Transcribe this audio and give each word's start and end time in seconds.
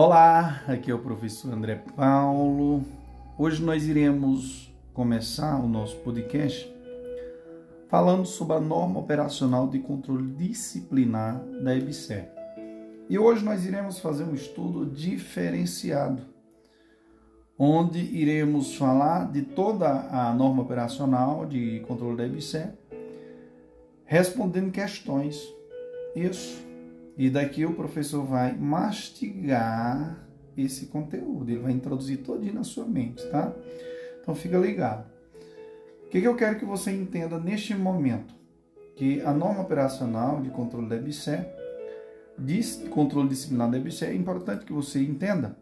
Olá, 0.00 0.62
aqui 0.68 0.92
é 0.92 0.94
o 0.94 1.00
professor 1.00 1.52
André 1.52 1.74
Paulo. 1.74 2.84
Hoje 3.36 3.60
nós 3.60 3.88
iremos 3.88 4.72
começar 4.94 5.58
o 5.58 5.66
nosso 5.66 5.96
podcast 5.96 6.72
falando 7.88 8.24
sobre 8.24 8.54
a 8.54 8.60
norma 8.60 9.00
operacional 9.00 9.66
de 9.66 9.80
controle 9.80 10.30
disciplinar 10.34 11.42
da 11.64 11.74
EBSER. 11.74 12.30
E 13.10 13.18
hoje 13.18 13.44
nós 13.44 13.66
iremos 13.66 13.98
fazer 13.98 14.22
um 14.22 14.34
estudo 14.34 14.86
diferenciado, 14.86 16.22
onde 17.58 17.98
iremos 17.98 18.76
falar 18.76 19.32
de 19.32 19.42
toda 19.42 19.88
a 20.12 20.32
norma 20.32 20.62
operacional 20.62 21.44
de 21.44 21.80
controle 21.88 22.18
da 22.18 22.24
EBSER, 22.24 22.72
respondendo 24.04 24.70
questões. 24.70 25.42
Isso 26.14 26.67
e 27.18 27.28
daqui 27.28 27.66
o 27.66 27.74
professor 27.74 28.24
vai 28.24 28.56
mastigar 28.56 30.24
esse 30.56 30.86
conteúdo, 30.86 31.50
ele 31.50 31.58
vai 31.58 31.72
introduzir 31.72 32.18
todinho 32.18 32.54
na 32.54 32.62
sua 32.62 32.86
mente, 32.86 33.28
tá? 33.28 33.52
Então 34.22 34.36
fica 34.36 34.56
ligado. 34.56 35.04
O 36.04 36.10
que, 36.10 36.20
que 36.20 36.28
eu 36.28 36.36
quero 36.36 36.58
que 36.60 36.64
você 36.64 36.92
entenda 36.92 37.38
neste 37.38 37.74
momento? 37.74 38.32
Que 38.94 39.20
a 39.22 39.32
norma 39.32 39.62
operacional 39.62 40.40
de 40.40 40.48
controle 40.50 40.88
da 40.88 40.94
EBSE, 40.94 41.44
de 42.38 42.88
controle 42.88 43.28
disciplinar 43.28 43.68
da 43.68 43.78
EBSE, 43.78 44.04
é 44.04 44.14
importante 44.14 44.64
que 44.64 44.72
você 44.72 45.02
entenda. 45.02 45.58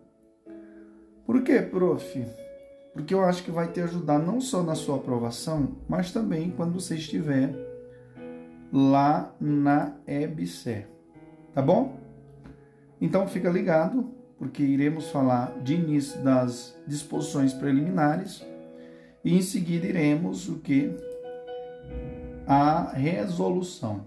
Por 1.25 1.43
quê, 1.43 1.63
prof? 1.63 2.27
Porque 2.93 3.15
eu 3.15 3.25
acho 3.25 3.43
que 3.43 3.51
vai 3.51 3.73
te 3.73 3.81
ajudar 3.81 4.19
não 4.19 4.43
só 4.43 4.63
na 4.63 4.75
sua 4.75 4.97
aprovação, 4.97 5.77
mas 5.89 6.13
também 6.13 6.51
quando 6.51 6.79
você 6.79 6.97
estiver 6.97 7.55
lá 8.73 9.35
na 9.41 9.97
EBSE 10.07 10.96
tá 11.57 11.63
bom? 11.63 11.99
Então 13.01 13.27
fica 13.27 13.49
ligado, 13.49 14.11
porque 14.39 14.63
iremos 14.63 15.09
falar 15.09 15.59
de 15.63 15.75
início 15.75 16.21
das 16.21 16.77
disposições 16.87 17.55
preliminares 17.55 18.45
e 19.25 19.35
em 19.35 19.41
seguida 19.41 19.87
iremos 19.87 20.51
o 20.51 20.59
que? 20.59 20.95
A 22.47 22.93
resolução. 22.93 24.07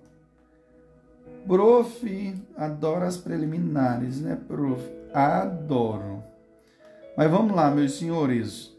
Prof, 1.48 2.36
adoro 2.56 3.06
as 3.06 3.18
preliminares, 3.18 4.22
né, 4.22 4.38
prof? 4.48 4.88
Adoro. 5.12 6.24
Mas 7.18 7.32
vamos 7.32 7.56
lá, 7.56 7.72
meus 7.72 7.94
senhores. 7.98 8.78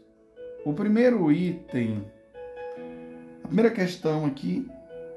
O 0.63 0.71
primeiro 0.71 1.29
item, 1.29 2.05
a 3.43 3.47
primeira 3.47 3.69
questão 3.69 4.25
aqui, 4.25 4.65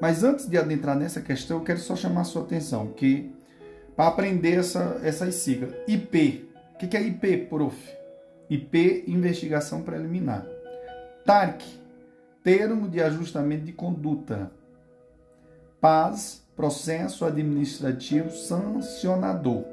mas 0.00 0.24
antes 0.24 0.48
de 0.48 0.58
adentrar 0.58 0.98
nessa 0.98 1.20
questão, 1.20 1.58
eu 1.58 1.64
quero 1.64 1.78
só 1.78 1.94
chamar 1.94 2.22
a 2.22 2.24
sua 2.24 2.42
atenção 2.42 2.88
que 2.88 3.32
para 3.96 4.08
aprender 4.08 4.58
essa, 4.58 5.00
essas 5.02 5.34
siglas. 5.36 5.74
IP. 5.86 6.48
O 6.74 6.78
que 6.78 6.96
é 6.96 7.02
IP, 7.02 7.46
prof? 7.48 7.76
IP, 8.50 9.04
investigação 9.06 9.82
preliminar. 9.82 10.46
TARC, 11.24 11.62
termo 12.42 12.88
de 12.88 13.00
ajustamento 13.00 13.64
de 13.64 13.72
conduta. 13.72 14.50
PAS, 15.80 16.42
processo 16.56 17.24
administrativo 17.24 18.30
sancionador. 18.30 19.64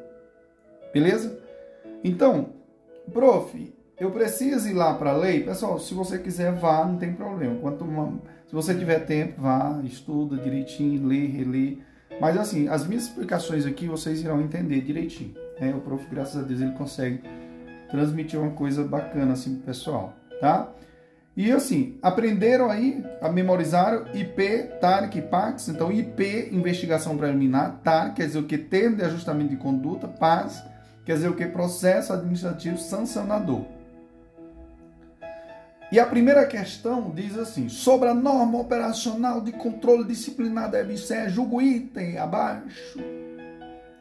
Beleza? 0.94 1.40
Então, 2.04 2.50
prof, 3.14 3.74
eu 4.00 4.12
preciso 4.12 4.68
ir 4.68 4.74
lá 4.74 4.94
para 4.94 5.12
a 5.12 5.18
lei? 5.18 5.44
Pessoal, 5.44 5.80
se 5.80 5.94
você 5.94 6.18
quiser, 6.18 6.54
vá, 6.54 6.86
não 6.86 6.98
tem 6.98 7.14
problema. 7.14 7.60
Quanto 7.60 7.84
uma, 7.84 8.20
se 8.48 8.54
você 8.54 8.74
tiver 8.74 9.00
tempo, 9.06 9.42
vá, 9.42 9.80
estuda 9.84 10.38
direitinho, 10.38 11.08
lê, 11.08 11.26
relê 11.28 11.78
mas 12.22 12.38
assim, 12.38 12.68
as 12.68 12.86
minhas 12.86 13.06
explicações 13.06 13.66
aqui 13.66 13.88
vocês 13.88 14.22
irão 14.22 14.40
entender 14.40 14.80
direitinho. 14.82 15.34
Né? 15.60 15.74
O 15.74 15.82
prof, 15.82 16.06
graças 16.08 16.40
a 16.40 16.46
Deus, 16.46 16.62
ele 16.62 16.74
consegue 16.74 17.20
transmitir 17.90 18.40
uma 18.40 18.52
coisa 18.52 18.84
bacana 18.84 19.34
assim 19.34 19.56
pro 19.56 19.64
pessoal, 19.64 20.14
tá? 20.40 20.72
E 21.36 21.52
assim, 21.52 21.98
aprenderam 22.00 22.70
aí 22.70 23.04
a 23.20 23.32
memorizar 23.32 24.16
IP, 24.16 24.70
TARC 24.80 25.20
PAX. 25.32 25.70
Então, 25.70 25.92
IP, 25.92 26.50
investigação 26.52 27.18
preliminar, 27.18 27.80
TAR, 27.84 28.14
quer 28.14 28.28
dizer 28.28 28.38
o 28.38 28.44
que? 28.44 28.56
Termo 28.56 28.98
de 28.98 29.04
ajustamento 29.04 29.50
de 29.50 29.56
conduta, 29.56 30.08
PAX, 30.08 30.64
quer 31.04 31.16
dizer 31.16 31.28
o 31.28 31.36
que? 31.36 31.48
Processo 31.48 32.14
administrativo 32.14 32.78
sancionador. 32.78 33.66
E 35.92 36.00
a 36.00 36.06
primeira 36.06 36.46
questão 36.46 37.12
diz 37.12 37.38
assim: 37.38 37.68
sobre 37.68 38.08
a 38.08 38.14
norma 38.14 38.60
operacional 38.60 39.42
de 39.42 39.52
controle 39.52 40.06
disciplinar 40.06 40.72
da 40.72 40.80
EBSE, 40.80 41.30
julgo 41.30 41.62
item 41.62 42.18
abaixo. 42.18 42.98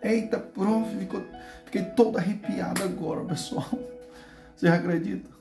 Eita, 0.00 0.38
prof, 0.38 0.96
ficou, 0.96 1.22
fiquei 1.64 1.82
todo 1.82 2.16
arrepiado 2.16 2.82
agora, 2.84 3.24
pessoal. 3.24 3.68
Vocês 4.54 4.72
acreditam? 4.72 5.32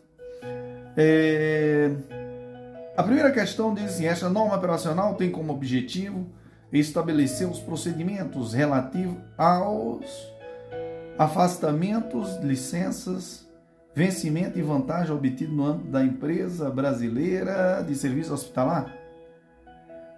É... 0.97 1.91
A 2.97 3.03
primeira 3.03 3.31
questão 3.31 3.73
diz 3.73 3.85
assim: 3.85 4.07
esta 4.07 4.27
norma 4.27 4.55
operacional 4.55 5.13
tem 5.13 5.29
como 5.29 5.53
objetivo 5.53 6.27
estabelecer 6.73 7.47
os 7.47 7.59
procedimentos 7.59 8.53
relativos 8.53 9.17
aos 9.37 10.03
afastamentos, 11.17 12.37
licenças, 12.37 13.48
vencimento 13.93 14.57
e 14.57 14.61
vantagem 14.61 15.13
obtido 15.13 15.53
no 15.53 15.65
âmbito 15.65 15.89
da 15.89 16.03
empresa 16.03 16.69
brasileira 16.69 17.81
de 17.81 17.95
serviço 17.95 18.33
hospitalar? 18.33 18.95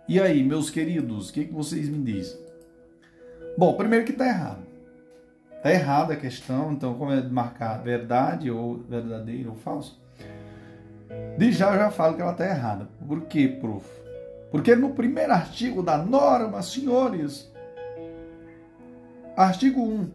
E 0.07 0.19
aí, 0.19 0.43
meus 0.43 0.69
queridos, 0.69 1.29
o 1.29 1.33
que, 1.33 1.45
que 1.45 1.53
vocês 1.53 1.87
me 1.87 2.03
dizem? 2.03 2.39
Bom, 3.57 3.75
primeiro 3.75 4.05
que 4.05 4.11
está 4.11 4.27
errado. 4.27 4.71
Está 5.57 5.71
errada 5.71 6.13
a 6.13 6.17
questão, 6.17 6.71
então 6.71 6.95
como 6.95 7.11
é 7.11 7.21
marcar 7.21 7.83
verdade 7.83 8.49
ou 8.49 8.77
verdadeiro 8.77 9.51
ou 9.51 9.55
falso? 9.55 10.01
De 11.37 11.51
já 11.51 11.71
eu 11.71 11.79
já 11.79 11.91
falo 11.91 12.15
que 12.15 12.21
ela 12.21 12.31
está 12.31 12.45
errada. 12.45 12.89
Por 13.07 13.21
quê, 13.21 13.47
prof? 13.47 13.85
Porque 14.49 14.75
no 14.75 14.91
primeiro 14.91 15.31
artigo 15.31 15.81
da 15.81 15.97
norma, 15.97 16.61
senhores, 16.61 17.51
artigo 19.35 19.81
1, 19.81 20.11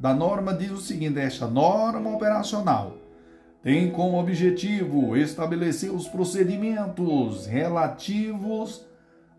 da 0.00 0.14
norma 0.14 0.54
diz 0.54 0.70
o 0.70 0.78
seguinte: 0.78 1.20
esta 1.20 1.46
norma 1.46 2.10
operacional 2.10 2.96
tem 3.62 3.90
como 3.90 4.18
objetivo 4.18 5.14
estabelecer 5.14 5.90
os 5.90 6.08
procedimentos 6.08 7.44
relativos 7.44 8.86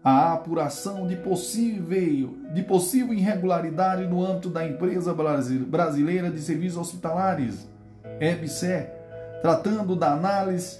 à 0.03 0.33
apuração 0.33 1.07
de 1.07 1.15
possível, 1.15 2.37
de 2.53 2.61
possível 2.61 3.13
irregularidade 3.13 4.05
no 4.05 4.23
âmbito 4.23 4.49
da 4.49 4.65
empresa 4.65 5.11
brasileira 5.11 6.29
de 6.29 6.39
serviços 6.39 6.77
hospitalares, 6.77 7.67
EBSE, 8.19 8.85
tratando 9.41 9.95
da 9.95 10.13
análise 10.13 10.79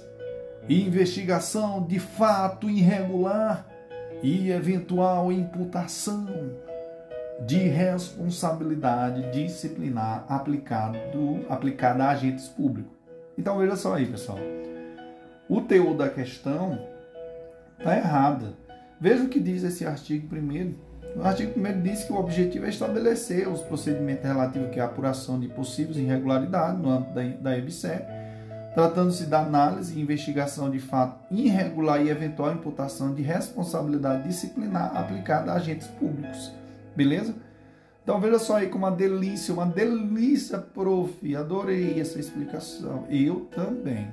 e 0.68 0.86
investigação 0.86 1.84
de 1.84 1.98
fato 1.98 2.70
irregular 2.70 3.66
e 4.22 4.52
eventual 4.52 5.32
imputação 5.32 6.52
de 7.46 7.58
responsabilidade 7.58 9.30
disciplinar 9.32 10.24
aplicado, 10.28 10.98
aplicada 11.48 12.04
a 12.04 12.10
agentes 12.10 12.48
públicos. 12.48 12.92
Então 13.36 13.58
veja 13.58 13.76
só 13.76 13.94
aí, 13.94 14.06
pessoal. 14.06 14.38
O 15.48 15.60
teor 15.60 15.96
da 15.96 16.08
questão 16.08 16.78
está 17.78 17.96
errada. 17.96 18.54
Veja 19.00 19.24
o 19.24 19.28
que 19.28 19.40
diz 19.40 19.64
esse 19.64 19.84
artigo 19.84 20.28
primeiro. 20.28 20.78
O 21.16 21.22
artigo 21.22 21.52
primeiro 21.52 21.80
diz 21.82 22.04
que 22.04 22.12
o 22.12 22.16
objetivo 22.16 22.66
é 22.66 22.68
estabelecer 22.68 23.48
os 23.48 23.60
procedimentos 23.60 24.24
relativos 24.24 24.78
à 24.78 24.84
apuração 24.84 25.38
de 25.38 25.48
possíveis 25.48 25.96
irregularidades 25.98 26.80
no 26.80 26.90
âmbito 26.90 27.12
da, 27.14 27.22
da 27.22 27.58
tratando-se 28.74 29.26
da 29.26 29.40
análise 29.40 29.98
e 29.98 30.00
investigação 30.00 30.70
de 30.70 30.78
fato 30.78 31.18
irregular 31.30 32.02
e 32.02 32.08
eventual 32.08 32.52
imputação 32.52 33.14
de 33.14 33.20
responsabilidade 33.20 34.22
disciplinar 34.22 34.96
aplicada 34.96 35.52
a 35.52 35.56
agentes 35.56 35.88
públicos 35.88 36.61
Beleza? 36.96 37.34
Então 38.02 38.20
veja 38.20 38.38
só 38.38 38.56
aí 38.56 38.68
como 38.68 38.84
uma 38.84 38.90
delícia, 38.90 39.54
uma 39.54 39.66
delícia, 39.66 40.58
prof. 40.58 41.36
Adorei 41.36 42.00
essa 42.00 42.18
explicação. 42.18 43.06
Eu 43.08 43.46
também. 43.54 44.08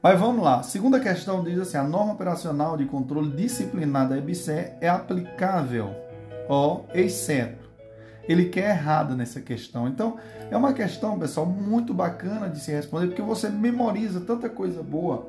Mas 0.00 0.20
vamos 0.20 0.44
lá. 0.44 0.62
Segunda 0.62 1.00
questão 1.00 1.42
diz 1.42 1.58
assim: 1.58 1.76
a 1.76 1.82
norma 1.82 2.12
operacional 2.12 2.76
de 2.76 2.84
controle 2.84 3.30
disciplinar 3.30 4.08
da 4.08 4.16
é 4.80 4.88
aplicável, 4.88 5.94
ó, 6.48 6.82
exceto. 6.94 7.66
Ele 8.28 8.46
quer 8.46 8.70
errada 8.70 9.14
nessa 9.14 9.40
questão. 9.40 9.88
Então, 9.88 10.16
é 10.50 10.56
uma 10.56 10.72
questão, 10.72 11.18
pessoal, 11.18 11.46
muito 11.46 11.94
bacana 11.94 12.48
de 12.48 12.60
se 12.60 12.72
responder, 12.72 13.08
porque 13.08 13.22
você 13.22 13.48
memoriza 13.48 14.20
tanta 14.20 14.48
coisa 14.48 14.82
boa. 14.82 15.28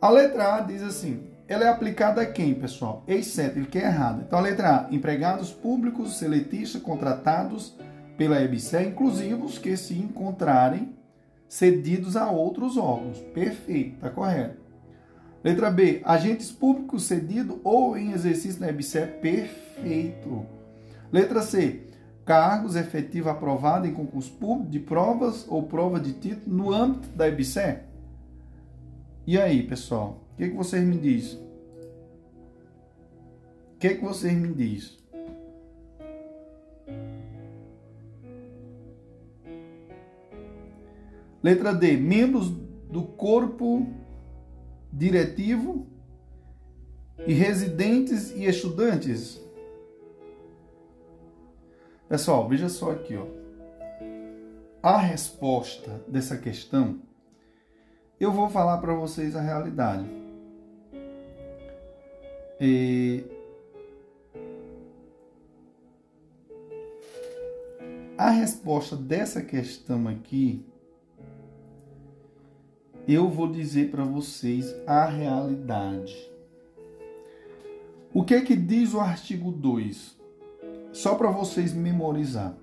A 0.00 0.08
letra 0.08 0.54
A 0.56 0.60
diz 0.60 0.82
assim: 0.82 1.24
ela 1.48 1.64
é 1.64 1.68
aplicada 1.68 2.20
a 2.20 2.26
quem, 2.26 2.54
pessoal? 2.54 3.04
Exceto, 3.06 3.58
ele 3.58 3.66
quer 3.66 3.84
errado. 3.84 4.22
Então, 4.26 4.38
a 4.38 4.42
letra 4.42 4.76
A, 4.76 4.94
empregados 4.94 5.52
públicos, 5.52 6.18
seletistas, 6.18 6.82
contratados 6.82 7.76
pela 8.16 8.40
EBSE, 8.40 8.82
inclusive 8.82 9.34
os 9.34 9.58
que 9.58 9.76
se 9.76 9.94
encontrarem 9.94 10.96
cedidos 11.48 12.16
a 12.16 12.30
outros 12.30 12.76
órgãos. 12.76 13.18
Perfeito, 13.32 13.94
está 13.94 14.10
correto. 14.10 14.60
Letra 15.44 15.70
B, 15.70 16.02
agentes 16.04 16.50
públicos 16.50 17.04
cedidos 17.04 17.58
ou 17.62 17.96
em 17.96 18.10
exercício 18.10 18.60
na 18.60 18.68
EBSE. 18.68 19.06
Perfeito. 19.22 20.44
Letra 21.12 21.40
C, 21.42 21.82
cargos 22.24 22.74
efetivos 22.74 23.30
aprovados 23.30 23.88
em 23.88 23.94
concurso 23.94 24.32
público 24.32 24.70
de 24.70 24.80
provas 24.80 25.46
ou 25.48 25.62
prova 25.62 26.00
de 26.00 26.14
título 26.14 26.56
no 26.56 26.72
âmbito 26.74 27.08
da 27.10 27.28
EBSE? 27.28 27.78
E 29.24 29.38
aí, 29.38 29.62
pessoal, 29.62 30.25
o 30.36 30.38
que, 30.38 30.50
que 30.50 30.54
vocês 30.54 30.84
me 30.84 30.98
dizem? 30.98 31.40
O 33.74 33.78
que, 33.78 33.94
que 33.94 34.04
vocês 34.04 34.34
me 34.34 34.52
dizem? 34.52 34.98
Letra 41.42 41.74
D. 41.74 41.96
Membros 41.96 42.50
do 42.50 43.02
corpo 43.02 43.86
diretivo 44.92 45.86
e 47.26 47.32
residentes 47.32 48.30
e 48.32 48.44
estudantes. 48.44 49.42
Pessoal, 52.10 52.46
veja 52.46 52.68
só 52.68 52.90
aqui, 52.90 53.16
ó. 53.16 53.26
A 54.82 54.98
resposta 54.98 56.04
dessa 56.06 56.36
questão, 56.36 57.00
eu 58.20 58.30
vou 58.30 58.50
falar 58.50 58.76
para 58.82 58.92
vocês 58.92 59.34
a 59.34 59.40
realidade. 59.40 60.25
E... 62.60 63.24
A 68.16 68.30
resposta 68.30 68.96
dessa 68.96 69.42
questão 69.42 70.08
aqui, 70.08 70.64
eu 73.06 73.28
vou 73.28 73.52
dizer 73.52 73.90
para 73.90 74.04
vocês 74.04 74.74
a 74.86 75.04
realidade. 75.04 76.16
O 78.12 78.24
que 78.24 78.34
é 78.34 78.40
que 78.40 78.56
diz 78.56 78.94
o 78.94 79.00
artigo 79.00 79.52
2? 79.52 80.16
Só 80.92 81.14
para 81.14 81.30
vocês 81.30 81.74
memorizar. 81.74 82.56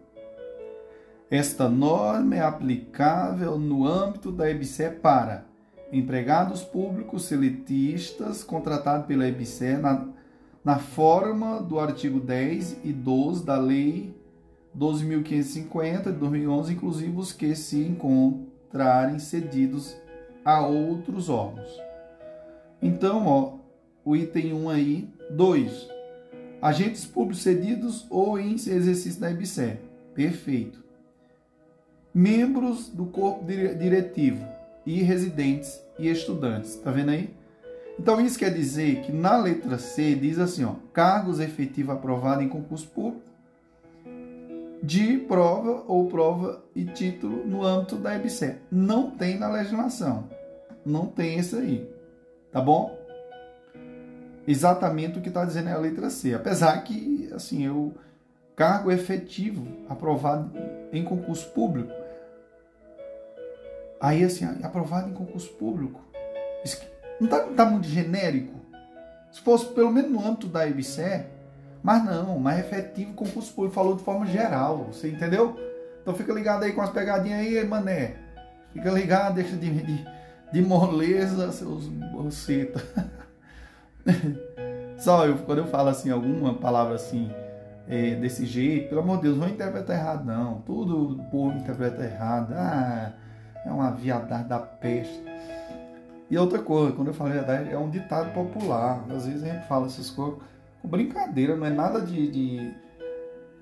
Esta 1.30 1.70
norma 1.70 2.36
é 2.36 2.42
aplicável 2.42 3.60
no 3.60 3.86
âmbito 3.86 4.32
da 4.32 4.50
EBSE 4.50 4.90
para 5.02 5.53
empregados 5.94 6.64
públicos 6.64 7.26
seletistas 7.26 8.44
contratados 8.44 9.06
pela 9.06 9.28
EBSE 9.28 9.78
na, 9.78 10.08
na 10.66 10.80
forma 10.80 11.62
do 11.62 11.80
artigo 11.80 12.20
10 12.20 12.80
e 12.84 12.92
12 12.92 13.46
da 13.46 13.58
Lei 13.58 14.14
12.550 14.78 16.06
de 16.06 16.12
2011, 16.14 16.74
inclusive 16.74 17.16
os 17.16 17.32
que 17.32 17.56
se 17.56 17.80
encontrarem 17.80 19.20
cedidos 19.20 19.96
a 20.44 20.66
outros 20.66 21.30
órgãos. 21.30 21.80
Então, 22.82 23.28
ó, 23.28 23.58
o 24.04 24.16
item 24.16 24.54
1 24.54 24.70
aí, 24.70 25.10
2. 25.30 25.90
Agentes 26.62 27.06
públicos 27.06 27.44
cedidos 27.44 28.08
ou 28.10 28.40
em 28.40 28.54
exercício 28.56 29.22
da 29.22 29.30
EBSE. 29.30 29.78
Perfeito. 30.16 30.84
Membros 32.14 32.90
do 32.90 33.06
corpo 33.06 33.46
diretivo 33.46 34.53
e 34.86 35.02
residentes 35.02 35.82
e 35.98 36.10
estudantes. 36.10 36.76
Tá 36.78 36.92
vendo 36.92 37.10
aí? 37.12 37.34
Então 38.00 38.20
isso 38.20 38.40
quer 38.40 38.54
dizer 38.54 39.02
que 39.02 39.12
na 39.12 39.38
letra 39.38 39.78
C 39.78 40.16
diz 40.16 40.40
assim, 40.40 40.64
ó, 40.64 40.76
cargos 40.92 41.40
efetivos 41.40 41.96
aprovados 41.96 42.44
em 42.44 42.50
concurso 42.50 42.88
público 42.88 43.34
de 44.84 45.18
prova 45.18 45.86
ou 45.88 46.08
prova 46.08 46.62
e 46.76 46.84
título 46.84 47.48
no 47.48 47.64
âmbito 47.64 47.96
da 47.96 48.16
EBSE. 48.16 48.56
Não 48.70 49.12
tem 49.12 49.40
na 49.40 49.50
legislação. 49.50 50.28
Não 50.86 51.06
tem 51.06 51.40
isso 51.40 51.56
aí. 51.56 51.90
Tá 52.52 52.60
bom? 52.60 53.00
Exatamente 54.46 55.18
o 55.18 55.22
que 55.22 55.30
está 55.30 55.46
dizendo 55.46 55.70
é 55.70 55.72
a 55.72 55.78
letra 55.78 56.10
C. 56.10 56.34
Apesar 56.34 56.84
que, 56.84 57.30
assim, 57.34 57.66
eu 57.66 57.94
cargo 58.58 58.92
efetivo 58.92 59.66
aprovado 59.88 60.52
em 60.92 61.02
concurso 61.02 61.50
público. 61.52 61.94
Aí, 64.04 64.22
assim, 64.22 64.44
aprovado 64.62 65.10
em 65.10 65.14
concurso 65.14 65.50
público. 65.54 66.02
Não 67.22 67.26
está 67.26 67.40
tá 67.40 67.66
muito 67.66 67.88
genérico? 67.88 68.60
Se 69.32 69.40
fosse 69.40 69.68
pelo 69.68 69.90
menos 69.90 70.12
no 70.12 70.28
âmbito 70.28 70.46
da 70.46 70.68
EBSE, 70.68 71.24
mas 71.82 72.04
não, 72.04 72.38
mais 72.38 72.60
efetivo 72.60 73.14
concurso 73.14 73.54
público, 73.54 73.74
falou 73.74 73.96
de 73.96 74.04
forma 74.04 74.26
geral, 74.26 74.90
você 74.92 75.08
entendeu? 75.10 75.58
Então 76.02 76.14
fica 76.14 76.34
ligado 76.34 76.64
aí 76.64 76.74
com 76.74 76.82
as 76.82 76.90
pegadinhas 76.90 77.40
aí, 77.40 77.66
mané. 77.66 78.16
Fica 78.74 78.92
ligado, 78.92 79.36
deixa 79.36 79.56
de, 79.56 79.70
de, 79.72 80.06
de 80.52 80.62
moleza, 80.62 81.50
seus 81.54 81.88
boceta. 81.88 82.84
Só 85.00 85.26
eu, 85.26 85.38
quando 85.38 85.60
eu 85.60 85.68
falo 85.68 85.88
assim, 85.88 86.10
alguma 86.10 86.56
palavra 86.56 86.96
assim, 86.96 87.32
é, 87.88 88.16
desse 88.16 88.46
jeito, 88.46 88.90
pelo 88.90 89.00
amor 89.00 89.16
de 89.18 89.24
Deus, 89.24 89.38
não 89.38 89.48
interpreta 89.48 89.94
errado, 89.94 90.26
não. 90.26 90.60
Tudo 90.62 91.14
o 91.14 91.24
povo 91.30 91.58
interpreta 91.58 92.04
errado. 92.04 92.52
Ah, 92.54 93.14
é 93.66 93.72
uma 93.72 93.92
viadagem 93.92 94.48
da 94.48 94.60
peste. 94.60 95.24
E 96.30 96.38
outra 96.38 96.60
coisa, 96.60 96.96
quando 96.96 97.10
eu 97.10 97.14
falo 97.14 97.32
viadagem, 97.32 97.72
é 97.72 97.78
um 97.78 97.90
ditado 97.90 98.34
popular. 98.34 99.06
Às 99.10 99.26
vezes 99.26 99.44
a 99.44 99.48
gente 99.48 99.68
fala 99.68 99.86
essas 99.86 100.10
coisas 100.10 100.40
brincadeira, 100.84 101.56
não 101.56 101.66
é 101.66 101.70
nada 101.70 102.02
de, 102.02 102.28
de 102.30 102.74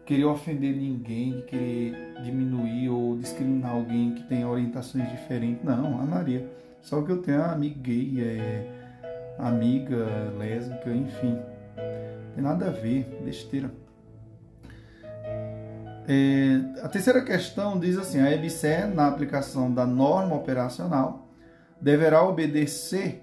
querer 0.05 0.25
ofender 0.25 0.75
ninguém, 0.75 1.37
de 1.37 1.41
querer 1.43 2.15
diminuir 2.23 2.89
ou 2.89 3.17
discriminar 3.17 3.71
alguém 3.71 4.15
que 4.15 4.23
tem 4.23 4.45
orientações 4.45 5.09
diferentes. 5.09 5.63
Não, 5.63 5.99
a 5.99 6.03
Maria. 6.03 6.49
Só 6.81 7.01
que 7.03 7.11
eu 7.11 7.21
tenho 7.21 7.43
amiga 7.43 7.79
gay, 7.79 8.21
é, 8.21 8.67
amiga 9.37 10.33
lésbica, 10.37 10.89
enfim. 10.89 11.37
Não 11.77 12.35
tem 12.35 12.43
nada 12.43 12.67
a 12.67 12.71
ver, 12.71 13.03
besteira. 13.23 13.71
É, 16.07 16.81
a 16.83 16.89
terceira 16.89 17.23
questão 17.23 17.79
diz 17.79 17.97
assim: 17.97 18.19
a 18.19 18.31
EBSE, 18.31 18.87
na 18.93 19.07
aplicação 19.07 19.71
da 19.71 19.85
norma 19.85 20.35
operacional, 20.35 21.27
deverá 21.79 22.23
obedecer 22.23 23.21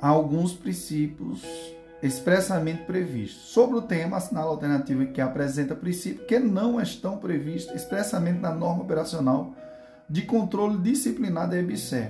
a 0.00 0.08
alguns 0.08 0.52
princípios 0.52 1.42
expressamente 2.02 2.82
previsto. 2.82 3.40
Sobre 3.40 3.76
o 3.76 3.82
tema, 3.82 4.16
assinala 4.16 4.48
a 4.48 4.50
alternativa 4.50 5.06
que 5.06 5.20
apresenta 5.20 5.74
princípios 5.74 6.26
que 6.26 6.38
não 6.38 6.80
estão 6.80 7.18
previstos 7.18 7.74
expressamente 7.76 8.40
na 8.40 8.52
norma 8.52 8.82
operacional 8.82 9.54
de 10.08 10.22
controle 10.22 10.78
disciplinar 10.78 11.48
da 11.48 11.56
EBSE. 11.56 12.08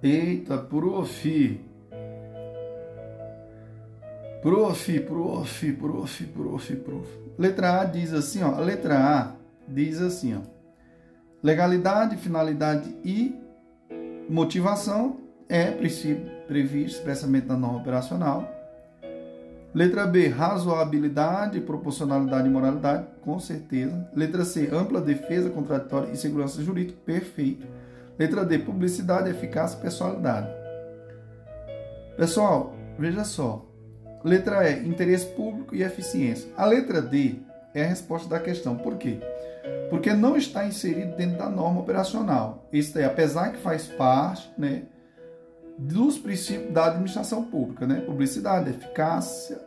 Eita, 0.00 0.58
prof. 0.58 1.60
Prof, 4.40 5.00
prof, 5.00 5.72
prof, 5.72 6.24
prof, 6.26 6.76
prof. 6.76 7.27
Letra 7.38 7.80
A 7.80 7.84
diz 7.84 8.12
assim, 8.12 8.42
ó. 8.42 8.54
A 8.54 8.60
letra 8.60 8.98
A 8.98 9.32
diz 9.68 10.00
assim, 10.02 10.34
ó. 10.34 10.40
Legalidade, 11.42 12.16
finalidade 12.16 12.96
e 13.04 13.34
motivação 14.28 15.20
é 15.48 15.70
previsto 16.46 16.98
expressamente 16.98 17.46
na 17.46 17.56
norma 17.56 17.78
operacional. 17.78 18.46
Letra 19.72 20.06
B, 20.06 20.26
razoabilidade, 20.28 21.60
proporcionalidade 21.60 22.48
e 22.48 22.50
moralidade, 22.50 23.06
com 23.22 23.38
certeza. 23.38 24.08
Letra 24.16 24.44
C, 24.44 24.68
ampla 24.72 25.00
defesa 25.00 25.50
contraditória 25.50 26.10
e 26.10 26.16
segurança 26.16 26.60
jurídica, 26.62 26.98
perfeito. 27.04 27.66
Letra 28.18 28.44
D, 28.44 28.58
publicidade, 28.58 29.30
eficácia 29.30 29.78
e 29.78 29.82
pessoalidade. 29.82 30.48
Pessoal, 32.16 32.74
veja 32.98 33.22
só. 33.22 33.64
Letra 34.24 34.68
E, 34.68 34.86
interesse 34.86 35.26
público 35.26 35.74
e 35.74 35.82
eficiência. 35.82 36.50
A 36.56 36.64
letra 36.64 37.00
D 37.00 37.36
é 37.74 37.84
a 37.84 37.86
resposta 37.86 38.28
da 38.28 38.40
questão. 38.40 38.76
Por 38.76 38.96
quê? 38.96 39.18
Porque 39.90 40.12
não 40.12 40.36
está 40.36 40.66
inserido 40.66 41.16
dentro 41.16 41.38
da 41.38 41.48
norma 41.48 41.80
operacional. 41.80 42.66
Isso 42.72 42.98
é, 42.98 43.04
apesar 43.04 43.52
que 43.52 43.58
faz 43.58 43.86
parte, 43.86 44.50
né, 44.58 44.82
dos 45.78 46.18
princípios 46.18 46.72
da 46.72 46.86
administração 46.86 47.44
pública, 47.44 47.86
né? 47.86 48.00
Publicidade, 48.00 48.70
eficácia, 48.70 49.60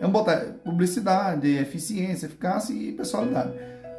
é 0.00 0.06
um 0.06 0.10
botar 0.10 0.40
publicidade, 0.62 1.48
eficiência, 1.56 2.26
eficácia 2.26 2.74
e 2.74 2.92
pessoalidade. 2.92 3.52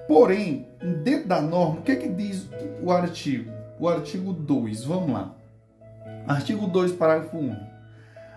Porém, 0.08 0.68
dentro 1.04 1.28
da 1.28 1.42
norma, 1.42 1.80
o 1.80 1.82
que 1.82 1.92
é 1.92 1.96
que 1.96 2.08
diz 2.08 2.48
o 2.84 2.92
artigo? 2.92 3.52
O 3.80 3.90
artigo 3.90 4.32
2, 4.32 4.84
vamos 4.84 5.12
lá. 5.12 5.36
Artigo 6.28 6.68
2, 6.68 6.92
parágrafo 6.92 7.38
1. 7.38 7.75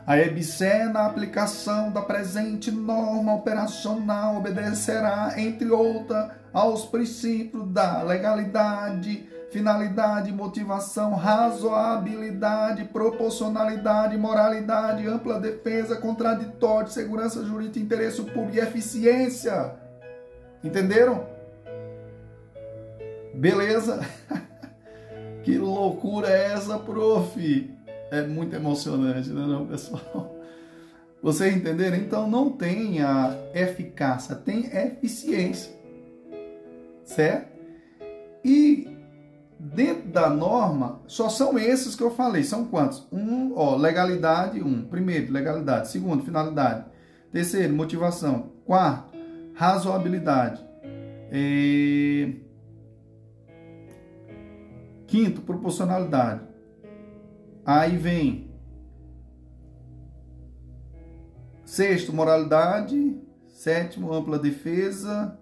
A 0.09 0.17
EBSE, 0.17 0.89
na 0.91 1.05
aplicação 1.05 1.93
da 1.93 2.01
presente 2.01 2.71
norma 2.71 3.35
operacional, 3.35 4.39
obedecerá, 4.39 5.35
entre 5.37 5.71
outras, 5.71 6.31
aos 6.51 6.87
princípios 6.87 7.69
da 7.69 8.03
legalidade, 8.03 9.29
finalidade, 9.51 10.33
motivação, 10.33 11.15
razoabilidade, 11.15 12.87
proporcionalidade, 12.87 14.17
moralidade, 14.17 15.07
ampla 15.07 15.39
defesa, 15.39 15.97
contraditório, 15.97 16.89
segurança 16.89 17.45
jurídica, 17.45 17.79
interesse 17.79 18.23
público 18.23 18.57
e 18.57 18.61
eficiência. 18.61 19.75
Entenderam? 20.65 21.27
Beleza? 23.35 24.01
que 25.45 25.59
loucura 25.59 26.31
é 26.31 26.53
essa, 26.55 26.79
prof? 26.79 27.78
É 28.11 28.27
muito 28.27 28.55
emocionante, 28.57 29.29
não 29.31 29.45
é 29.45 29.47
não, 29.47 29.67
pessoal? 29.67 30.35
Vocês 31.23 31.55
entenderam? 31.55 31.97
Então 31.97 32.29
não 32.29 32.51
tem 32.51 33.03
a 33.03 33.37
eficácia, 33.55 34.37
tem 34.37 34.67
eficiência. 34.67 35.73
certo? 37.05 37.59
E 38.45 38.89
dentro 39.59 40.09
da 40.09 40.31
norma, 40.31 41.01
só 41.07 41.29
são 41.29 41.59
esses 41.59 41.97
que 41.97 42.03
eu 42.03 42.11
falei. 42.11 42.45
São 42.45 42.67
quantos? 42.67 43.07
Um, 43.13 43.53
ó, 43.57 43.77
legalidade, 43.77 44.63
um. 44.63 44.83
Primeiro, 44.85 45.33
legalidade. 45.33 45.89
Segundo, 45.89 46.25
finalidade. 46.25 46.85
Terceiro, 47.33 47.75
motivação. 47.75 48.53
Quarto, 48.65 49.13
razoabilidade. 49.55 50.65
E... 51.33 52.37
Quinto, 55.07 55.41
proporcionalidade. 55.41 56.48
Aí 57.69 57.99
vem 57.99 58.51
sexto, 61.67 62.15
moralidade. 62.15 63.21
Sétimo, 63.47 64.11
ampla 64.11 64.39
defesa. 64.39 65.39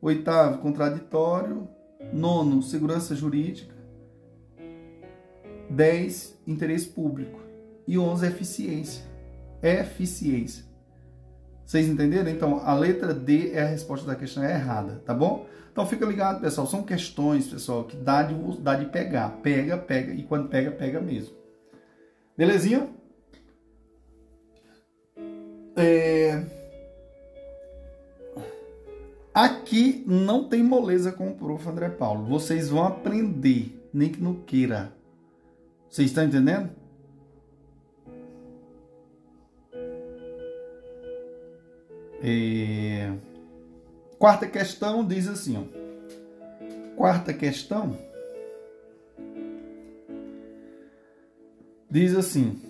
Oitavo, 0.00 0.58
contraditório. 0.58 1.68
Nono, 2.12 2.62
segurança 2.62 3.16
jurídica. 3.16 3.74
10, 5.68 6.42
interesse 6.46 6.86
público. 6.86 7.40
E 7.88 7.98
11, 7.98 8.24
eficiência. 8.24 9.04
Eficiência. 9.60 10.64
Vocês 11.66 11.88
entenderam? 11.88 12.30
Então, 12.30 12.60
a 12.60 12.72
letra 12.72 13.12
D 13.12 13.50
é 13.50 13.62
a 13.62 13.66
resposta 13.66 14.06
da 14.06 14.14
questão 14.14 14.44
é 14.44 14.52
errada, 14.52 15.02
tá 15.04 15.12
bom? 15.12 15.48
Então, 15.72 15.84
fica 15.84 16.06
ligado, 16.06 16.40
pessoal. 16.40 16.68
São 16.68 16.84
questões, 16.84 17.48
pessoal, 17.48 17.82
que 17.82 17.96
dá 17.96 18.22
de, 18.22 18.60
dá 18.60 18.76
de 18.76 18.86
pegar. 18.86 19.40
Pega, 19.42 19.76
pega. 19.76 20.14
E 20.14 20.22
quando 20.22 20.48
pega, 20.48 20.70
pega 20.70 21.00
mesmo. 21.00 21.42
Belezinha? 22.36 22.88
É... 25.76 26.44
Aqui 29.32 30.04
não 30.06 30.48
tem 30.48 30.62
moleza 30.62 31.12
com 31.12 31.28
o 31.28 31.34
prof. 31.34 31.68
André 31.68 31.88
Paulo. 31.90 32.24
Vocês 32.24 32.68
vão 32.68 32.84
aprender, 32.84 33.80
nem 33.92 34.10
que 34.10 34.22
não 34.22 34.34
queira. 34.34 34.92
Vocês 35.88 36.08
estão 36.08 36.24
entendendo? 36.24 36.70
É... 42.20 43.12
Quarta 44.18 44.46
questão 44.46 45.06
diz 45.06 45.28
assim, 45.28 45.56
ó. 45.56 46.96
Quarta 46.96 47.32
questão 47.34 47.96
diz 51.94 52.12
assim: 52.16 52.60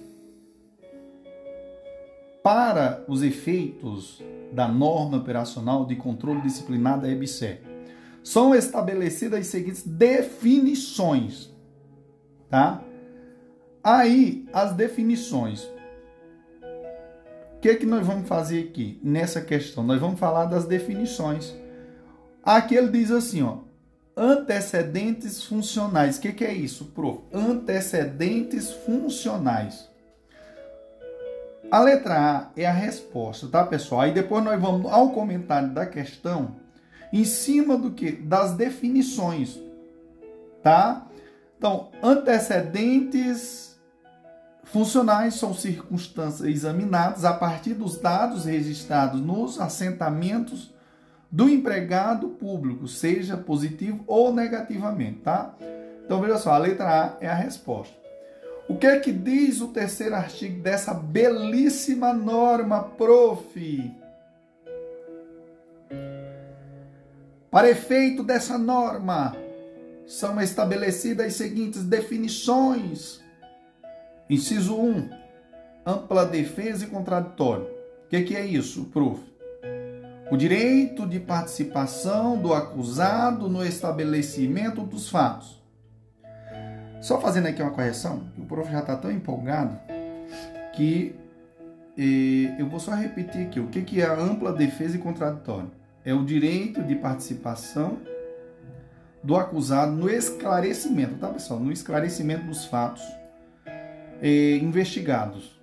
Para 2.43 3.03
os 3.09 3.23
efeitos 3.23 4.23
da 4.53 4.69
norma 4.69 5.17
operacional 5.17 5.87
de 5.87 5.97
controle 5.97 6.43
disciplinar 6.43 7.01
da. 7.01 7.09
São 8.23 8.55
estabelecidas 8.55 9.41
as 9.41 9.47
seguintes 9.47 9.83
definições, 9.87 11.51
tá? 12.51 12.83
Aí, 13.83 14.47
as 14.53 14.73
definições. 14.75 15.65
O 17.57 17.61
que, 17.61 17.71
é 17.71 17.77
que 17.77 17.87
nós 17.87 18.07
vamos 18.07 18.29
fazer 18.29 18.69
aqui 18.69 19.01
nessa 19.03 19.41
questão? 19.41 19.83
Nós 19.85 19.99
vamos 19.99 20.21
falar 20.21 20.45
das 20.45 20.67
definições. 20.67 21.55
Aqui 22.43 22.75
ele 22.75 22.89
diz 22.89 23.11
assim, 23.11 23.43
ó, 23.43 23.59
antecedentes 24.17 25.43
funcionais. 25.45 26.17
O 26.17 26.21
que, 26.21 26.33
que 26.33 26.45
é 26.45 26.53
isso, 26.53 26.87
prof? 26.87 27.23
Antecedentes 27.33 28.71
funcionais. 28.71 29.89
A 31.71 31.81
letra 31.81 32.15
A 32.15 32.51
é 32.57 32.67
a 32.67 32.73
resposta, 32.73 33.49
tá, 33.49 33.65
pessoal? 33.65 34.03
Aí 34.03 34.13
depois 34.13 34.45
nós 34.45 34.61
vamos 34.61 34.91
ao 34.93 35.11
comentário 35.11 35.71
da 35.71 35.87
questão 35.87 36.57
em 37.13 37.25
cima 37.25 37.77
do 37.77 37.93
que? 37.93 38.13
Das 38.13 38.55
definições, 38.55 39.59
tá? 40.63 41.07
Então, 41.57 41.91
antecedentes 42.03 43.79
funcionais 44.65 45.35
são 45.35 45.55
circunstâncias 45.55 46.49
examinadas 46.49 47.25
a 47.25 47.33
partir 47.33 47.75
dos 47.75 47.97
dados 47.97 48.45
registrados 48.45 49.21
nos 49.21 49.61
assentamentos 49.61 50.74
do 51.35 51.49
empregado 51.49 52.29
público, 52.29 52.87
seja 52.87 53.37
positivo 53.37 54.05
ou 54.07 54.33
negativamente, 54.33 55.19
tá? 55.19 55.53
Então, 56.05 56.21
veja 56.21 56.39
só, 56.39 56.53
a 56.53 56.59
letra 56.59 56.87
A 56.87 57.17
é 57.21 57.27
a 57.27 57.35
resposta. 57.35 57.93
O 58.69 58.77
que 58.77 58.87
é 58.87 59.01
que 59.01 59.11
diz 59.11 59.61
o 59.61 59.67
terceiro 59.67 60.15
artigo 60.15 60.63
dessa 60.63 60.95
belíssima 60.95 62.13
norma, 62.13 62.85
prof? 62.85 63.93
Para 67.51 67.69
efeito 67.69 68.23
dessa 68.23 68.57
norma, 68.57 69.37
são 70.07 70.41
estabelecidas 70.41 71.27
as 71.27 71.35
seguintes 71.35 71.83
definições. 71.83 73.21
Inciso 74.31 74.81
1, 74.81 75.11
ampla 75.85 76.25
defesa 76.25 76.85
e 76.85 76.89
contraditório. 76.89 77.65
O 78.05 78.09
que, 78.09 78.23
que 78.23 78.37
é 78.37 78.47
isso, 78.47 78.85
prof? 78.93 79.34
O 80.35 80.37
direito 80.37 81.07
de 81.07 81.21
participação 81.21 82.37
do 82.37 82.53
acusado 82.53 83.49
no 83.49 83.65
estabelecimento 83.65 84.83
dos 84.83 85.09
fatos 85.09 85.63
só 87.01 87.21
fazendo 87.21 87.47
aqui 87.47 87.63
uma 87.63 87.71
correção, 87.71 88.25
o 88.37 88.45
prof 88.45 88.69
já 88.69 88.81
está 88.81 88.97
tão 88.97 89.13
empolgado 89.13 89.79
que 90.75 91.15
eh, 91.97 92.61
eu 92.61 92.69
vou 92.69 92.81
só 92.81 92.91
repetir 92.97 93.47
aqui. 93.47 93.61
O 93.61 93.69
que, 93.69 93.83
que 93.83 94.01
é 94.01 94.07
a 94.07 94.19
ampla 94.19 94.53
defesa 94.53 94.97
e 94.97 94.99
contraditório? 94.99 95.71
É 96.05 96.13
o 96.13 96.25
direito 96.25 96.83
de 96.83 96.97
participação 96.97 97.99
do 99.23 99.37
acusado 99.37 99.93
no 99.93 100.11
esclarecimento, 100.11 101.15
tá 101.15 101.29
pessoal? 101.29 101.61
No 101.61 101.71
esclarecimento 101.71 102.45
dos 102.47 102.65
fatos 102.65 103.05
eh, 104.21 104.57
investigados 104.57 105.57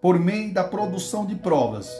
por 0.00 0.16
meio 0.16 0.54
da 0.54 0.62
produção 0.62 1.26
de 1.26 1.34
provas, 1.34 1.92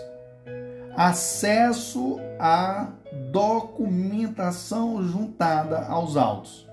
acesso 0.97 2.19
à 2.39 2.89
documentação 3.31 5.03
juntada 5.03 5.85
aos 5.87 6.17
autos 6.17 6.67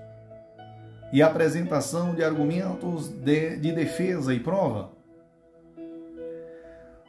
e 1.12 1.22
apresentação 1.22 2.14
de 2.14 2.24
argumentos 2.24 3.08
de, 3.08 3.56
de 3.56 3.72
defesa 3.72 4.34
e 4.34 4.40
prova. 4.40 4.90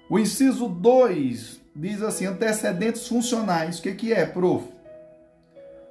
O 0.09 0.19
inciso 0.19 0.67
2 0.67 1.61
diz 1.75 2.03
assim: 2.03 2.25
antecedentes 2.25 3.07
funcionais. 3.07 3.79
O 3.79 3.81
que, 3.81 3.93
que 3.95 4.13
é, 4.13 4.25
prof? 4.25 4.67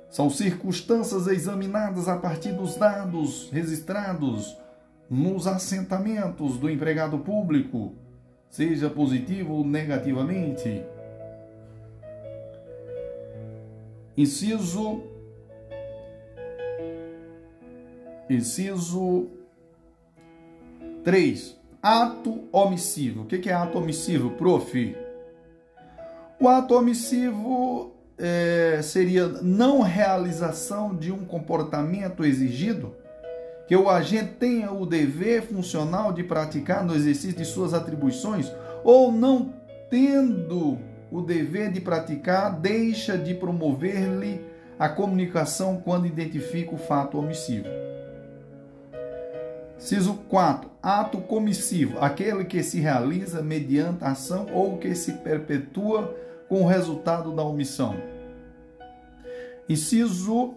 São 0.09 0.31
circunstâncias 0.31 1.27
examinadas 1.27 2.07
a 2.07 2.17
partir 2.17 2.53
dos 2.53 2.77
dados 2.77 3.51
registrados 3.51 4.57
nos 5.11 5.49
assentamentos 5.49 6.57
do 6.57 6.71
empregado 6.71 7.19
público, 7.19 7.95
seja 8.49 8.89
positivo 8.89 9.55
ou 9.55 9.67
negativamente. 9.67 10.85
Inciso 14.17 15.03
Inciso 18.29 19.29
3. 21.03 21.57
Ato 21.83 22.45
omissivo. 22.51 23.23
O 23.23 23.27
que 23.27 23.51
é 23.51 23.53
ato 23.53 23.79
omissivo, 23.79 24.31
prof? 24.31 24.97
O 26.41 26.49
ato 26.49 26.75
omissivo 26.75 27.93
é, 28.19 28.81
seria 28.83 29.29
não 29.29 29.83
realização 29.83 30.97
de 30.97 31.13
um 31.13 31.25
comportamento 31.25 32.25
exigido 32.25 32.95
que 33.67 33.77
o 33.77 33.89
agente 33.89 34.35
tenha 34.35 34.73
o 34.73 34.87
dever 34.87 35.43
funcional 35.43 36.13
de 36.13 36.23
praticar 36.23 36.85
no 36.85 36.95
exercício 36.95 37.37
de 37.37 37.45
suas 37.45 37.73
atribuições 37.73 38.53
ou 38.83 39.11
não 39.11 39.55
tendo 39.91 40.79
o 41.15 41.23
dever 41.23 41.71
de 41.71 41.81
praticar, 41.81 42.59
deixa 42.59 43.17
de 43.17 43.35
promover-lhe 43.35 44.45
a 44.77 44.89
comunicação 44.89 45.77
quando 45.77 46.09
identifica 46.09 46.75
o 46.75 46.77
fato 46.77 47.17
omissivo. 47.17 47.69
Ciso 49.79 50.15
4. 50.29 50.69
Ato 50.83 51.21
comissivo, 51.21 52.01
aquele 52.01 52.45
que 52.45 52.65
se 52.65 52.81
realiza 52.81 53.41
mediante 53.41 54.03
ação 54.03 54.49
ou 54.53 54.77
que 54.77 54.93
se 54.97 55.13
perpetua 55.13 56.13
com 56.49 56.63
o 56.63 56.67
resultado 56.67 57.31
da 57.31 57.45
omissão. 57.45 57.95
Inciso 59.69 60.55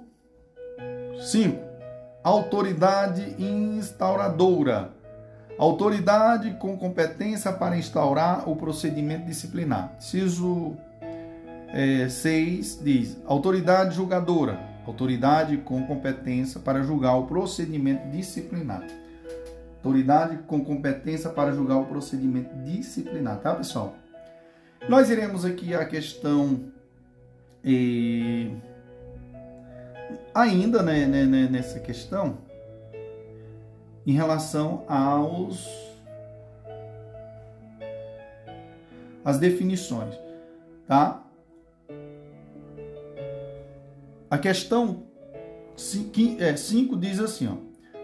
5. 1.20 1.56
Autoridade 2.24 3.36
instauradora. 3.38 4.97
Autoridade 5.58 6.52
com 6.60 6.78
competência 6.78 7.52
para 7.52 7.78
instaurar 7.78 8.48
o 8.50 8.56
procedimento 8.56 9.26
disciplinar. 9.26 9.94
Inciso 9.98 10.76
6 12.10 12.80
é, 12.80 12.84
diz: 12.84 13.18
autoridade 13.26 13.96
julgadora. 13.96 14.60
Autoridade 14.86 15.58
com 15.58 15.86
competência 15.86 16.60
para 16.60 16.82
julgar 16.82 17.16
o 17.16 17.26
procedimento 17.26 18.08
disciplinar 18.10 18.84
autoridade 19.88 20.38
com 20.48 20.64
competência 20.64 21.30
para 21.30 21.54
julgar 21.54 21.78
o 21.78 21.86
procedimento 21.86 22.54
disciplinar, 22.64 23.40
tá, 23.40 23.56
pessoal? 23.56 23.96
Nós 24.90 25.10
iremos 25.10 25.46
aqui 25.46 25.74
a 25.74 25.86
questão 25.86 26.72
eh, 27.64 28.52
ainda 30.34 30.84
né, 30.84 31.06
né, 31.06 31.26
né, 31.26 31.48
nessa 31.50 31.80
questão, 31.80 32.38
em 34.08 34.14
relação 34.14 34.86
aos 34.88 35.68
as 39.26 39.38
definições, 39.38 40.18
tá? 40.88 41.22
A 44.32 44.38
questão 44.38 45.04
5 45.76 46.38
é, 46.40 46.54
diz 46.98 47.20
assim, 47.20 47.50
ó, 47.50 47.58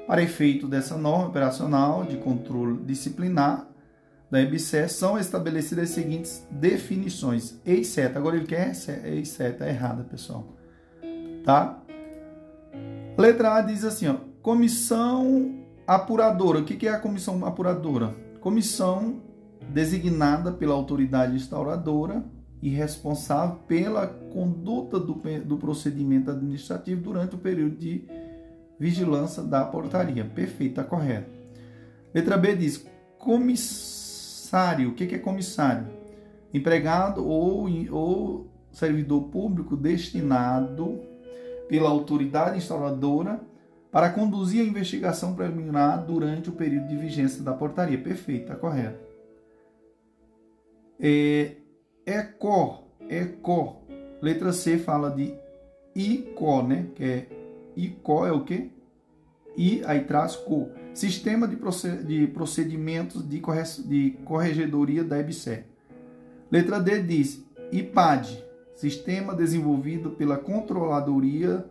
para 0.05 0.21
efeito 0.21 0.67
dessa 0.67 0.97
norma 0.97 1.27
operacional 1.27 2.03
de 2.03 2.17
controle 2.17 2.83
disciplinar 2.83 3.69
da 4.29 4.41
EBSE 4.41 4.89
são 4.89 5.17
estabelecidas 5.17 5.85
as 5.85 5.95
seguintes 5.95 6.45
definições. 6.51 7.57
Ex 7.65 7.87
seta, 7.87 8.19
agora 8.19 8.35
ele 8.35 8.45
quer 8.45 8.73
ex 9.05 9.29
seta, 9.29 9.63
é 9.63 9.69
errada, 9.69 10.03
pessoal. 10.03 10.45
Tá? 11.45 11.79
Letra 13.17 13.55
A 13.55 13.61
diz 13.61 13.85
assim, 13.85 14.07
ó, 14.09 14.15
comissão 14.41 15.62
apuradora. 15.95 16.59
O 16.59 16.63
que 16.63 16.87
é 16.87 16.91
a 16.91 16.99
comissão 16.99 17.45
apuradora? 17.45 18.15
Comissão 18.39 19.21
designada 19.69 20.51
pela 20.51 20.73
autoridade 20.73 21.35
instauradora 21.35 22.23
e 22.61 22.69
responsável 22.69 23.57
pela 23.67 24.07
conduta 24.07 24.99
do, 24.99 25.21
do 25.45 25.57
procedimento 25.57 26.31
administrativo 26.31 27.01
durante 27.01 27.35
o 27.35 27.37
período 27.37 27.75
de 27.75 28.05
vigilância 28.79 29.43
da 29.43 29.65
portaria. 29.65 30.23
Perfeito, 30.23 30.79
está 30.79 30.83
correto. 30.83 31.29
Letra 32.13 32.37
B 32.37 32.55
diz 32.55 32.85
comissário. 33.17 34.89
O 34.89 34.93
que 34.93 35.15
é 35.15 35.19
comissário? 35.19 35.87
Empregado 36.53 37.25
ou, 37.27 37.67
ou 37.91 38.47
servidor 38.71 39.23
público 39.23 39.75
destinado 39.75 40.99
pela 41.67 41.89
autoridade 41.89 42.57
instauradora 42.57 43.41
para 43.93 44.09
conduzir 44.09 44.59
a 44.59 44.67
investigação 44.67 45.35
preliminar 45.35 46.03
durante 46.03 46.49
o 46.49 46.53
período 46.53 46.87
de 46.87 46.97
vigência 46.97 47.43
da 47.43 47.53
portaria. 47.53 47.95
Perfeito, 47.95 48.51
está 48.51 48.55
correto. 48.55 48.97
É, 50.99 51.57
ECO, 52.03 52.85
ECO. 53.07 53.83
Letra 54.19 54.51
C 54.51 54.79
fala 54.79 55.11
de 55.11 55.35
ICO, 55.95 56.63
né? 56.63 56.87
Que 56.95 57.03
é 57.03 57.27
ICO 57.77 58.25
é 58.25 58.31
o 58.31 58.43
quê? 58.43 58.71
I, 59.55 59.83
aí 59.85 60.03
traz 60.05 60.35
CO. 60.37 60.71
Sistema 60.95 61.47
de, 61.47 61.55
procedimentos 62.27 63.21
de, 63.21 63.39
de 63.85 64.17
corregedoria 64.25 65.03
da 65.03 65.19
EBSE. 65.19 65.65
Letra 66.49 66.79
D 66.79 66.99
diz 67.03 67.45
IPAD, 67.71 68.43
Sistema 68.73 69.35
desenvolvido 69.35 70.09
pela 70.09 70.35
Controladoria 70.35 71.63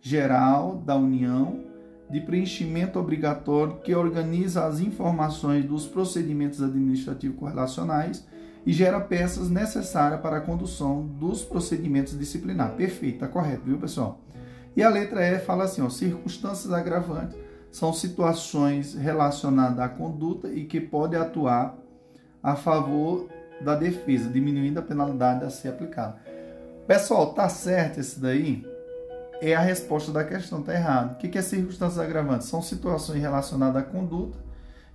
Geral 0.00 0.76
da 0.76 0.96
União 0.96 1.64
de 2.10 2.20
preenchimento 2.20 2.98
obrigatório 2.98 3.80
que 3.80 3.94
organiza 3.94 4.64
as 4.64 4.80
informações 4.80 5.64
dos 5.64 5.86
procedimentos 5.86 6.62
administrativos 6.62 7.38
correlacionais 7.38 8.26
e 8.64 8.72
gera 8.72 9.00
peças 9.00 9.50
necessárias 9.50 10.20
para 10.20 10.38
a 10.38 10.40
condução 10.40 11.06
dos 11.06 11.44
procedimentos 11.44 12.18
disciplinares. 12.18 12.76
Perfeito, 12.76 13.14
está 13.14 13.28
correto, 13.28 13.64
viu, 13.64 13.78
pessoal? 13.78 14.20
E 14.76 14.82
a 14.82 14.88
letra 14.88 15.26
E 15.26 15.38
fala 15.38 15.64
assim, 15.64 15.82
ó, 15.82 15.88
circunstâncias 15.88 16.72
agravantes 16.72 17.36
são 17.70 17.92
situações 17.92 18.94
relacionadas 18.94 19.80
à 19.80 19.88
conduta 19.88 20.48
e 20.48 20.64
que 20.64 20.80
podem 20.80 21.20
atuar 21.20 21.76
a 22.42 22.56
favor 22.56 23.28
da 23.60 23.74
defesa, 23.74 24.30
diminuindo 24.30 24.78
a 24.78 24.82
penalidade 24.82 25.44
a 25.44 25.50
ser 25.50 25.68
aplicada. 25.68 26.16
Pessoal, 26.86 27.34
tá 27.34 27.48
certo 27.48 28.00
esse 28.00 28.18
daí? 28.18 28.64
É 29.40 29.54
a 29.54 29.60
resposta 29.60 30.10
da 30.10 30.24
questão, 30.24 30.62
tá 30.62 30.74
errado. 30.74 31.14
O 31.14 31.16
que 31.16 31.38
é 31.38 31.42
circunstâncias 31.42 31.98
agravantes? 31.98 32.48
São 32.48 32.60
situações 32.60 33.20
relacionadas 33.20 33.82
à 33.82 33.84
conduta 33.84 34.38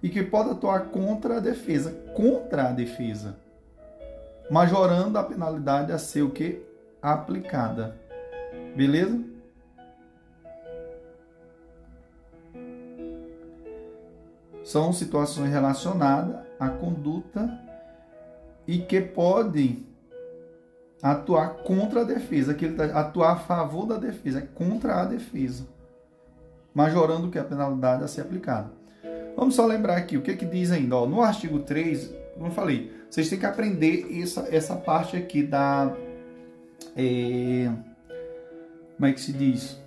e 0.01 0.09
que 0.09 0.21
podem 0.21 0.51
atuar 0.51 0.87
contra 0.87 1.37
a 1.37 1.39
defesa, 1.39 1.91
contra 2.13 2.69
a 2.69 2.71
defesa, 2.71 3.37
majorando 4.51 5.17
a 5.17 5.23
penalidade 5.23 5.91
a 5.91 5.97
ser 5.97 6.23
o 6.23 6.29
que? 6.29 6.61
Aplicada. 7.01 7.95
Beleza? 8.75 9.33
são 14.63 14.93
situações 14.93 15.51
relacionadas 15.51 16.37
à 16.59 16.69
conduta 16.69 17.59
e 18.65 18.79
que 18.79 19.01
podem 19.01 19.85
atuar 21.03 21.57
contra 21.63 22.01
a 22.01 22.03
defesa, 22.05 22.53
que 22.53 22.63
ele 22.63 22.75
tá, 22.75 22.85
atuar 22.97 23.33
a 23.33 23.35
favor 23.35 23.85
da 23.85 23.97
defesa, 23.97 24.39
é 24.39 24.41
contra 24.41 25.01
a 25.01 25.05
defesa, 25.05 25.67
majorando 26.73 27.29
que 27.29 27.37
a 27.37 27.43
penalidade 27.43 28.05
a 28.05 28.07
ser 28.07 28.21
aplicada. 28.21 28.71
Vamos 29.35 29.55
só 29.55 29.65
lembrar 29.65 29.97
aqui 29.97 30.15
o 30.15 30.21
que, 30.21 30.33
que 30.35 30.45
diz 30.45 30.71
ainda. 30.71 30.95
Ó, 30.95 31.05
no 31.05 31.21
artigo 31.21 31.59
3, 31.59 32.09
como 32.35 32.47
eu 32.47 32.51
falei, 32.51 32.91
vocês 33.09 33.29
têm 33.29 33.37
que 33.37 33.45
aprender 33.45 34.07
essa, 34.21 34.47
essa 34.49 34.75
parte 34.77 35.17
aqui 35.17 35.43
da. 35.43 35.93
É, 36.95 37.69
como 38.95 39.05
é 39.05 39.11
que 39.11 39.19
se 39.19 39.33
diz? 39.33 39.77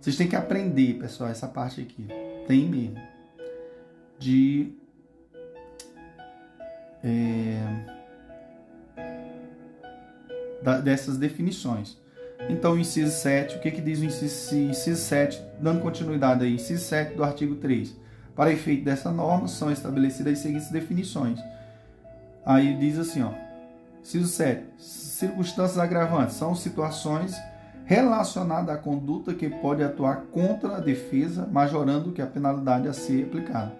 Vocês 0.00 0.16
têm 0.16 0.28
que 0.28 0.36
aprender, 0.36 0.98
pessoal, 0.98 1.30
essa 1.30 1.48
parte 1.48 1.80
aqui. 1.80 2.06
Tem 2.46 2.68
mesmo 2.68 3.00
de 4.18 4.72
é, 7.02 7.95
dessas 10.82 11.16
definições. 11.16 11.96
Então, 12.48 12.74
o 12.74 12.78
inciso 12.78 13.10
7, 13.10 13.56
o 13.56 13.60
que, 13.60 13.70
que 13.70 13.80
diz 13.80 14.00
o 14.00 14.04
inciso, 14.04 14.54
inciso 14.54 15.00
7, 15.02 15.42
dando 15.60 15.80
continuidade 15.80 16.44
aí, 16.44 16.54
inciso 16.54 16.84
7 16.84 17.14
do 17.14 17.24
artigo 17.24 17.56
3. 17.56 17.94
Para 18.34 18.52
efeito 18.52 18.84
dessa 18.84 19.10
norma, 19.10 19.48
são 19.48 19.70
estabelecidas 19.70 20.34
as 20.34 20.38
seguintes 20.40 20.70
definições. 20.70 21.40
Aí 22.44 22.76
diz 22.76 22.98
assim, 22.98 23.22
ó, 23.22 23.32
inciso 24.02 24.28
7, 24.28 24.64
circunstâncias 24.78 25.78
agravantes 25.78 26.36
são 26.36 26.54
situações 26.54 27.34
relacionadas 27.84 28.74
à 28.74 28.78
conduta 28.78 29.32
que 29.32 29.48
pode 29.48 29.82
atuar 29.82 30.26
contra 30.32 30.76
a 30.76 30.80
defesa, 30.80 31.48
majorando 31.50 32.12
que 32.12 32.20
a 32.20 32.26
penalidade 32.26 32.88
a 32.88 32.92
ser 32.92 33.24
aplicada. 33.24 33.72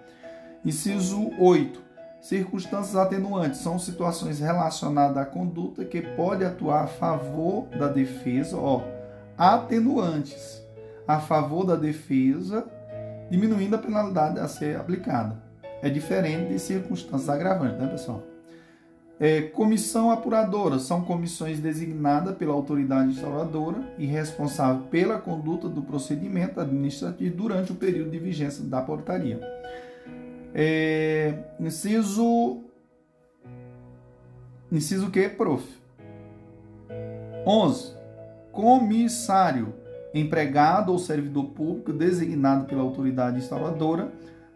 Inciso 0.65 1.31
8. 1.39 1.86
Circunstâncias 2.27 2.97
atenuantes 2.97 3.61
são 3.61 3.79
situações 3.79 4.41
relacionadas 4.41 5.15
à 5.15 5.23
conduta 5.23 5.85
que 5.85 6.01
pode 6.01 6.43
atuar 6.43 6.83
a 6.83 6.87
favor 6.87 7.67
da 7.67 7.87
defesa, 7.87 8.57
ó, 8.57 8.81
atenuantes 9.37 10.61
a 11.07 11.21
favor 11.21 11.65
da 11.65 11.77
defesa, 11.77 12.65
diminuindo 13.29 13.77
a 13.77 13.79
penalidade 13.79 14.41
a 14.41 14.47
ser 14.49 14.75
aplicada. 14.75 15.41
É 15.81 15.89
diferente 15.89 16.51
de 16.51 16.59
circunstâncias 16.59 17.29
agravantes, 17.29 17.79
né, 17.79 17.87
pessoal? 17.87 18.21
É, 19.17 19.43
comissão 19.43 20.11
apuradora 20.11 20.79
são 20.79 21.05
comissões 21.05 21.61
designadas 21.61 22.35
pela 22.35 22.53
autoridade 22.53 23.11
instauradora 23.11 23.81
e 23.97 24.05
responsável 24.05 24.81
pela 24.91 25.17
conduta 25.17 25.69
do 25.69 25.81
procedimento 25.81 26.59
administrativo 26.59 27.37
durante 27.37 27.71
o 27.71 27.75
período 27.75 28.11
de 28.11 28.19
vigência 28.19 28.65
da 28.65 28.81
portaria. 28.81 29.39
É, 30.53 31.33
inciso. 31.59 32.63
Inciso 34.71 35.09
que, 35.09 35.29
prof? 35.29 35.63
11. 37.45 37.95
Comissário, 38.51 39.73
empregado 40.13 40.91
ou 40.91 40.99
servidor 40.99 41.45
público 41.51 41.93
designado 41.93 42.65
pela 42.65 42.81
autoridade 42.81 43.37
instauradora 43.37 44.11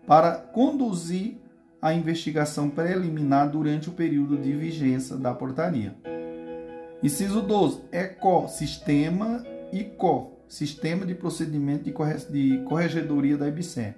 para 0.05 0.33
conduzir 0.33 1.37
a 1.81 1.93
investigação 1.93 2.69
preliminar 2.69 3.49
durante 3.49 3.89
o 3.89 3.93
período 3.93 4.37
de 4.37 4.53
vigência 4.53 5.15
da 5.15 5.33
portaria. 5.33 5.95
Inciso 7.01 7.41
12. 7.41 7.81
ECO, 7.91 8.47
Sistema 8.47 9.43
ICO, 9.71 10.33
Sistema 10.47 11.05
de 11.05 11.15
Procedimento 11.15 11.85
de 11.85 12.57
Corregedoria 12.65 13.37
da 13.37 13.47
IBCE. 13.47 13.95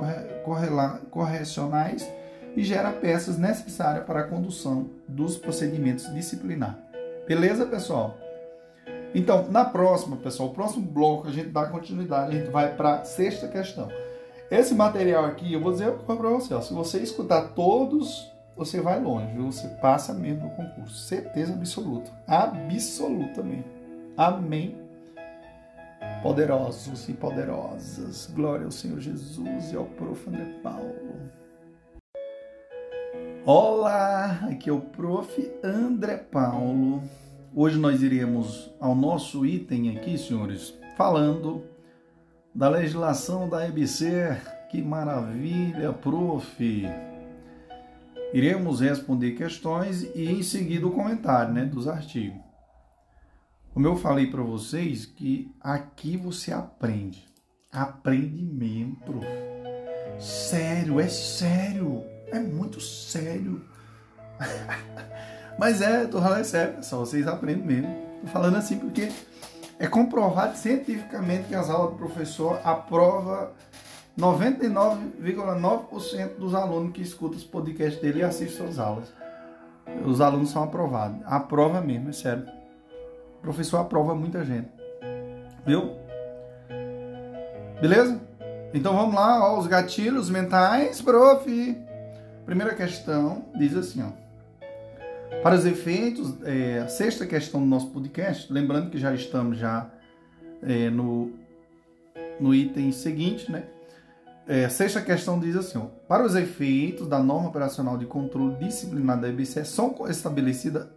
correcionais 1.09 2.07
e 2.55 2.63
gera 2.63 2.91
peças 2.91 3.35
necessárias 3.37 4.05
para 4.05 4.19
a 4.21 4.27
condução 4.27 4.89
dos 5.07 5.37
procedimentos 5.37 6.13
disciplinares. 6.13 6.77
Beleza, 7.27 7.65
pessoal? 7.65 8.15
Então, 9.15 9.49
na 9.49 9.63
próxima, 9.63 10.17
pessoal, 10.17 10.49
o 10.49 10.53
próximo 10.53 10.85
bloco 10.85 11.29
a 11.29 11.31
gente 11.31 11.47
dá 11.47 11.67
continuidade, 11.67 12.35
a 12.35 12.39
gente 12.39 12.51
vai 12.51 12.75
para 12.75 12.95
a 12.95 13.05
sexta 13.05 13.47
questão. 13.47 13.87
Esse 14.51 14.75
material 14.75 15.23
aqui, 15.23 15.53
eu 15.53 15.61
vou 15.61 15.71
dizer 15.71 15.89
para 15.93 16.15
você, 16.15 16.53
ó, 16.53 16.59
se 16.59 16.73
você 16.73 16.99
escutar 16.99 17.53
todos, 17.53 18.29
você 18.57 18.81
vai 18.81 19.01
longe, 19.01 19.33
você 19.37 19.69
passa 19.81 20.13
mesmo 20.13 20.43
no 20.43 20.49
concurso, 20.49 20.97
certeza 20.97 21.53
absoluta, 21.53 22.11
absoluta 22.27 23.41
mesmo. 23.41 23.63
Amém. 24.17 24.77
Poderosos 26.21 27.07
e 27.07 27.13
poderosas, 27.13 28.29
glória 28.35 28.65
ao 28.65 28.71
Senhor 28.71 28.99
Jesus 28.99 29.71
e 29.71 29.77
ao 29.77 29.85
prof. 29.85 30.27
André 30.27 30.59
Paulo. 30.61 31.31
Olá, 33.45 34.39
aqui 34.49 34.69
é 34.69 34.73
o 34.73 34.81
prof. 34.81 35.53
André 35.63 36.17
Paulo. 36.17 37.01
Hoje 37.57 37.77
nós 37.77 38.03
iremos 38.03 38.69
ao 38.81 38.93
nosso 38.93 39.45
item 39.45 39.95
aqui, 39.95 40.17
senhores, 40.17 40.77
falando 40.97 41.63
da 42.53 42.67
legislação 42.67 43.47
da 43.47 43.65
EBC. 43.65 44.35
Que 44.69 44.81
maravilha, 44.81 45.93
prof! 45.93 46.85
Iremos 48.33 48.81
responder 48.81 49.35
questões 49.35 50.03
e 50.13 50.25
em 50.25 50.43
seguida 50.43 50.85
o 50.85 50.91
comentário 50.91 51.53
né, 51.53 51.63
dos 51.63 51.87
artigos. 51.87 52.41
Como 53.73 53.87
eu 53.87 53.95
falei 53.95 54.27
para 54.27 54.43
vocês, 54.43 55.05
que 55.05 55.49
aqui 55.61 56.17
você 56.17 56.51
aprende. 56.51 57.25
Aprende 57.71 58.43
mesmo, 58.43 58.97
prof. 58.97 59.25
Sério, 60.19 60.99
é 60.99 61.07
sério. 61.07 62.03
É 62.33 62.39
muito 62.41 62.81
sério. 62.81 63.63
Mas 65.57 65.81
é, 65.81 66.05
tô 66.05 66.21
falando 66.21 66.41
é 66.41 66.43
sério, 66.43 66.83
só 66.83 66.99
vocês 66.99 67.27
aprendem 67.27 67.65
mesmo. 67.65 68.05
Tô 68.21 68.27
falando 68.27 68.57
assim 68.57 68.77
porque 68.77 69.11
é 69.79 69.87
comprovado 69.87 70.55
cientificamente 70.57 71.47
que 71.47 71.55
as 71.55 71.69
aulas 71.69 71.91
do 71.91 71.97
professor 71.97 72.59
aprova 72.63 73.53
99,9% 74.17 76.37
dos 76.37 76.55
alunos 76.55 76.93
que 76.93 77.01
escutam 77.01 77.37
os 77.37 77.43
podcasts 77.43 78.01
dele 78.01 78.19
e 78.19 78.23
assistem 78.23 78.57
suas 78.57 78.79
aulas. 78.79 79.11
Os 80.05 80.21
alunos 80.21 80.49
são 80.49 80.63
aprovados. 80.63 81.19
Aprova 81.25 81.81
mesmo, 81.81 82.09
é 82.09 82.13
sério. 82.13 82.45
O 83.39 83.41
professor 83.41 83.77
aprova 83.77 84.15
muita 84.15 84.43
gente. 84.43 84.69
Viu? 85.65 85.91
Beleza? 87.79 88.19
Então 88.73 88.95
vamos 88.95 89.15
lá, 89.15 89.51
ó, 89.51 89.59
os 89.59 89.67
gatilhos 89.67 90.29
mentais, 90.29 91.01
prof. 91.01 91.45
Primeira 92.45 92.73
questão 92.73 93.45
diz 93.57 93.75
assim, 93.75 94.03
ó. 94.03 94.24
Para 95.41 95.55
os 95.55 95.65
efeitos, 95.65 96.35
é, 96.43 96.79
a 96.79 96.87
sexta 96.87 97.25
questão 97.25 97.59
do 97.59 97.65
nosso 97.65 97.91
podcast, 97.91 98.51
lembrando 98.51 98.89
que 98.89 98.97
já 98.97 99.13
estamos 99.13 99.57
já 99.57 99.89
é, 100.61 100.89
no, 100.89 101.31
no 102.39 102.53
item 102.53 102.91
seguinte, 102.91 103.51
né? 103.51 103.63
É, 104.47 104.65
a 104.65 104.69
sexta 104.69 105.01
questão 105.01 105.39
diz 105.39 105.55
assim: 105.55 105.77
ó, 105.77 105.85
para 106.07 106.25
os 106.25 106.35
efeitos 106.35 107.07
da 107.07 107.19
norma 107.19 107.49
operacional 107.49 107.97
de 107.97 108.05
controle 108.05 108.55
disciplinar 108.55 109.19
da 109.19 109.27
EBC 109.29 109.65
são 109.65 109.95
estabelecidas 110.07 110.87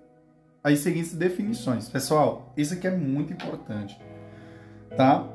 as 0.63 0.79
seguintes 0.81 1.15
definições. 1.15 1.89
Pessoal, 1.89 2.53
isso 2.57 2.75
aqui 2.75 2.87
é 2.87 2.91
muito 2.91 3.33
importante, 3.33 3.99
tá? 4.97 5.27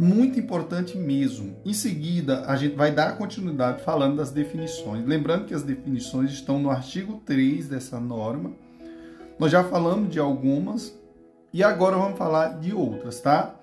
Muito 0.00 0.38
importante 0.38 0.96
mesmo. 0.96 1.56
Em 1.64 1.72
seguida, 1.72 2.44
a 2.46 2.54
gente 2.54 2.76
vai 2.76 2.92
dar 2.92 3.18
continuidade 3.18 3.82
falando 3.82 4.18
das 4.18 4.30
definições. 4.30 5.04
Lembrando 5.04 5.46
que 5.46 5.54
as 5.54 5.64
definições 5.64 6.30
estão 6.30 6.60
no 6.60 6.70
artigo 6.70 7.20
3 7.26 7.66
dessa 7.66 7.98
norma. 7.98 8.52
Nós 9.40 9.50
já 9.50 9.64
falamos 9.64 10.08
de 10.08 10.20
algumas 10.20 10.96
e 11.52 11.64
agora 11.64 11.96
vamos 11.96 12.16
falar 12.16 12.60
de 12.60 12.72
outras, 12.72 13.20
tá? 13.20 13.56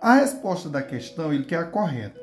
A 0.00 0.14
resposta 0.14 0.68
da 0.68 0.82
questão 0.82 1.32
ele 1.32 1.44
quer 1.44 1.60
a 1.60 1.64
correta. 1.64 2.20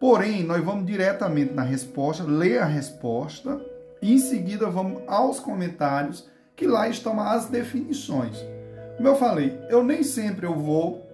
Porém, 0.00 0.42
nós 0.42 0.64
vamos 0.64 0.86
diretamente 0.86 1.52
na 1.52 1.62
resposta, 1.62 2.24
ler 2.24 2.62
a 2.62 2.66
resposta 2.66 3.60
e 4.00 4.14
em 4.14 4.18
seguida 4.18 4.70
vamos 4.70 5.02
aos 5.06 5.38
comentários 5.38 6.30
que 6.54 6.66
lá 6.66 6.88
estão 6.88 7.20
as 7.20 7.44
definições. 7.50 8.42
Como 8.96 9.06
eu 9.06 9.16
falei, 9.16 9.58
eu 9.68 9.84
nem 9.84 10.02
sempre 10.02 10.46
eu 10.46 10.54
vou 10.54 11.06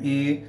e, 0.00 0.44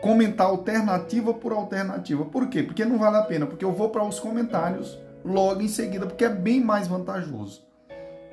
comentar 0.00 0.46
alternativa 0.46 1.32
por 1.32 1.52
alternativa. 1.52 2.24
Por 2.24 2.48
quê? 2.48 2.62
Porque 2.62 2.84
não 2.84 2.98
vale 2.98 3.16
a 3.16 3.22
pena, 3.22 3.46
porque 3.46 3.64
eu 3.64 3.72
vou 3.72 3.88
para 3.88 4.04
os 4.04 4.20
comentários 4.20 4.98
logo 5.24 5.62
em 5.62 5.68
seguida, 5.68 6.06
porque 6.06 6.24
é 6.24 6.28
bem 6.28 6.60
mais 6.62 6.86
vantajoso. 6.86 7.64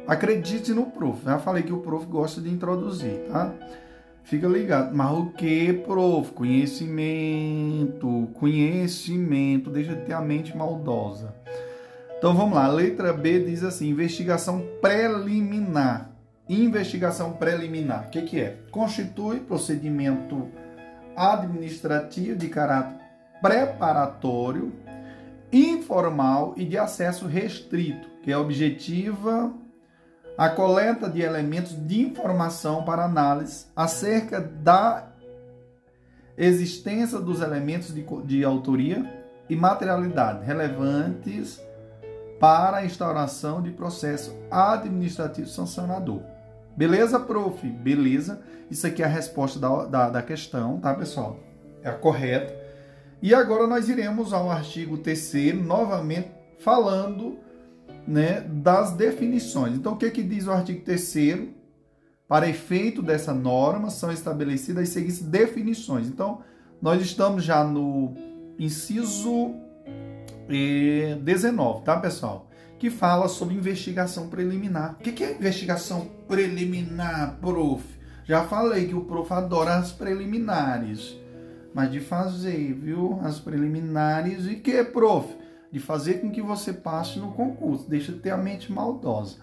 Acredite 0.08 0.74
no 0.74 0.88
prof. 0.88 1.24
Já 1.24 1.40
falei 1.40 1.64
que 1.64 1.72
o 1.72 1.80
prof 1.80 2.06
gosta 2.06 2.42
de 2.42 2.50
introduzir, 2.50 3.26
tá? 3.32 3.54
Fica 4.24 4.48
ligado. 4.48 4.96
Mas 4.96 5.12
o 5.18 5.28
que, 5.32 5.74
prof? 5.74 6.32
Conhecimento. 6.34 8.28
Conhecimento. 8.34 9.70
Deixa 9.70 9.96
de 9.96 10.02
ter 10.02 10.14
a 10.14 10.22
mente 10.22 10.56
maldosa. 10.56 11.34
Então 12.18 12.36
vamos 12.36 12.56
lá. 12.56 12.68
Letra 12.68 13.14
B 13.14 13.40
diz 13.46 13.64
assim: 13.64 13.90
investigação 13.90 14.64
preliminar. 14.82 16.11
Investigação 16.54 17.32
preliminar. 17.32 18.08
O 18.08 18.10
que, 18.10 18.24
que 18.24 18.42
é? 18.42 18.58
Constitui 18.72 19.40
procedimento 19.40 20.50
administrativo 21.16 22.38
de 22.38 22.50
caráter 22.50 23.00
preparatório, 23.42 24.74
informal 25.50 26.54
e 26.58 26.66
de 26.66 26.78
acesso 26.78 27.26
restrito, 27.26 28.10
que 28.22 28.30
é 28.30 28.38
objetiva 28.38 29.54
a 30.38 30.50
coleta 30.50 31.10
de 31.10 31.22
elementos 31.22 31.72
de 31.88 32.02
informação 32.02 32.84
para 32.84 33.06
análise 33.06 33.68
acerca 33.74 34.42
da 34.42 35.08
existência 36.38 37.18
dos 37.20 37.42
elementos 37.42 37.94
de, 37.94 38.06
de 38.26 38.44
autoria 38.44 39.10
e 39.50 39.56
materialidade 39.56 40.46
relevantes 40.46 41.62
para 42.42 42.78
a 42.78 42.86
instauração 42.86 43.62
de 43.62 43.72
processo 43.72 44.36
administrativo 44.50 45.48
sancionador. 45.48 46.31
Beleza, 46.76 47.20
prof? 47.20 47.68
Beleza. 47.68 48.42
Isso 48.70 48.88
aqui 48.88 49.04
é 49.04 49.06
a 49.06 49.10
resposta 49.10 49.60
da, 49.60 49.86
da, 49.86 50.10
da 50.10 50.22
questão, 50.22 50.80
tá, 50.80 50.94
pessoal? 50.94 51.40
É 51.84 51.90
a 51.90 51.94
correta. 51.94 52.56
E 53.22 53.34
agora 53.36 53.68
nós 53.68 53.90
iremos 53.90 54.34
ao 54.34 54.50
artigo 54.50 54.98
3 54.98 55.56
novamente 55.64 56.32
falando 56.60 57.38
né, 58.08 58.42
das 58.42 58.94
definições. 58.94 59.76
Então, 59.76 59.94
o 59.94 59.98
que, 59.98 60.10
que 60.10 60.24
diz 60.24 60.48
o 60.48 60.52
artigo 60.52 60.84
3 60.84 61.50
Para 62.28 62.50
efeito 62.50 63.02
dessa 63.02 63.34
norma, 63.34 63.90
são 63.90 64.12
estabelecidas 64.12 64.84
as 64.84 64.90
seguintes 64.90 65.22
definições. 65.22 66.08
Então, 66.08 66.42
nós 66.82 67.02
estamos 67.02 67.44
já 67.44 67.64
no 67.64 68.14
inciso 68.58 69.54
19, 70.48 71.84
tá, 71.84 72.00
pessoal? 72.00 72.48
Que 72.82 72.90
fala 72.90 73.28
sobre 73.28 73.54
investigação 73.54 74.28
preliminar. 74.28 74.98
O 75.00 75.04
que 75.04 75.24
é 75.24 75.34
investigação 75.34 76.10
preliminar, 76.28 77.38
prof? 77.40 77.86
Já 78.26 78.44
falei 78.46 78.88
que 78.88 78.96
o 78.96 79.02
prof 79.02 79.32
adora 79.32 79.76
as 79.76 79.92
preliminares. 79.92 81.16
Mas 81.76 81.92
de 81.92 82.00
fazer, 82.00 82.74
viu? 82.74 83.20
As 83.22 83.38
preliminares 83.38 84.48
e 84.48 84.56
que, 84.56 84.84
prof? 84.84 85.28
de 85.72 85.80
fazer 85.80 86.22
com 86.22 86.32
que 86.32 86.42
você 86.42 86.74
passe 86.74 87.20
no 87.20 87.34
concurso, 87.34 87.88
deixa 87.88 88.14
de 88.14 88.18
ter 88.18 88.32
a 88.32 88.38
mente 88.38 88.72
maldosa. 88.72 89.38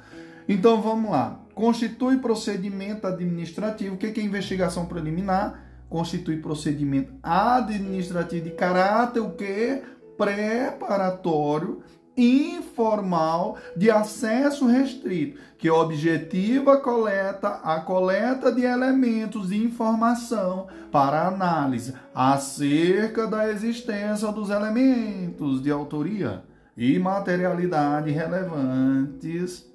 Então 0.48 0.82
vamos 0.82 1.12
lá. 1.12 1.40
Constitui 1.54 2.18
procedimento 2.18 3.06
administrativo. 3.06 3.94
O 3.94 3.98
que 3.98 4.20
é 4.20 4.24
investigação 4.24 4.84
preliminar? 4.86 5.64
Constitui 5.88 6.38
procedimento 6.38 7.12
administrativo 7.22 8.46
de 8.46 8.50
caráter 8.50 9.20
o 9.20 9.30
que? 9.30 9.80
Preparatório 10.16 11.84
informal 12.18 13.56
de 13.76 13.90
acesso 13.90 14.66
restrito, 14.66 15.38
que 15.56 15.70
objetiva 15.70 16.74
a 16.74 16.80
coleta, 16.80 17.60
a 17.62 17.80
coleta 17.80 18.50
de 18.50 18.62
elementos 18.62 19.48
de 19.48 19.62
informação 19.62 20.66
para 20.90 21.26
análise 21.26 21.94
acerca 22.14 23.26
da 23.26 23.48
existência 23.50 24.30
dos 24.32 24.50
elementos 24.50 25.62
de 25.62 25.70
autoria 25.70 26.42
e 26.76 26.98
materialidade 26.98 28.10
relevantes 28.10 29.66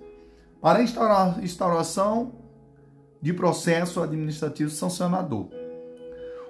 para 0.62 0.82
instauração 0.82 2.34
de 3.22 3.34
processo 3.34 4.02
administrativo 4.02 4.70
sancionador. 4.70 5.48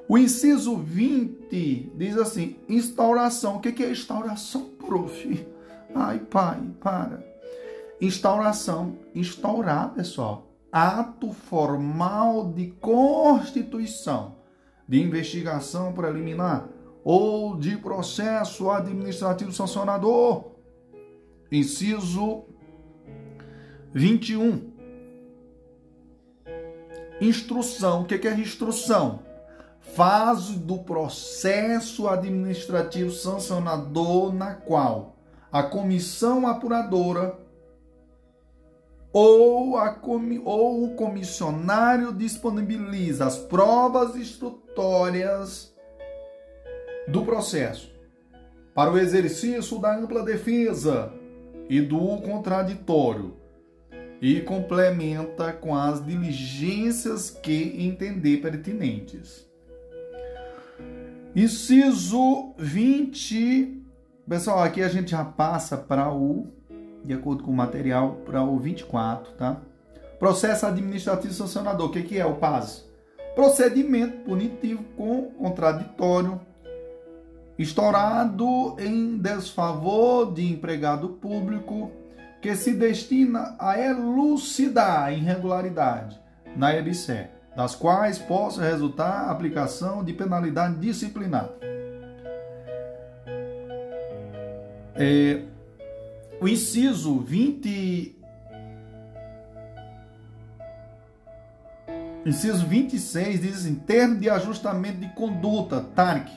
O 0.08 0.18
inciso 0.18 0.78
20 0.78 1.92
diz 1.96 2.18
assim: 2.18 2.58
instauração. 2.68 3.58
O 3.58 3.60
que 3.60 3.84
é 3.84 3.92
instauração, 3.92 4.70
prof? 4.78 5.53
Ai, 5.96 6.20
pai, 6.20 6.62
para. 6.80 7.24
Instauração. 8.02 8.98
Instaurar, 9.14 9.94
pessoal. 9.94 10.48
Ato 10.72 11.32
formal 11.32 12.52
de 12.52 12.68
constituição 12.72 14.44
de 14.88 15.02
investigação 15.02 15.94
preliminar 15.94 16.68
ou 17.04 17.58
de 17.58 17.78
processo 17.78 18.70
administrativo 18.70 19.52
sancionador. 19.52 20.52
Inciso 21.52 22.46
21. 23.94 24.72
Instrução. 27.22 28.02
O 28.02 28.06
que 28.06 28.28
é 28.28 28.34
instrução? 28.34 29.20
Fase 29.80 30.58
do 30.58 30.80
processo 30.80 32.08
administrativo 32.08 33.12
sancionador 33.12 34.34
na 34.34 34.56
qual 34.56 35.13
a 35.54 35.62
comissão 35.62 36.48
apuradora 36.48 37.38
ou, 39.14 39.78
a, 39.78 40.02
ou 40.44 40.84
o 40.84 40.96
comissionário 40.96 42.12
disponibiliza 42.12 43.28
as 43.28 43.38
provas 43.38 44.16
instrutórias 44.16 45.72
do 47.08 47.24
processo 47.24 47.94
para 48.74 48.92
o 48.92 48.98
exercício 48.98 49.78
da 49.78 49.96
ampla 49.96 50.24
defesa 50.24 51.14
e 51.70 51.80
do 51.80 52.00
contraditório 52.24 53.38
e 54.20 54.42
complementa 54.42 55.54
com 55.54 55.76
as 55.76 56.04
diligências 56.04 57.30
que 57.30 57.86
entender 57.86 58.38
pertinentes. 58.38 59.48
Inciso 61.36 62.56
20. 62.58 63.83
Pessoal, 64.28 64.64
aqui 64.64 64.82
a 64.82 64.88
gente 64.88 65.12
já 65.12 65.26
passa 65.26 65.76
para 65.76 66.12
o 66.12 66.48
de 67.04 67.14
acordo 67.14 67.44
com 67.44 67.52
o 67.52 67.56
material, 67.56 68.22
para 68.26 68.42
o 68.42 68.58
24, 68.58 69.34
tá? 69.34 69.58
Processo 70.18 70.66
administrativo 70.66 71.34
sancionador, 71.34 71.88
o 71.88 71.92
que, 71.92 72.02
que 72.04 72.18
é 72.18 72.26
o 72.26 72.36
PAS? 72.36 72.90
Procedimento 73.36 74.20
punitivo 74.20 74.84
com 74.96 75.24
contraditório 75.32 76.40
estourado 77.60 78.78
em 78.80 79.18
desfavor 79.18 80.34
de 80.34 80.50
empregado 80.52 81.10
público 81.10 81.92
que 82.42 82.56
se 82.56 82.74
destina 82.74 83.56
a 83.60 83.80
elucidar 83.80 85.14
irregularidade 85.14 86.20
na 86.56 86.74
EBSE, 86.74 87.28
das 87.56 87.76
quais 87.76 88.18
possa 88.18 88.62
resultar 88.62 89.30
aplicação 89.30 90.04
de 90.04 90.14
penalidade 90.14 90.78
disciplinar. 90.78 91.50
É, 94.96 95.42
o 96.40 96.48
inciso 96.48 97.20
20. 97.20 98.16
Inciso 102.26 102.66
26 102.66 103.42
diz 103.42 103.56
assim: 103.58 103.76
termo 103.76 104.20
de 104.20 104.30
ajustamento 104.30 105.00
de 105.00 105.10
conduta, 105.10 105.82
TARC. 105.96 106.30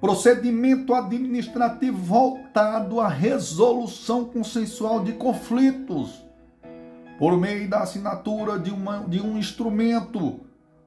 Procedimento 0.00 0.94
administrativo 0.94 1.96
voltado 1.96 3.00
à 3.00 3.08
resolução 3.08 4.26
consensual 4.26 5.02
de 5.02 5.12
conflitos, 5.12 6.24
por 7.18 7.36
meio 7.38 7.68
da 7.68 7.80
assinatura 7.80 8.58
de, 8.58 8.70
uma, 8.70 8.98
de 9.08 9.20
um 9.20 9.38
instrumento 9.38 10.40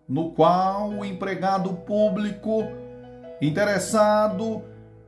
no 0.08 0.32
qual 0.32 0.90
o 0.90 1.06
empregado 1.06 1.74
público 1.74 2.64
interessado 3.42 4.64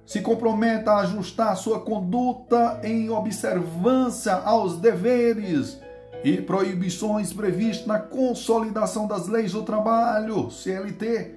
se 0.06 0.22
comprometa 0.22 0.92
a 0.92 1.00
ajustar 1.02 1.56
sua 1.56 1.80
conduta 1.80 2.80
em 2.84 3.10
observância 3.10 4.34
aos 4.34 4.78
deveres 4.78 5.80
e 6.24 6.42
proibições 6.42 7.34
previstas 7.34 7.88
na 7.88 8.00
Consolidação 8.00 9.08
das 9.08 9.28
Leis 9.28 9.54
do 9.54 9.64
Trabalho, 9.64 10.52
CLT, 10.52 11.36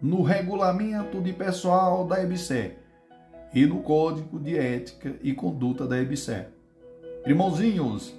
no 0.00 0.22
Regulamento 0.22 1.20
de 1.20 1.32
Pessoal 1.32 2.06
da 2.06 2.22
EBSE 2.22 2.72
e 3.52 3.66
no 3.66 3.80
Código 3.80 4.38
de 4.38 4.56
Ética 4.56 5.14
e 5.22 5.32
Conduta 5.32 5.86
da 5.86 5.98
EBSE. 5.98 6.46
Irmãozinhos, 7.26 8.14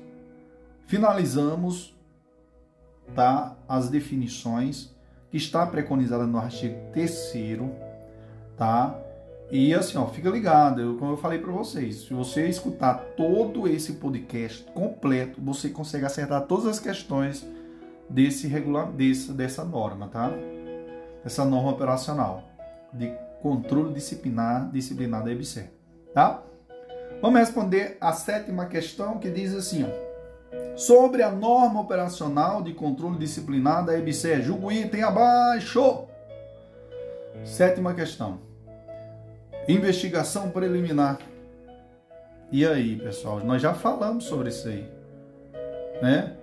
finalizamos 0.85 1.95
tá, 3.13 3.55
as 3.67 3.89
definições 3.89 4.95
que 5.29 5.37
está 5.37 5.65
preconizada 5.65 6.25
no 6.25 6.37
artigo 6.37 6.75
3 6.93 7.33
tá? 8.57 8.99
E 9.51 9.73
assim, 9.73 9.97
ó, 9.97 10.07
fica 10.07 10.29
ligado, 10.29 10.81
eu, 10.81 10.97
como 10.97 11.11
eu 11.11 11.17
falei 11.17 11.37
para 11.37 11.51
vocês, 11.51 12.01
se 12.01 12.13
você 12.13 12.47
escutar 12.47 12.95
todo 13.15 13.67
esse 13.67 13.93
podcast 13.93 14.63
completo, 14.73 15.39
você 15.39 15.69
consegue 15.69 16.05
acertar 16.05 16.41
todas 16.47 16.65
as 16.65 16.79
questões 16.79 17.45
desse 18.09 18.47
regular, 18.47 18.91
desse, 18.91 19.31
dessa 19.31 19.63
norma, 19.63 20.07
tá? 20.07 20.31
Essa 21.23 21.45
norma 21.45 21.71
operacional 21.71 22.43
de 22.91 23.11
controle 23.41 23.93
disciplinar, 23.93 24.71
disciplinar 24.71 25.23
da 25.23 25.31
EBC, 25.31 25.69
tá? 26.13 26.41
Vamos 27.21 27.39
responder 27.39 27.97
a 28.01 28.13
sétima 28.13 28.65
questão 28.65 29.19
que 29.19 29.29
diz 29.29 29.53
assim, 29.53 29.85
ó, 29.85 30.75
sobre 30.75 31.21
a 31.21 31.31
norma 31.31 31.79
operacional 31.79 32.63
de 32.63 32.73
controle 32.73 33.17
disciplinar 33.17 33.85
da 33.85 33.97
EBC, 33.97 34.41
julgo 34.41 34.71
item 34.71 35.03
abaixo. 35.03 36.05
Sétima 37.43 37.93
questão. 37.93 38.39
Investigação 39.67 40.51
preliminar. 40.51 41.17
E 42.51 42.63
aí, 42.63 42.97
pessoal, 42.97 43.39
nós 43.39 43.59
já 43.59 43.73
falamos 43.73 44.25
sobre 44.25 44.49
isso 44.49 44.67
aí, 44.67 44.87
né? 46.03 46.35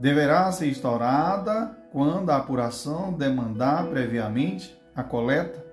Deverá 0.00 0.50
ser 0.50 0.68
instaurada 0.68 1.70
quando 1.92 2.30
a 2.30 2.36
apuração 2.36 3.12
demandar 3.12 3.86
previamente 3.86 4.76
a 4.96 5.04
coleta 5.04 5.64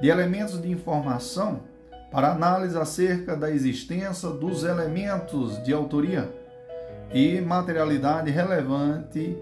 de 0.00 0.08
elementos 0.08 0.60
de 0.60 0.70
informação 0.70 1.60
para 2.10 2.32
análise 2.32 2.78
acerca 2.78 3.36
da 3.36 3.50
existência 3.50 4.30
dos 4.30 4.64
elementos 4.64 5.62
de 5.62 5.74
autoria 5.74 6.34
e 7.12 7.42
materialidade 7.42 8.30
relevante 8.30 9.36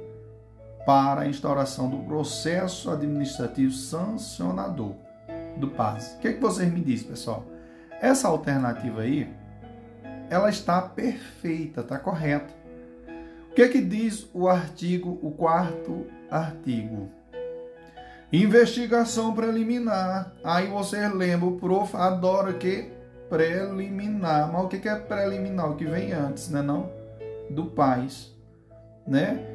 para 0.84 1.20
a 1.20 1.28
instauração 1.28 1.88
do 1.88 1.98
processo 1.98 2.90
administrativo 2.90 3.70
sancionador 3.70 5.03
do 5.56 5.68
PAS. 5.68 6.14
O 6.14 6.18
que, 6.18 6.28
é 6.28 6.32
que 6.32 6.40
vocês 6.40 6.72
me 6.72 6.80
dizem, 6.80 7.08
pessoal? 7.08 7.44
Essa 8.00 8.28
alternativa 8.28 9.02
aí, 9.02 9.32
ela 10.28 10.48
está 10.48 10.82
perfeita, 10.82 11.80
está 11.80 11.98
correta. 11.98 12.52
O 13.50 13.54
que 13.54 13.62
é 13.62 13.68
que 13.68 13.80
diz 13.80 14.28
o 14.34 14.48
artigo, 14.48 15.18
o 15.22 15.30
quarto 15.30 16.06
artigo? 16.30 17.08
Investigação 18.32 19.32
preliminar. 19.32 20.32
Aí 20.42 20.66
você 20.66 21.06
lembra, 21.08 21.46
o 21.46 21.56
prof 21.56 21.96
adora 21.96 22.52
que 22.54 22.90
preliminar. 23.28 24.52
Mas 24.52 24.64
o 24.64 24.68
que 24.68 24.88
é 24.88 24.96
preliminar? 24.96 25.70
O 25.70 25.76
que 25.76 25.84
vem 25.84 26.12
antes, 26.12 26.50
né 26.50 26.60
não? 26.60 26.90
Do 27.48 27.66
PAS, 27.66 28.34
né? 29.06 29.53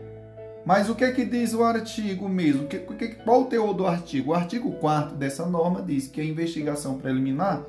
Mas 0.69 0.87
o 0.87 0.93
que 0.93 1.03
é 1.03 1.11
que 1.11 1.25
diz 1.25 1.55
o 1.55 1.63
artigo 1.63 2.29
mesmo? 2.29 2.67
Que, 2.67 2.77
que, 2.77 3.07
qual 3.23 3.41
o 3.41 3.45
teor 3.45 3.73
do 3.73 3.87
artigo? 3.87 4.29
O 4.29 4.33
artigo 4.35 4.73
4 4.73 5.15
dessa 5.15 5.43
norma 5.43 5.81
diz 5.81 6.07
que 6.07 6.21
a 6.21 6.23
investigação 6.23 6.99
preliminar 6.99 7.63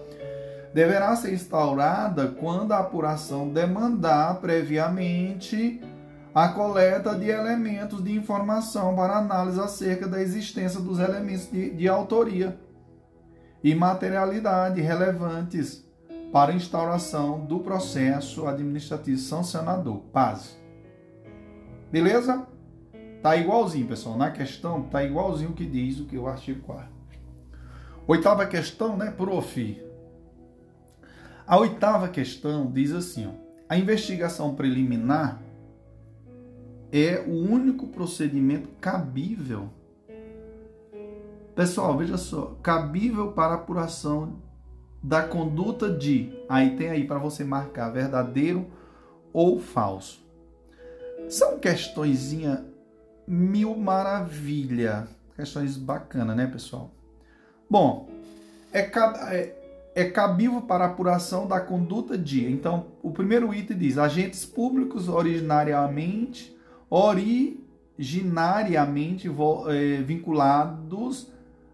deverá 0.74 1.16
ser 1.16 1.32
instaurada 1.32 2.26
quando 2.28 2.72
a 2.72 2.80
apuração 2.80 3.48
demandar 3.48 4.38
previamente 4.42 5.80
a 6.34 6.48
coleta 6.48 7.14
de 7.14 7.30
elementos 7.30 8.04
de 8.04 8.14
informação 8.14 8.94
para 8.94 9.16
análise 9.16 9.58
acerca 9.58 10.06
da 10.06 10.20
existência 10.20 10.78
dos 10.78 10.98
elementos 10.98 11.50
de, 11.50 11.70
de 11.70 11.88
autoria 11.88 12.60
e 13.64 13.74
materialidade 13.74 14.78
relevantes 14.82 15.82
para 16.30 16.52
instauração 16.52 17.46
do 17.46 17.60
processo 17.60 18.46
administrativo 18.46 19.16
sancionador. 19.16 20.00
Paz. 20.12 20.54
Beleza? 21.90 22.46
Tá 23.22 23.36
igualzinho, 23.36 23.86
pessoal. 23.86 24.16
Na 24.16 24.30
questão, 24.30 24.82
tá 24.82 25.04
igualzinho 25.04 25.50
o 25.50 25.54
que 25.54 25.66
diz 25.66 26.00
o 26.00 26.06
que 26.06 26.16
o 26.16 26.26
artigo 26.26 26.60
4. 26.62 26.88
Oitava 28.06 28.46
questão, 28.46 28.96
né, 28.96 29.10
prof? 29.10 29.82
A 31.46 31.58
oitava 31.58 32.08
questão 32.08 32.70
diz 32.70 32.92
assim, 32.92 33.26
ó, 33.26 33.30
a 33.68 33.76
investigação 33.76 34.54
preliminar 34.54 35.40
é 36.92 37.22
o 37.26 37.32
único 37.32 37.88
procedimento 37.88 38.68
cabível. 38.80 39.68
Pessoal, 41.54 41.96
veja 41.98 42.16
só, 42.16 42.56
cabível 42.62 43.32
para 43.32 43.54
apuração 43.54 44.40
da 45.02 45.22
conduta 45.22 45.90
de, 45.90 46.32
aí 46.48 46.76
tem 46.76 46.88
aí 46.88 47.06
para 47.06 47.18
você 47.18 47.44
marcar 47.44 47.90
verdadeiro 47.90 48.66
ou 49.32 49.60
falso. 49.60 50.24
São 51.28 51.58
questõezinha 51.58 52.69
mil 53.30 53.76
maravilha. 53.76 55.06
Questões 55.36 55.76
bacanas, 55.76 56.36
né, 56.36 56.48
pessoal? 56.48 56.90
Bom, 57.68 58.08
é, 58.72 58.80
é, 58.80 59.54
é 59.94 60.04
cabível 60.04 60.62
para 60.62 60.86
apuração 60.86 61.46
da 61.46 61.60
conduta 61.60 62.18
de. 62.18 62.50
Então, 62.50 62.86
o 63.02 63.12
primeiro 63.12 63.54
item 63.54 63.78
diz: 63.78 63.96
agentes 63.96 64.44
públicos 64.44 65.08
originariamente, 65.08 66.52
originariamente 66.90 69.28
é, 69.28 69.30
vinculados 70.02 71.30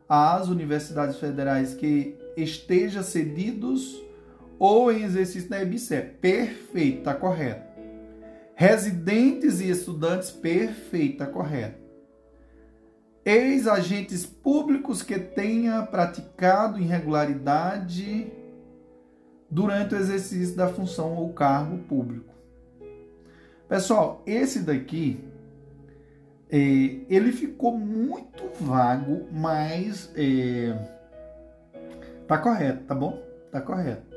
às 0.07 0.49
universidades 0.49 1.17
federais 1.17 1.73
que 1.75 2.15
estejam 2.37 3.03
cedidos 3.03 3.99
ou 4.59 4.93
em 4.93 5.05
exercício 5.05 5.49
da 5.49 5.63
EBSE. 5.63 6.03
Perfeito, 6.21 7.05
tá 7.05 7.15
correto. 7.15 7.66
Residentes 8.59 9.61
e 9.61 9.69
estudantes, 9.69 10.31
perfeita, 10.31 11.27
correto. 11.27 11.79
Ex-agentes 13.23 14.25
públicos 14.25 15.03
que 15.03 15.19
tenha 15.19 15.83
praticado 15.83 16.81
irregularidade 16.81 18.33
durante 19.51 19.95
o 19.95 19.99
exercício 19.99 20.57
da 20.57 20.69
função 20.69 21.17
ou 21.17 21.35
cargo 21.35 21.77
público. 21.85 22.33
Pessoal, 23.69 24.23
esse 24.25 24.61
daqui 24.61 25.23
é, 26.49 26.57
ele 27.11 27.33
ficou 27.33 27.77
muito 27.77 28.49
vago, 28.59 29.27
mas 29.31 30.11
é, 30.17 30.75
tá 32.27 32.39
correto, 32.39 32.85
tá 32.85 32.95
bom? 32.95 33.23
Tá 33.53 33.61
correto. 33.61 34.17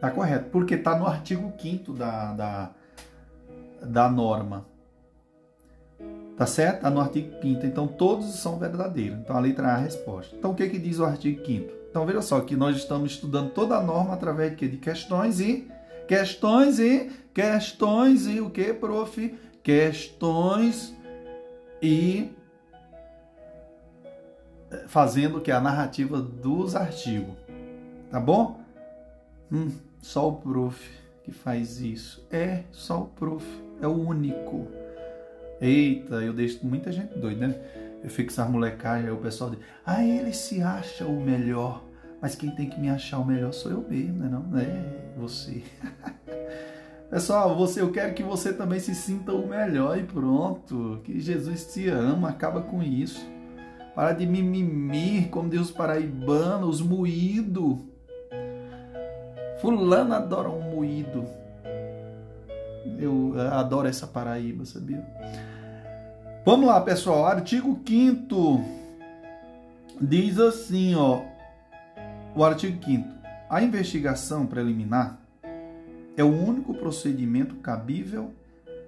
Tá 0.00 0.10
correto, 0.10 0.50
porque 0.50 0.76
tá 0.76 0.98
no 0.98 1.06
artigo 1.06 1.52
5 1.56 1.92
da, 1.92 2.32
da, 2.32 2.74
da 3.82 4.08
norma. 4.08 4.66
Tá 6.36 6.46
certo? 6.46 6.82
Tá 6.82 6.90
no 6.90 7.00
artigo 7.00 7.32
5 7.42 7.66
Então 7.66 7.88
todos 7.88 8.26
são 8.36 8.58
verdadeiros. 8.58 9.18
Então 9.18 9.36
a 9.36 9.40
letra 9.40 9.68
A 9.68 9.70
é 9.70 9.74
a 9.74 9.78
resposta. 9.78 10.36
Então 10.36 10.52
o 10.52 10.54
que, 10.54 10.68
que 10.68 10.78
diz 10.78 11.00
o 11.00 11.04
artigo 11.04 11.44
5 11.44 11.72
Então 11.90 12.06
veja 12.06 12.22
só 12.22 12.40
que 12.40 12.54
nós 12.54 12.76
estamos 12.76 13.12
estudando 13.12 13.50
toda 13.50 13.76
a 13.76 13.82
norma 13.82 14.14
através 14.14 14.56
de, 14.56 14.68
de 14.68 14.76
questões 14.76 15.40
e 15.40 15.68
questões 16.06 16.78
e 16.78 17.10
questões 17.34 18.26
e 18.26 18.40
o 18.40 18.50
que, 18.50 18.72
prof? 18.72 19.36
Questões 19.62 20.96
e 21.82 22.30
fazendo 24.86 25.40
que 25.40 25.50
a 25.50 25.60
narrativa 25.60 26.20
dos 26.20 26.76
artigos. 26.76 27.36
Tá 28.10 28.20
bom? 28.20 28.60
Hum, 29.50 29.70
só 30.00 30.28
o 30.28 30.36
prof 30.36 30.90
que 31.24 31.32
faz 31.32 31.80
isso. 31.80 32.26
É, 32.30 32.64
só 32.70 33.02
o 33.02 33.06
prof. 33.06 33.67
É 33.80 33.86
o 33.86 33.92
único. 33.92 34.66
Eita, 35.60 36.16
eu 36.16 36.32
deixo 36.32 36.64
muita 36.66 36.92
gente 36.92 37.18
doida, 37.18 37.48
né? 37.48 37.54
Eu 38.02 38.10
fico 38.10 38.28
com 38.28 38.40
essas 38.40 38.50
molecagens, 38.50 39.06
aí 39.06 39.12
o 39.12 39.18
pessoal 39.18 39.50
diz, 39.50 39.60
ah, 39.84 40.04
ele 40.04 40.32
se 40.32 40.62
acha 40.62 41.04
o 41.04 41.20
melhor. 41.20 41.84
Mas 42.20 42.34
quem 42.34 42.50
tem 42.50 42.68
que 42.68 42.80
me 42.80 42.90
achar 42.90 43.18
o 43.18 43.24
melhor 43.24 43.52
sou 43.52 43.70
eu 43.70 43.84
mesmo, 43.88 44.18
né? 44.18 44.28
Não, 44.30 44.58
é 44.58 45.16
você. 45.16 45.62
Pessoal, 47.10 47.56
você, 47.56 47.80
eu 47.80 47.90
quero 47.90 48.12
que 48.12 48.22
você 48.22 48.52
também 48.52 48.78
se 48.78 48.94
sinta 48.94 49.32
o 49.32 49.48
melhor 49.48 49.98
e 49.98 50.02
pronto. 50.02 51.00
Que 51.04 51.18
Jesus 51.18 51.72
te 51.72 51.88
ama, 51.88 52.28
acaba 52.28 52.60
com 52.60 52.82
isso. 52.82 53.26
Para 53.94 54.12
de 54.12 54.26
mimimi, 54.26 55.26
como 55.30 55.48
diz 55.48 55.60
os 55.60 55.70
paraibanos, 55.70 56.80
os 56.80 56.86
moídos. 56.86 57.78
Fulano 59.60 60.14
adora 60.14 60.50
um 60.50 60.60
moído. 60.60 61.24
Eu 62.98 63.34
adoro 63.52 63.88
essa 63.88 64.06
Paraíba, 64.06 64.64
sabia? 64.64 65.04
Vamos 66.44 66.66
lá, 66.66 66.80
pessoal. 66.80 67.26
Artigo 67.26 67.78
5 67.86 68.64
diz 70.00 70.38
assim, 70.38 70.94
ó. 70.94 71.22
O 72.34 72.44
artigo 72.44 72.82
5 72.84 73.08
A 73.50 73.62
investigação 73.62 74.46
preliminar 74.46 75.18
é 76.16 76.24
o 76.24 76.28
único 76.28 76.74
procedimento 76.74 77.56
cabível 77.56 78.32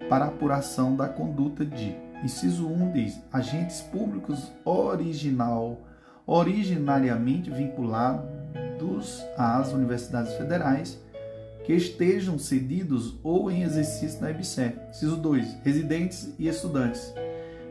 para 0.09 0.27
apuração 0.27 0.97
da 0.97 1.09
conduta 1.09 1.65
de. 1.65 1.95
Inciso 2.25 2.67
1 2.67 2.93
diz: 2.93 3.21
agentes 3.33 3.81
públicos 3.81 4.53
original, 4.65 5.79
originariamente 6.27 7.51
vinculados 7.51 9.25
às 9.37 9.73
universidades 9.73 10.35
federais 10.35 10.99
que 11.65 11.73
estejam 11.73 12.39
cedidos 12.39 13.19
ou 13.23 13.51
em 13.51 13.63
exercício 13.63 14.21
na 14.21 14.31
EBSER. 14.31 14.75
Inciso 14.91 15.17
2: 15.17 15.59
residentes 15.63 16.35
e 16.39 16.49
estudantes. 16.49 17.13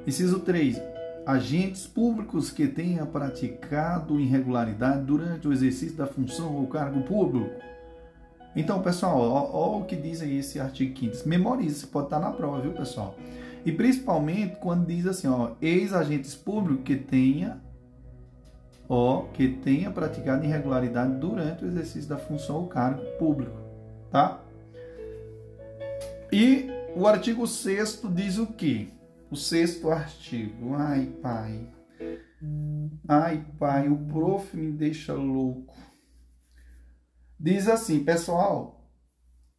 Inciso 0.06 0.39
3: 0.39 0.82
agentes 1.25 1.86
públicos 1.88 2.52
que 2.52 2.67
tenham 2.67 3.06
praticado 3.06 4.19
irregularidade 4.19 5.04
durante 5.04 5.47
o 5.47 5.54
exercício 5.54 5.95
da 5.95 6.08
função 6.08 6.56
ou 6.56 6.67
cargo 6.67 7.02
público 7.04 7.49
então, 8.56 8.82
pessoal, 8.82 9.19
olha 9.54 9.84
o 9.84 9.86
que 9.86 9.95
diz 9.95 10.21
aí 10.21 10.39
esse 10.39 10.60
artigo 10.60 10.97
5 10.97 11.28
Memorize, 11.28 11.86
pode 11.86 12.08
estar 12.08 12.19
na 12.19 12.32
prova, 12.32 12.62
viu, 12.62 12.73
pessoal? 12.73 13.15
E 13.65 13.71
principalmente 13.71 14.56
quando 14.56 14.88
diz 14.88 15.06
assim, 15.06 15.28
ó, 15.28 15.52
ex-agentes 15.62 16.34
públicos 16.34 16.84
que 16.84 16.95
tenha, 16.95 17.62
ó, 18.88 19.23
que 19.34 19.47
tenha 19.47 19.91
praticado 19.91 20.45
irregularidade 20.45 21.15
durante 21.19 21.63
o 21.63 21.67
exercício 21.67 22.10
da 22.10 22.17
função 22.17 22.56
ou 22.58 22.67
cargo 22.67 23.04
público, 23.19 23.56
tá? 24.12 24.43
E 26.32 26.67
o 26.95 27.08
artigo 27.08 27.48
6 27.48 28.02
diz 28.13 28.38
o 28.38 28.48
quê? 28.48 28.89
O 29.32 29.36
sexto 29.36 29.89
artigo. 29.89 30.74
Ai, 30.76 31.06
pai. 31.22 31.69
Ai, 33.08 33.45
pai, 33.58 33.89
o 33.89 33.98
prof 34.06 34.56
me 34.56 34.72
deixa 34.72 35.13
louco. 35.13 35.76
Diz 37.39 37.67
assim, 37.67 38.04
pessoal, 38.04 38.80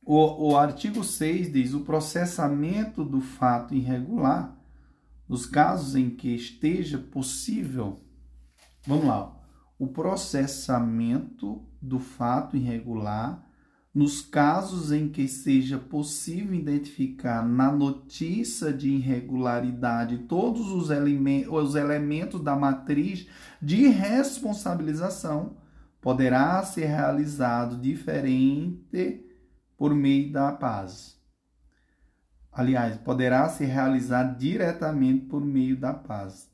o, 0.03 0.51
o 0.51 0.57
artigo 0.57 1.05
6 1.05 1.53
diz: 1.53 1.75
o 1.75 1.81
processamento 1.81 3.05
do 3.05 3.21
fato 3.21 3.75
irregular, 3.75 4.57
nos 5.29 5.47
casos 5.47 5.95
em 5.95 6.11
que 6.11 6.35
esteja 6.35 6.99
possível. 6.99 8.01
Vamos 8.87 9.07
lá. 9.07 9.37
O 9.79 9.89
processamento 9.89 11.65
do 11.81 11.99
fato 11.99 12.57
irregular, 12.57 13.50
nos 13.93 14.23
casos 14.23 14.93
em 14.93 15.09
que 15.09 15.27
seja 15.27 15.77
possível 15.77 16.55
identificar 16.55 17.47
na 17.47 17.73
notícia 17.73 18.73
de 18.73 18.89
irregularidade 18.89 20.19
todos 20.19 20.71
os, 20.71 20.91
elementos, 20.91 21.53
os 21.53 21.75
elementos 21.75 22.41
da 22.41 22.55
matriz 22.55 23.27
de 23.61 23.89
responsabilização 23.89 25.57
poderá 26.01 26.63
ser 26.63 26.87
realizado 26.87 27.77
diferente 27.77 29.27
por 29.77 29.93
meio 29.93 30.33
da 30.33 30.53
paz. 30.53 31.21
Aliás, 32.53 32.97
poderá 32.99 33.49
ser 33.49 33.67
realizado 33.67 34.39
diretamente 34.39 35.27
por 35.27 35.45
meio 35.45 35.77
da 35.77 35.93
paz. 35.93 36.51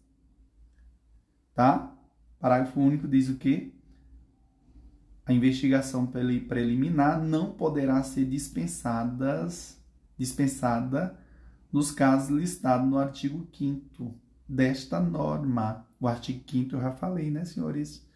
Tá? 1.55 1.92
Parágrafo 2.38 2.81
único 2.81 3.09
diz 3.09 3.29
o 3.29 3.37
quê? 3.37 3.75
A 5.26 5.32
investigação 5.32 6.06
preliminar 6.06 7.20
não 7.20 7.50
poderá 7.50 8.00
ser 8.04 8.24
dispensadas, 8.24 9.76
dispensada 10.16 11.18
nos 11.72 11.90
casos 11.90 12.30
listados 12.30 12.88
no 12.88 12.96
artigo 12.96 13.44
5 13.52 14.14
desta 14.48 15.00
norma. 15.00 15.84
O 16.00 16.06
artigo 16.06 16.44
5 16.48 16.76
eu 16.76 16.80
já 16.80 16.92
falei, 16.92 17.30
né, 17.30 17.44
senhores? 17.44 18.06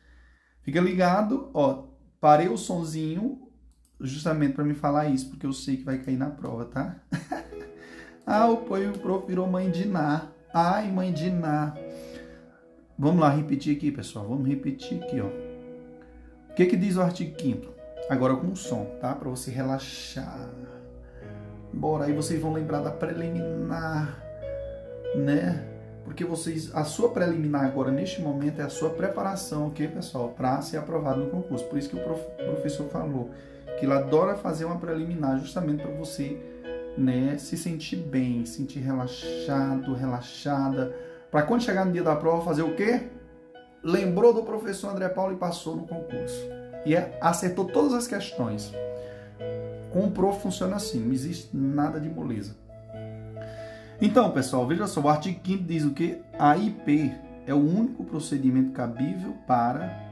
Fica 0.63 0.81
ligado, 0.81 1.51
ó, 1.53 1.89
parei 2.21 2.49
o 2.49 2.57
sonzinho 2.57 3.51
justamente 4.01 4.55
para 4.55 4.65
me 4.65 4.75
falar 4.75 5.09
isso, 5.09 5.31
porque 5.31 5.47
eu 5.47 5.53
sei 5.53 5.79
que 5.79 5.85
vai 5.85 5.99
cair 5.99 6.17
na 6.17 6.31
prova, 6.31 6.65
tá? 6.67 6.97
ah, 8.25 8.49
o 8.49 8.59
prof 8.59 9.27
virou 9.27 9.49
mãe 9.49 9.71
de 9.71 9.85
Ná. 9.85 10.29
Ai, 10.55 10.91
mãe 10.93 11.13
de 11.13 11.29
Ná. 11.29 11.75
Vamos 12.99 13.21
lá 13.21 13.31
repetir 13.31 13.77
aqui, 13.77 13.91
pessoal. 13.91 14.29
Vamos 14.29 14.49
repetir 14.49 15.03
aqui, 15.03 15.21
ó. 15.21 15.29
O 16.51 16.55
que 16.55 16.67
que 16.67 16.77
diz 16.77 16.97
o 16.97 17.03
artigo 17.03 17.35
5 17.41 17.75
Agora 18.09 18.35
com 18.37 18.55
som, 18.55 18.85
tá? 19.01 19.15
Para 19.15 19.31
você 19.31 19.51
relaxar. 19.51 20.51
Bora, 21.73 22.07
aí 22.07 22.13
vocês 22.13 22.41
vão 22.41 22.53
lembrar 22.53 22.81
da 22.81 22.91
preliminar, 22.91 24.21
né? 25.15 25.71
porque 26.11 26.25
vocês, 26.25 26.75
a 26.75 26.83
sua 26.83 27.11
preliminar 27.11 27.65
agora 27.65 27.93
neste 27.93 28.21
momento 28.21 28.61
é 28.61 28.65
a 28.65 28.69
sua 28.69 28.91
preparação, 28.91 29.69
ok, 29.69 29.87
pessoal, 29.87 30.31
para 30.31 30.61
ser 30.61 30.77
aprovado 30.77 31.21
no 31.21 31.31
concurso. 31.31 31.65
Por 31.67 31.79
isso 31.79 31.89
que 31.89 31.97
o 31.97 32.03
prof, 32.03 32.21
professor 32.37 32.89
falou 32.89 33.31
que 33.79 33.87
ele 33.87 33.93
adora 33.93 34.35
fazer 34.35 34.65
uma 34.65 34.77
preliminar 34.77 35.39
justamente 35.39 35.83
para 35.83 35.93
você, 35.93 36.37
né, 36.99 37.37
se 37.39 37.57
sentir 37.57 37.97
bem, 37.97 38.45
sentir 38.45 38.81
relaxado, 38.81 39.95
relaxada, 39.95 40.93
para 41.31 41.43
quando 41.43 41.63
chegar 41.63 41.85
no 41.85 41.93
dia 41.93 42.03
da 42.03 42.17
prova 42.17 42.45
fazer 42.45 42.63
o 42.63 42.75
quê? 42.75 43.03
Lembrou 43.83 44.35
do 44.35 44.43
professor 44.43 44.91
André 44.91 45.09
Paulo 45.09 45.35
e 45.35 45.37
passou 45.37 45.77
no 45.77 45.87
concurso. 45.87 46.47
E 46.85 46.95
é, 46.95 47.19
acertou 47.21 47.65
todas 47.65 47.95
as 47.95 48.07
questões. 48.07 48.73
Com 49.91 50.05
o 50.05 50.11
prof 50.11 50.41
funciona 50.41 50.77
assim, 50.77 51.01
não 51.01 51.13
existe 51.13 51.57
nada 51.57 51.99
de 51.99 52.09
moleza. 52.09 52.55
Então, 54.01 54.31
pessoal, 54.31 54.67
veja 54.67 54.87
só, 54.87 55.01
o 55.01 55.09
artigo 55.09 55.41
5 55.45 55.65
diz 55.65 55.85
o 55.85 55.91
que? 55.91 56.19
A 56.39 56.57
IP 56.57 57.13
é 57.47 57.53
o 57.53 57.59
único 57.59 58.05
procedimento 58.05 58.73
cabível 58.73 59.35
para 59.47 60.09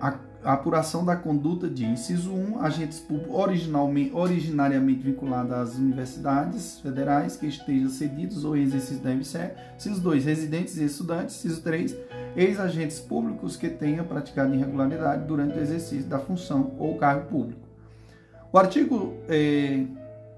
a, 0.00 0.14
a 0.42 0.52
apuração 0.54 1.04
da 1.04 1.14
conduta 1.14 1.68
de 1.68 1.84
inciso 1.84 2.32
1, 2.32 2.60
agentes 2.60 2.98
públicos 2.98 3.34
originalmente, 3.34 4.10
originariamente 4.14 5.02
vinculados 5.02 5.52
às 5.52 5.74
universidades 5.76 6.80
federais 6.80 7.36
que 7.36 7.46
estejam 7.46 7.90
cedidos 7.90 8.44
ou 8.44 8.56
em 8.56 8.62
exercício 8.62 9.02
da 9.02 9.14
MCE. 9.14 9.50
Inciso 9.76 10.00
2, 10.00 10.24
residentes 10.24 10.76
e 10.78 10.84
estudantes. 10.84 11.36
Inciso 11.36 11.62
3, 11.62 11.96
ex-agentes 12.38 13.00
públicos 13.00 13.56
que 13.56 13.68
tenham 13.68 14.04
praticado 14.04 14.54
irregularidade 14.54 15.26
durante 15.26 15.58
o 15.58 15.60
exercício 15.60 16.08
da 16.08 16.20
função 16.20 16.74
ou 16.78 16.96
cargo 16.96 17.28
público. 17.28 17.60
O 18.52 18.58
artigo, 18.58 19.14
eh, 19.28 19.84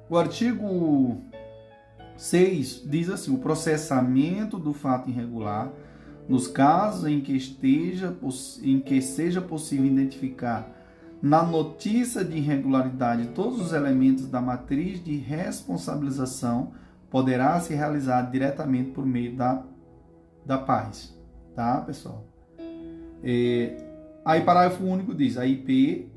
o 0.09 0.17
artigo 0.17 1.21
6 2.17 2.85
diz 2.87 3.11
assim: 3.11 3.35
o 3.35 3.39
processamento 3.39 4.59
do 4.59 4.73
fato 4.73 5.11
irregular, 5.11 5.71
nos 6.27 6.49
casos 6.49 7.07
em 7.07 7.21
que 7.21 7.37
esteja 7.37 8.17
em 8.63 8.81
que 8.81 9.03
seja 9.03 9.43
possível 9.43 9.85
identificar 9.85 10.75
na 11.21 11.43
notícia 11.43 12.25
de 12.25 12.39
irregularidade 12.39 13.29
todos 13.35 13.61
os 13.61 13.75
elementos 13.75 14.27
da 14.27 14.41
matriz 14.41 15.05
de 15.05 15.17
responsabilização 15.17 16.73
poderá 17.11 17.61
ser 17.61 17.75
realizado 17.75 18.31
diretamente 18.31 18.91
por 18.93 19.05
meio 19.05 19.37
da, 19.37 19.63
da 20.47 20.57
paz. 20.57 21.20
Tá, 21.61 21.79
pessoal? 21.83 22.25
É, 23.23 23.77
aí, 24.25 24.41
parágrafo 24.41 24.83
único 24.83 25.15
diz: 25.15 25.37
a 25.37 25.45
IP, 25.45 26.11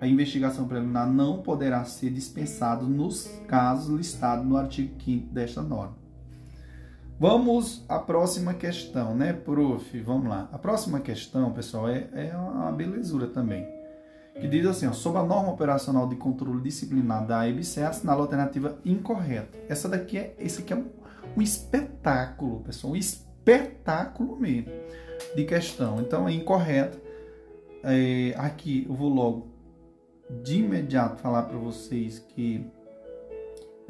a 0.00 0.06
investigação 0.06 0.66
preliminar, 0.66 1.06
não 1.06 1.42
poderá 1.42 1.84
ser 1.84 2.08
dispensada 2.08 2.82
nos 2.82 3.26
casos 3.46 3.94
listados 3.94 4.46
no 4.46 4.56
artigo 4.56 4.94
5 4.98 5.26
desta 5.30 5.60
norma. 5.60 5.98
Vamos 7.20 7.84
à 7.86 7.98
próxima 7.98 8.54
questão, 8.54 9.14
né, 9.14 9.34
prof? 9.34 10.00
Vamos 10.00 10.26
lá. 10.26 10.48
A 10.50 10.56
próxima 10.56 11.00
questão, 11.00 11.52
pessoal, 11.52 11.90
é, 11.90 12.08
é 12.14 12.34
uma 12.34 12.72
belezura 12.72 13.26
também. 13.26 13.68
Que 14.40 14.48
diz 14.48 14.64
assim, 14.64 14.86
ó, 14.86 14.92
sobre 14.94 15.20
a 15.20 15.22
norma 15.22 15.52
operacional 15.52 16.08
de 16.08 16.16
controle 16.16 16.62
disciplinar 16.62 17.26
da 17.26 17.46
EBC, 17.46 17.82
assinala 17.82 18.20
a 18.20 18.22
alternativa 18.22 18.78
incorreta. 18.86 19.58
Essa 19.68 19.86
daqui 19.86 20.16
é, 20.16 20.34
esse 20.38 20.62
aqui 20.62 20.72
é 20.72 20.76
um, 20.76 20.86
um 21.36 21.42
espetáculo, 21.42 22.60
pessoal, 22.60 22.94
um 22.94 22.96
espetáculo 22.96 23.25
mesmo 24.40 24.72
de 25.36 25.44
questão. 25.44 26.00
Então 26.00 26.28
é 26.28 26.32
incorreta. 26.32 27.00
É, 27.84 28.34
aqui 28.36 28.84
eu 28.88 28.94
vou 28.94 29.08
logo 29.08 29.46
de 30.42 30.58
imediato 30.58 31.20
falar 31.20 31.44
para 31.44 31.56
vocês 31.56 32.18
que 32.18 32.66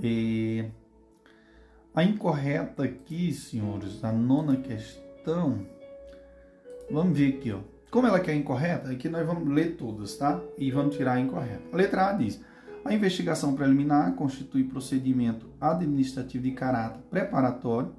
é, 0.04 0.68
a 1.94 2.04
incorreta 2.04 2.84
aqui, 2.84 3.32
senhores, 3.32 4.04
a 4.04 4.12
nona 4.12 4.58
questão. 4.58 5.66
Vamos 6.90 7.18
ver 7.18 7.36
aqui, 7.38 7.50
ó. 7.50 7.60
Como 7.90 8.06
ela 8.06 8.20
quer 8.20 8.34
incorreta, 8.34 8.90
aqui 8.90 9.08
nós 9.08 9.26
vamos 9.26 9.48
ler 9.48 9.76
todas, 9.76 10.16
tá? 10.16 10.38
E 10.58 10.70
vamos 10.70 10.94
tirar 10.94 11.14
a 11.14 11.20
incorreta. 11.20 11.62
A 11.72 11.76
letra 11.76 12.10
A 12.10 12.12
diz: 12.12 12.44
a 12.84 12.92
investigação 12.92 13.54
preliminar 13.54 14.14
constitui 14.14 14.64
procedimento 14.64 15.48
administrativo 15.58 16.44
de 16.44 16.50
caráter 16.50 17.00
preparatório, 17.08 17.94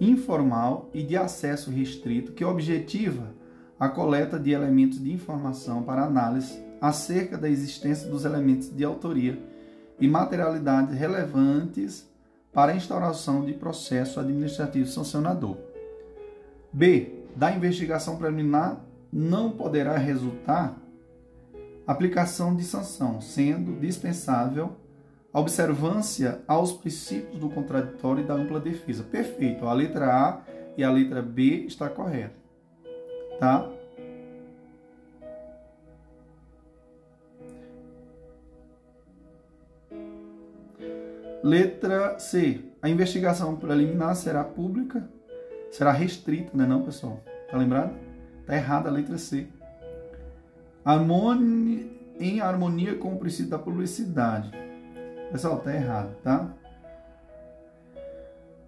informal 0.00 0.88
e 0.94 1.02
de 1.02 1.16
acesso 1.16 1.70
restrito 1.70 2.32
que 2.32 2.44
objetiva 2.44 3.34
a 3.78 3.88
coleta 3.88 4.38
de 4.38 4.50
elementos 4.50 5.02
de 5.02 5.12
informação 5.12 5.82
para 5.82 6.04
análise 6.04 6.58
acerca 6.80 7.36
da 7.36 7.48
existência 7.48 8.08
dos 8.08 8.24
elementos 8.24 8.74
de 8.74 8.84
autoria 8.84 9.38
e 10.00 10.08
materialidade 10.08 10.94
relevantes 10.94 12.08
para 12.52 12.72
a 12.72 12.76
instauração 12.76 13.44
de 13.44 13.52
processo 13.52 14.18
administrativo 14.18 14.86
sancionador. 14.86 15.56
B. 16.72 17.20
Da 17.36 17.52
investigação 17.52 18.16
preliminar 18.16 18.84
não 19.12 19.50
poderá 19.50 19.96
resultar 19.96 20.76
aplicação 21.86 22.56
de 22.56 22.64
sanção, 22.64 23.20
sendo 23.20 23.78
dispensável 23.80 24.76
a 25.32 25.40
observância 25.40 26.40
aos 26.46 26.72
princípios 26.72 27.38
do 27.38 27.48
contraditório 27.48 28.24
e 28.24 28.26
da 28.26 28.34
ampla 28.34 28.58
defesa. 28.58 29.04
Perfeito. 29.04 29.66
A 29.66 29.72
letra 29.72 30.06
A 30.06 30.42
e 30.76 30.82
a 30.82 30.90
letra 30.90 31.22
B 31.22 31.64
está 31.66 31.88
correta. 31.88 32.34
Tá? 33.38 33.70
Letra 41.42 42.18
C. 42.18 42.60
A 42.82 42.88
investigação 42.88 43.56
preliminar 43.56 44.14
será 44.14 44.42
pública, 44.42 45.08
será 45.70 45.92
restrita, 45.92 46.50
não 46.54 46.64
é 46.64 46.68
não, 46.68 46.82
pessoal? 46.82 47.22
Tá 47.50 47.56
lembrado? 47.56 47.94
Tá 48.46 48.56
errada 48.56 48.88
a 48.88 48.92
letra 48.92 49.16
C. 49.16 49.46
Harmonia, 50.84 51.86
em 52.18 52.40
harmonia 52.40 52.94
com 52.94 53.14
o 53.14 53.18
princípio 53.18 53.50
da 53.50 53.58
publicidade. 53.58 54.50
Pessoal, 55.30 55.60
tá 55.60 55.74
errado, 55.74 56.16
tá? 56.22 56.52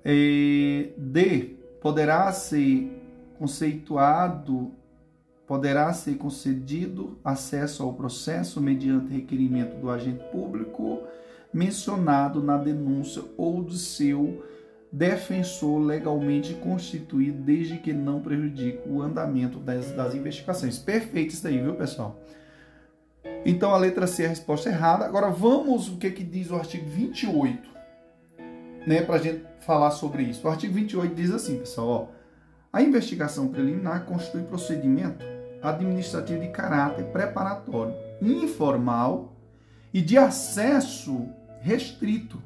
E 0.05 0.93
D. 0.97 1.57
Poderá 1.81 2.31
ser 2.33 3.03
conceituado, 3.39 4.71
poderá 5.47 5.93
ser 5.93 6.15
concedido 6.15 7.19
acesso 7.25 7.83
ao 7.83 7.93
processo 7.95 8.61
mediante 8.61 9.13
requerimento 9.13 9.81
do 9.81 9.91
agente 9.91 10.23
público 10.31 11.03
mencionado 11.53 12.41
na 12.41 12.57
denúncia 12.57 13.23
ou 13.37 13.63
do 13.63 13.75
seu 13.75 14.45
defensor 14.93 15.81
legalmente 15.81 16.55
constituído, 16.55 17.43
desde 17.43 17.79
que 17.79 17.93
não 17.93 18.21
prejudique 18.21 18.89
o 18.89 19.03
andamento 19.03 19.59
das, 19.59 19.91
das 19.91 20.15
investigações. 20.15 20.79
Perfeito 20.79 21.31
isso 21.31 21.43
daí, 21.43 21.59
viu, 21.61 21.75
pessoal? 21.75 22.22
Então 23.45 23.75
a 23.75 23.79
letra 23.79 24.07
C 24.07 24.23
é 24.23 24.27
a 24.27 24.29
resposta 24.29 24.69
errada. 24.69 25.05
Agora 25.05 25.31
vamos 25.31 25.89
o 25.89 25.97
que, 25.97 26.11
que 26.11 26.25
diz 26.25 26.51
o 26.51 26.57
artigo 26.57 26.89
28, 26.89 27.69
né, 28.87 29.03
para 29.03 29.17
a 29.17 29.19
gente 29.19 29.45
falar 29.61 29.91
sobre 29.91 30.23
isso. 30.23 30.47
O 30.47 30.51
artigo 30.51 30.75
28 30.75 31.15
diz 31.15 31.31
assim, 31.31 31.59
pessoal, 31.59 31.89
ó, 31.89 32.23
a 32.73 32.83
investigação 32.83 33.49
preliminar 33.49 34.05
constitui 34.07 34.43
procedimento 34.43 35.25
administrativo 35.63 36.41
de 36.41 36.49
caráter 36.49 37.05
preparatório, 37.07 37.95
informal 38.21 39.33
e 39.93 40.01
de 40.01 40.17
acesso 40.17 41.29
restrito, 41.61 42.43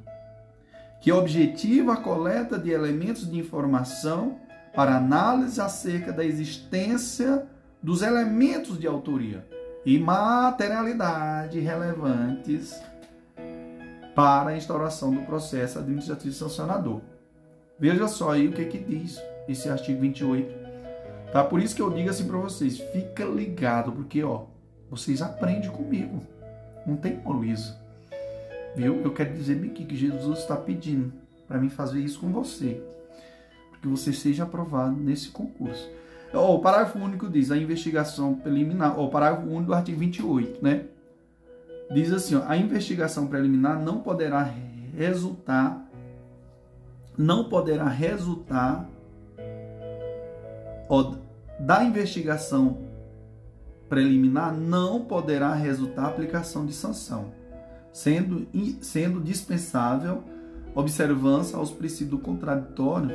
que 1.01 1.13
objetiva 1.13 1.95
a 1.95 1.97
coleta 1.97 2.59
de 2.59 2.71
elementos 2.71 3.31
de 3.31 3.39
informação 3.39 4.39
para 4.75 4.97
análise 4.97 5.61
acerca 5.61 6.13
da 6.13 6.25
existência 6.25 7.47
dos 7.83 8.03
elementos 8.03 8.79
de 8.79 8.87
autoria 8.87 9.47
e 9.87 10.01
materialidade 10.01 11.61
relevantes 11.61 12.75
para 14.17 14.51
a 14.51 14.57
instauração 14.57 15.15
do 15.15 15.23
processo 15.23 15.79
administrativo 15.79 16.35
sancionador. 16.35 17.01
Veja 17.79 18.09
só 18.09 18.33
aí 18.33 18.49
o 18.49 18.53
que, 18.53 18.65
que 18.65 18.79
diz 18.79 19.23
esse 19.49 19.69
artigo 19.69 20.01
28. 20.01 20.67
Tá? 21.31 21.45
Por 21.45 21.61
isso 21.61 21.77
que 21.77 21.83
eu 21.83 21.91
digo 21.93 22.11
assim 22.11 22.27
para 22.27 22.37
vocês, 22.37 22.79
fica 22.79 23.25
ligado, 23.25 23.93
porque 23.93 24.25
ó, 24.25 24.47
vocês 24.91 25.23
aprendem 25.23 25.71
comigo. 25.71 26.21
Não 26.85 26.97
tem 26.97 27.17
molizo. 27.19 27.77
Viu? 28.75 29.01
Eu 29.03 29.13
quero 29.13 29.35
dizer 29.35 29.55
bem 29.55 29.71
aqui 29.71 29.85
que 29.85 29.97
Jesus 29.97 30.41
está 30.41 30.57
pedindo 30.57 31.13
para 31.47 31.61
mim 31.61 31.69
fazer 31.69 32.01
isso 32.01 32.19
com 32.19 32.33
você. 32.33 32.83
Que 33.81 33.87
você 33.87 34.13
seja 34.13 34.43
aprovado 34.43 34.97
nesse 34.97 35.29
concurso. 35.29 35.89
O 36.33 36.59
parágrafo 36.59 36.99
único 36.99 37.29
diz, 37.29 37.51
a 37.51 37.57
investigação 37.57 38.35
preliminar, 38.35 38.99
o 38.99 39.09
parágrafo 39.09 39.47
único 39.47 39.67
do 39.67 39.75
artigo 39.75 39.99
28, 39.99 40.63
né? 40.63 40.87
Diz 41.93 42.13
assim, 42.13 42.35
ó, 42.35 42.43
a 42.47 42.57
investigação 42.57 43.27
preliminar 43.27 43.81
não 43.81 44.01
poderá 44.01 44.51
resultar 44.97 45.85
não 47.19 47.49
poderá 47.49 47.89
resultar 47.89 48.87
ó, 50.89 51.15
da 51.59 51.83
investigação 51.83 52.79
preliminar 53.89 54.55
não 54.55 55.03
poderá 55.05 55.55
resultar 55.55 56.07
aplicação 56.07 56.67
de 56.67 56.75
sanção 56.75 57.33
sendo, 57.97 58.47
sendo 58.83 59.21
dispensável 59.21 60.23
observância 60.75 61.57
aos 61.57 61.71
princípios 61.71 62.11
do 62.11 62.19
contraditório 62.19 63.11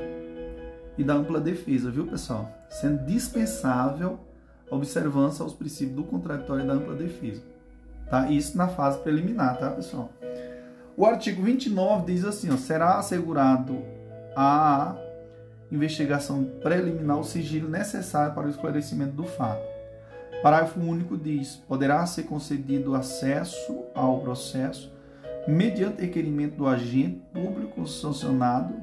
e 0.97 1.03
da 1.03 1.13
ampla 1.13 1.39
defesa, 1.39 1.91
viu, 1.91 2.07
pessoal? 2.07 2.60
Sendo 2.71 3.05
dispensável 3.05 4.19
observância 4.69 5.43
aos 5.43 5.53
princípios 5.53 5.95
do 5.95 6.03
contraditório 6.03 6.63
e 6.63 6.67
da 6.67 6.73
ampla 6.73 6.95
defesa. 6.95 7.43
Tá? 8.09 8.31
Isso 8.31 8.57
na 8.57 8.67
fase 8.67 8.99
preliminar, 8.99 9.59
tá, 9.59 9.69
pessoal? 9.71 10.09
O 10.97 11.05
artigo 11.05 11.43
29 11.43 12.11
diz 12.11 12.25
assim, 12.25 12.51
ó, 12.51 12.57
será 12.57 12.97
assegurado 12.97 13.77
a 14.35 14.95
investigação 15.71 16.43
preliminar 16.61 17.19
o 17.19 17.23
sigilo 17.23 17.69
necessário 17.69 18.33
para 18.33 18.47
o 18.47 18.49
esclarecimento 18.49 19.13
do 19.13 19.25
fato 19.25 19.71
Parágrafo 20.41 20.79
único 20.79 21.17
diz: 21.17 21.57
poderá 21.67 22.05
ser 22.05 22.23
concedido 22.23 22.95
acesso 22.95 23.85
ao 23.93 24.19
processo 24.21 24.91
mediante 25.47 26.01
requerimento 26.01 26.55
do 26.55 26.67
agente 26.67 27.21
público 27.33 27.87
sancionado 27.87 28.73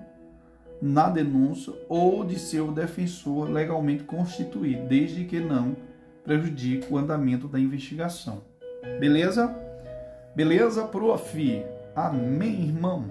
na 0.80 1.08
denúncia 1.08 1.72
ou 1.88 2.24
de 2.24 2.38
seu 2.38 2.70
defensor 2.70 3.50
legalmente 3.50 4.04
constituído, 4.04 4.86
desde 4.86 5.24
que 5.24 5.40
não 5.40 5.76
prejudique 6.24 6.92
o 6.92 6.98
andamento 6.98 7.48
da 7.48 7.58
investigação. 7.58 8.42
Beleza? 9.00 9.54
Beleza, 10.34 10.84
prof? 10.84 11.64
Amém, 11.96 12.68
irmão? 12.68 13.10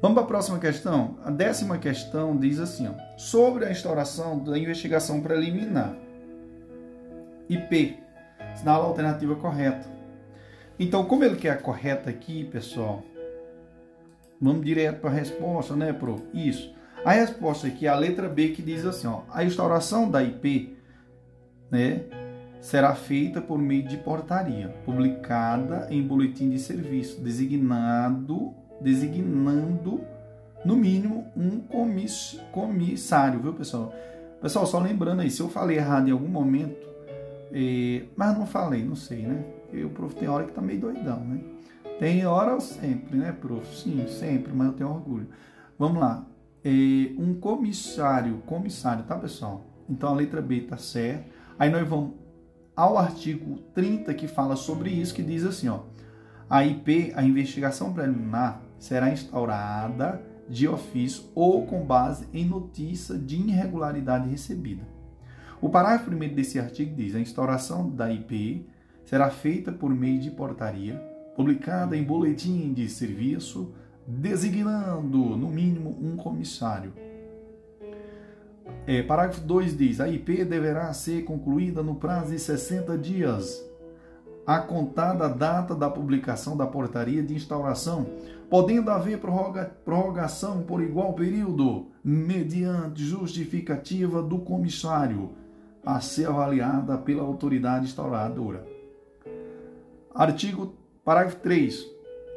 Vamos 0.00 0.14
para 0.14 0.24
a 0.24 0.28
próxima 0.28 0.58
questão? 0.58 1.18
A 1.24 1.30
décima 1.30 1.78
questão 1.78 2.36
diz 2.36 2.60
assim: 2.60 2.88
ó, 2.88 3.18
sobre 3.18 3.64
a 3.64 3.70
instauração 3.70 4.38
da 4.38 4.58
investigação 4.58 5.20
preliminar. 5.20 5.96
IP, 7.48 7.98
sinal 8.54 8.82
a 8.82 8.86
alternativa 8.86 9.34
correta. 9.36 9.86
Então, 10.78 11.04
como 11.04 11.24
ele 11.24 11.36
quer 11.36 11.50
a 11.50 11.56
correta 11.56 12.10
aqui, 12.10 12.44
pessoal, 12.44 13.02
vamos 14.40 14.64
direto 14.64 15.00
para 15.00 15.10
a 15.10 15.14
resposta, 15.14 15.74
né, 15.74 15.92
pro? 15.92 16.22
Isso. 16.32 16.74
A 17.04 17.12
resposta 17.12 17.66
aqui 17.66 17.86
é 17.86 17.90
a 17.90 17.96
letra 17.96 18.28
B 18.28 18.48
que 18.48 18.62
diz 18.62 18.84
assim, 18.86 19.06
ó, 19.06 19.22
a 19.30 19.44
instauração 19.44 20.10
da 20.10 20.22
IP, 20.22 20.76
né, 21.70 22.04
será 22.60 22.94
feita 22.94 23.42
por 23.42 23.58
meio 23.58 23.86
de 23.86 23.98
portaria, 23.98 24.68
publicada 24.86 25.86
em 25.90 26.02
boletim 26.02 26.48
de 26.48 26.58
serviço, 26.58 27.20
designado, 27.20 28.54
designando 28.80 30.00
no 30.64 30.76
mínimo 30.76 31.26
um 31.36 31.60
comiss, 31.60 32.40
comissário, 32.52 33.38
viu, 33.40 33.52
pessoal? 33.52 33.92
Pessoal, 34.40 34.66
só 34.66 34.78
lembrando 34.78 35.20
aí, 35.20 35.30
se 35.30 35.40
eu 35.40 35.48
falei 35.48 35.76
errado 35.76 36.08
em 36.08 36.12
algum 36.12 36.28
momento, 36.28 36.86
eh, 37.52 38.04
mas 38.16 38.36
não 38.36 38.46
falei, 38.46 38.82
não 38.82 38.96
sei, 38.96 39.26
né? 39.26 39.44
O 39.84 39.90
prof 39.90 40.14
tem 40.14 40.28
hora 40.28 40.44
que 40.44 40.52
tá 40.52 40.62
meio 40.62 40.80
doidão, 40.80 41.20
né? 41.20 41.40
Tem 41.98 42.26
hora 42.26 42.58
sempre, 42.60 43.16
né, 43.16 43.32
prof? 43.32 43.64
Sim, 43.76 44.06
sempre, 44.08 44.52
mas 44.52 44.68
eu 44.68 44.72
tenho 44.72 44.90
orgulho. 44.90 45.28
Vamos 45.78 46.00
lá. 46.00 46.26
Eh, 46.64 47.12
um 47.18 47.34
comissário, 47.34 48.38
comissário, 48.46 49.04
tá, 49.04 49.16
pessoal? 49.16 49.64
Então 49.88 50.08
a 50.08 50.14
letra 50.14 50.42
B 50.42 50.62
tá 50.62 50.76
certa. 50.76 51.24
Aí 51.58 51.70
nós 51.70 51.86
vamos 51.86 52.14
ao 52.74 52.98
artigo 52.98 53.58
30 53.74 54.12
que 54.14 54.26
fala 54.26 54.56
sobre 54.56 54.90
isso, 54.90 55.14
que 55.14 55.22
diz 55.22 55.44
assim, 55.44 55.68
ó: 55.68 55.80
a 56.48 56.64
IP, 56.64 57.12
a 57.14 57.22
investigação 57.22 57.92
preliminar, 57.92 58.60
será 58.78 59.10
instaurada 59.10 60.20
de 60.48 60.68
ofício 60.68 61.24
ou 61.34 61.66
com 61.66 61.84
base 61.84 62.26
em 62.32 62.44
notícia 62.44 63.16
de 63.16 63.36
irregularidade 63.36 64.28
recebida. 64.28 64.82
O 65.60 65.68
parágrafo 65.68 66.10
1 66.10 66.34
desse 66.34 66.58
artigo 66.58 66.94
diz: 66.94 67.14
a 67.14 67.20
instauração 67.20 67.88
da 67.88 68.12
IP 68.12 68.66
será 69.04 69.30
feita 69.30 69.70
por 69.70 69.94
meio 69.94 70.20
de 70.20 70.30
portaria, 70.30 71.00
publicada 71.36 71.96
em 71.96 72.02
boletim 72.02 72.72
de 72.72 72.88
serviço, 72.88 73.72
designando, 74.06 75.36
no 75.36 75.48
mínimo, 75.48 75.98
um 76.00 76.16
comissário 76.16 76.92
é, 78.86 79.02
parágrafo 79.02 79.40
2 79.40 79.76
diz: 79.76 80.00
a 80.00 80.08
IP 80.08 80.44
deverá 80.44 80.92
ser 80.92 81.24
concluída 81.24 81.82
no 81.82 81.94
prazo 81.94 82.32
de 82.32 82.38
60 82.38 82.98
dias, 82.98 83.64
a 84.46 84.58
contar 84.58 85.14
da 85.14 85.28
data 85.28 85.74
da 85.74 85.88
publicação 85.88 86.56
da 86.56 86.66
portaria 86.66 87.22
de 87.22 87.34
instauração, 87.34 88.06
podendo 88.50 88.90
haver 88.90 89.18
prorroga, 89.18 89.72
prorrogação 89.84 90.62
por 90.62 90.82
igual 90.82 91.14
período, 91.14 91.86
mediante 92.04 93.02
justificativa 93.02 94.22
do 94.22 94.38
comissário, 94.38 95.30
a 95.84 96.00
ser 96.00 96.28
avaliada 96.28 96.98
pela 96.98 97.22
autoridade 97.22 97.86
instauradora. 97.86 98.66
Artigo 100.14 100.74
parágrafo 101.04 101.36
3. 101.36 101.86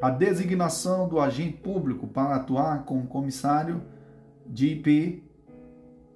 A 0.01 0.09
designação 0.09 1.07
do 1.07 1.19
agente 1.19 1.57
público 1.57 2.05
para 2.05 2.35
atuar 2.35 2.83
como 2.83 3.07
comissário 3.07 3.81
de 4.45 4.67
IP 4.67 5.23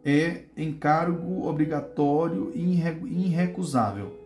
é 0.04 0.44
encargo 0.58 1.48
obrigatório 1.48 2.52
e 2.54 2.80
irrecusável, 3.10 4.20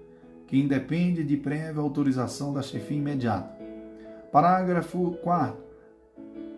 que 0.48 0.60
independe 0.60 1.24
de 1.24 1.38
prévia 1.38 1.82
autorização 1.82 2.54
da 2.54 2.62
chefia 2.62 2.98
imediata. 2.98 3.56
Parágrafo 4.32 5.18
4. 5.22 5.64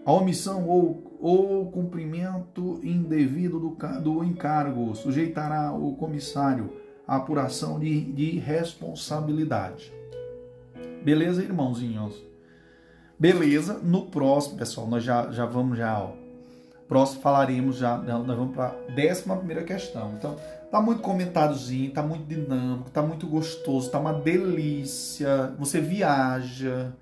A 0.05 0.11
omissão 0.11 0.67
ou, 0.67 1.17
ou 1.19 1.69
cumprimento 1.69 2.79
indevido 2.81 3.59
do, 3.59 3.77
do 4.01 4.23
encargo 4.23 4.95
sujeitará 4.95 5.73
o 5.73 5.95
comissário 5.95 6.71
à 7.05 7.17
apuração 7.17 7.79
de, 7.79 8.01
de 8.13 8.39
responsabilidade. 8.39 9.96
Beleza, 11.03 11.43
irmãozinhos? 11.43 12.15
Beleza, 13.19 13.79
no 13.79 14.07
próximo, 14.07 14.57
pessoal, 14.57 14.87
nós 14.87 15.03
já, 15.03 15.31
já 15.31 15.45
vamos 15.45 15.77
já, 15.77 15.99
ó, 15.99 16.11
Próximo 16.87 17.21
falaremos 17.21 17.75
já, 17.77 17.97
nós 17.97 18.37
vamos 18.37 18.55
para 18.55 18.67
a 18.67 18.91
décima 18.93 19.35
primeira 19.35 19.63
questão. 19.63 20.13
Então, 20.17 20.37
tá 20.71 20.81
muito 20.81 21.01
comentáriozinho, 21.01 21.91
tá 21.91 22.01
muito 22.01 22.25
dinâmico, 22.25 22.89
tá 22.89 23.01
muito 23.01 23.27
gostoso, 23.27 23.91
tá 23.91 23.99
uma 23.99 24.13
delícia. 24.13 25.53
Você 25.59 25.81
viaja, 25.81 26.93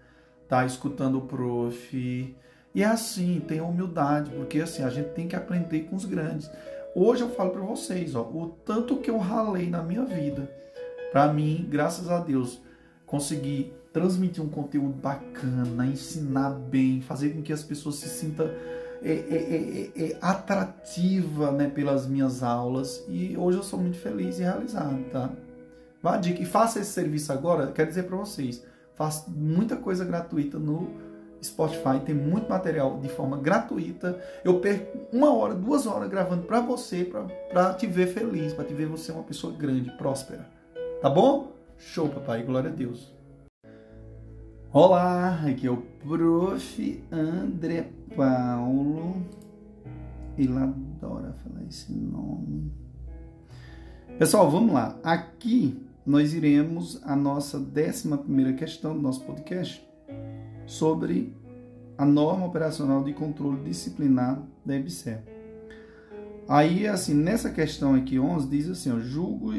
tá 0.48 0.66
escutando 0.66 1.20
o 1.20 1.22
prof. 1.22 2.36
E 2.74 2.82
é 2.84 2.86
assim, 2.86 3.39
tenha 3.48 3.64
humildade, 3.64 4.32
porque 4.32 4.60
assim, 4.60 4.82
a 4.82 4.89
gente 4.89 5.10
tem 5.10 5.28
que 5.28 5.36
aprender 5.36 5.82
com 5.82 5.96
os 5.96 6.06
grandes. 6.06 6.50
Hoje 6.96 7.22
eu 7.22 7.30
falo 7.30 7.52
para 7.52 7.62
vocês, 7.62 8.16
ó, 8.16 8.22
o 8.22 8.58
tanto 8.66 8.98
que 8.98 9.12
eu 9.12 9.20
ralei 9.20 9.70
na 9.70 9.84
minha 9.84 10.04
vida, 10.04 10.50
para 11.12 11.32
mim, 11.32 11.68
graças 11.70 12.10
a 12.10 12.20
Deus, 12.20 12.60
conseguir 13.06 13.72
transmitir 13.96 14.43
um 14.43 14.50
conteúdo 14.50 14.93
bacana, 15.02 15.88
ensinar 15.88 16.50
bem, 16.50 17.00
fazer 17.00 17.30
com 17.30 17.41
que 17.41 17.54
as 17.54 17.64
pessoas 17.64 17.96
se 17.96 18.10
sintam 18.10 18.46
é, 19.02 19.10
é, 19.10 19.93
é, 19.96 20.04
é, 20.04 20.18
atrativa 20.22 21.50
né, 21.54 21.70
pelas 21.70 22.06
minhas 22.06 22.43
aulas 22.43 23.06
e 23.08 23.38
hoje 23.38 23.58
eu 23.58 23.64
sou 23.64 23.80
muito 23.80 23.98
feliz 23.98 24.38
e 24.38 24.41
realizado, 24.41 25.02
tá? 25.12 25.30
Vá 26.04 26.18
dica 26.18 26.41
e 26.41 26.46
faça 26.46 26.82
esse 26.82 26.91
serviço 26.91 27.32
agora, 27.32 27.72
quero 27.72 27.88
dizer 27.88 28.04
para 28.04 28.18
vocês, 28.18 28.66
faço 28.96 29.32
muita 29.32 29.78
coisa 29.78 30.04
gratuita 30.04 30.60
no 30.60 30.89
Spotify, 31.41 32.02
tem 32.06 32.14
muito 32.14 32.50
material 32.50 33.00
de 33.00 33.08
forma 33.08 33.38
gratuita. 33.38 34.20
Eu 34.43 34.60
perco 34.60 35.08
uma 35.14 35.34
hora, 35.34 35.54
duas 35.54 35.88
horas 35.88 36.10
gravando 36.10 36.43
para 36.43 36.60
você, 36.60 37.10
para 37.50 37.74
te 37.76 37.88
ver 37.88 38.08
feliz, 38.08 38.52
para 38.52 38.66
te 38.66 38.74
ver 38.74 38.88
você 38.88 39.14
uma 39.14 39.24
pessoa 39.24 39.54
grande, 39.54 39.89
próspera. 39.91 40.50
Tá 41.02 41.10
bom? 41.10 41.54
Show, 41.78 42.10
papai, 42.10 42.43
glória 42.43 42.70
a 42.70 42.74
Deus. 42.74 43.14
Olá, 44.78 45.39
aqui 45.47 45.67
é 45.67 45.71
o 45.71 45.78
Prof. 45.78 47.03
André 47.09 47.88
Paulo. 48.13 49.23
Ele 50.38 50.51
adora 50.51 51.32
falar 51.32 51.63
esse 51.63 51.93
nome. 51.93 52.73
Pessoal, 54.19 54.51
vamos 54.51 54.73
lá. 54.73 54.99
Aqui 55.01 55.82
nós 56.05 56.34
iremos 56.34 57.01
a 57.05 57.15
nossa 57.15 57.57
décima 57.57 58.17
primeira 58.17 58.51
questão 58.51 58.93
do 58.93 59.01
nosso 59.01 59.23
podcast 59.23 59.82
sobre 60.65 61.34
a 61.97 62.03
norma 62.03 62.45
operacional 62.45 63.01
de 63.01 63.13
controle 63.13 63.63
disciplinar 63.63 64.43
da 64.65 64.76
EBSER. 64.76 65.23
Aí, 66.49 66.86
assim, 66.86 67.13
nessa 67.13 67.49
questão 67.49 67.95
aqui, 67.95 68.19
11, 68.19 68.49
diz 68.49 68.69
assim, 68.69 68.91
ó, 68.91 68.99
julgo 68.99 69.53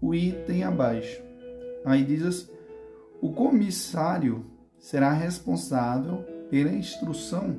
o 0.00 0.12
item 0.12 0.64
abaixo. 0.64 1.22
Aí 1.84 2.04
diz 2.04 2.24
assim, 2.24 2.48
o 3.22 3.32
comissário 3.32 4.55
será 4.78 5.12
responsável 5.12 6.24
pela 6.50 6.72
instrução 6.72 7.56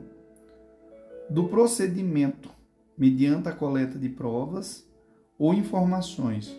do 1.30 1.48
procedimento 1.50 2.50
mediante 2.98 3.50
a 3.50 3.52
coleta 3.52 4.00
de 4.00 4.10
provas 4.10 4.88
ou 5.38 5.54
informações 5.54 6.56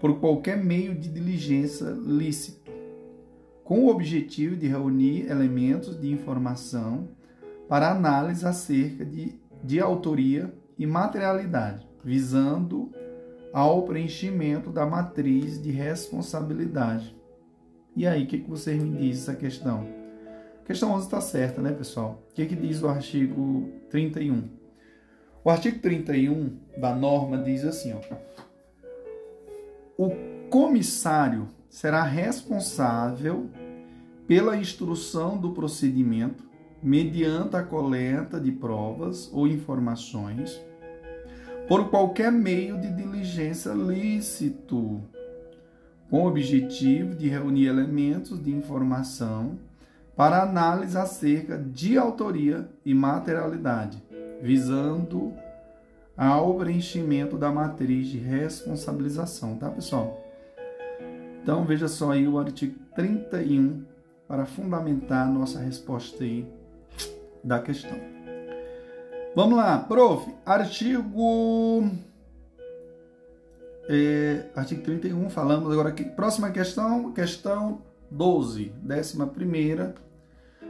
por 0.00 0.20
qualquer 0.20 0.56
meio 0.56 0.94
de 0.94 1.08
diligência 1.08 1.86
lícito, 1.86 2.70
com 3.64 3.84
o 3.84 3.88
objetivo 3.88 4.54
de 4.56 4.68
reunir 4.68 5.28
elementos 5.30 6.00
de 6.00 6.10
informação 6.10 7.08
para 7.68 7.90
análise 7.90 8.46
acerca 8.46 9.04
de, 9.04 9.40
de 9.62 9.80
autoria 9.80 10.54
e 10.78 10.86
materialidade, 10.86 11.86
visando 12.04 12.92
ao 13.52 13.82
preenchimento 13.84 14.70
da 14.70 14.86
matriz 14.86 15.60
de 15.60 15.70
responsabilidade 15.72 17.15
e 17.96 18.06
aí, 18.06 18.24
o 18.24 18.26
que, 18.26 18.38
que 18.40 18.50
vocês 18.50 18.80
me 18.80 18.90
dizem 18.90 19.22
essa 19.22 19.34
questão? 19.34 19.88
A 20.62 20.66
questão 20.66 20.92
11 20.92 21.06
está 21.06 21.20
certa, 21.20 21.62
né, 21.62 21.72
pessoal? 21.72 22.22
O 22.30 22.34
que, 22.34 22.44
que 22.44 22.54
diz 22.54 22.82
o 22.82 22.88
artigo 22.88 23.72
31? 23.88 24.50
O 25.42 25.48
artigo 25.48 25.78
31 25.78 26.58
da 26.76 26.94
norma 26.94 27.38
diz 27.38 27.64
assim, 27.64 27.94
ó. 27.94 28.00
O 29.96 30.10
comissário 30.50 31.48
será 31.70 32.02
responsável 32.02 33.48
pela 34.26 34.58
instrução 34.58 35.38
do 35.38 35.52
procedimento 35.52 36.44
mediante 36.82 37.56
a 37.56 37.62
coleta 37.62 38.38
de 38.38 38.52
provas 38.52 39.30
ou 39.32 39.46
informações 39.46 40.60
por 41.66 41.88
qualquer 41.88 42.30
meio 42.30 42.78
de 42.78 42.92
diligência 42.92 43.72
lícito 43.72 45.02
com 46.10 46.22
o 46.22 46.28
objetivo 46.28 47.14
de 47.14 47.28
reunir 47.28 47.66
elementos 47.66 48.42
de 48.42 48.50
informação 48.50 49.58
para 50.16 50.42
análise 50.42 50.96
acerca 50.96 51.58
de 51.58 51.98
autoria 51.98 52.68
e 52.84 52.94
materialidade, 52.94 54.02
visando 54.40 55.34
ao 56.16 56.54
preenchimento 56.54 57.36
da 57.36 57.52
matriz 57.52 58.06
de 58.06 58.18
responsabilização, 58.18 59.56
tá, 59.56 59.68
pessoal? 59.68 60.22
Então, 61.42 61.64
veja 61.64 61.86
só 61.86 62.12
aí 62.12 62.26
o 62.26 62.38
artigo 62.38 62.78
31 62.94 63.84
para 64.26 64.46
fundamentar 64.46 65.28
a 65.28 65.30
nossa 65.30 65.60
resposta 65.60 66.24
aí 66.24 66.46
da 67.44 67.60
questão. 67.60 67.98
Vamos 69.34 69.58
lá, 69.58 69.78
prof. 69.78 70.34
Artigo 70.44 71.90
é, 73.88 74.46
artigo 74.54 74.82
31, 74.82 75.28
falamos 75.30 75.72
agora 75.72 75.90
aqui. 75.90 76.04
Próxima 76.04 76.50
questão, 76.50 77.12
questão 77.12 77.82
12, 78.10 78.72
décima 78.82 79.26
primeira. 79.26 79.94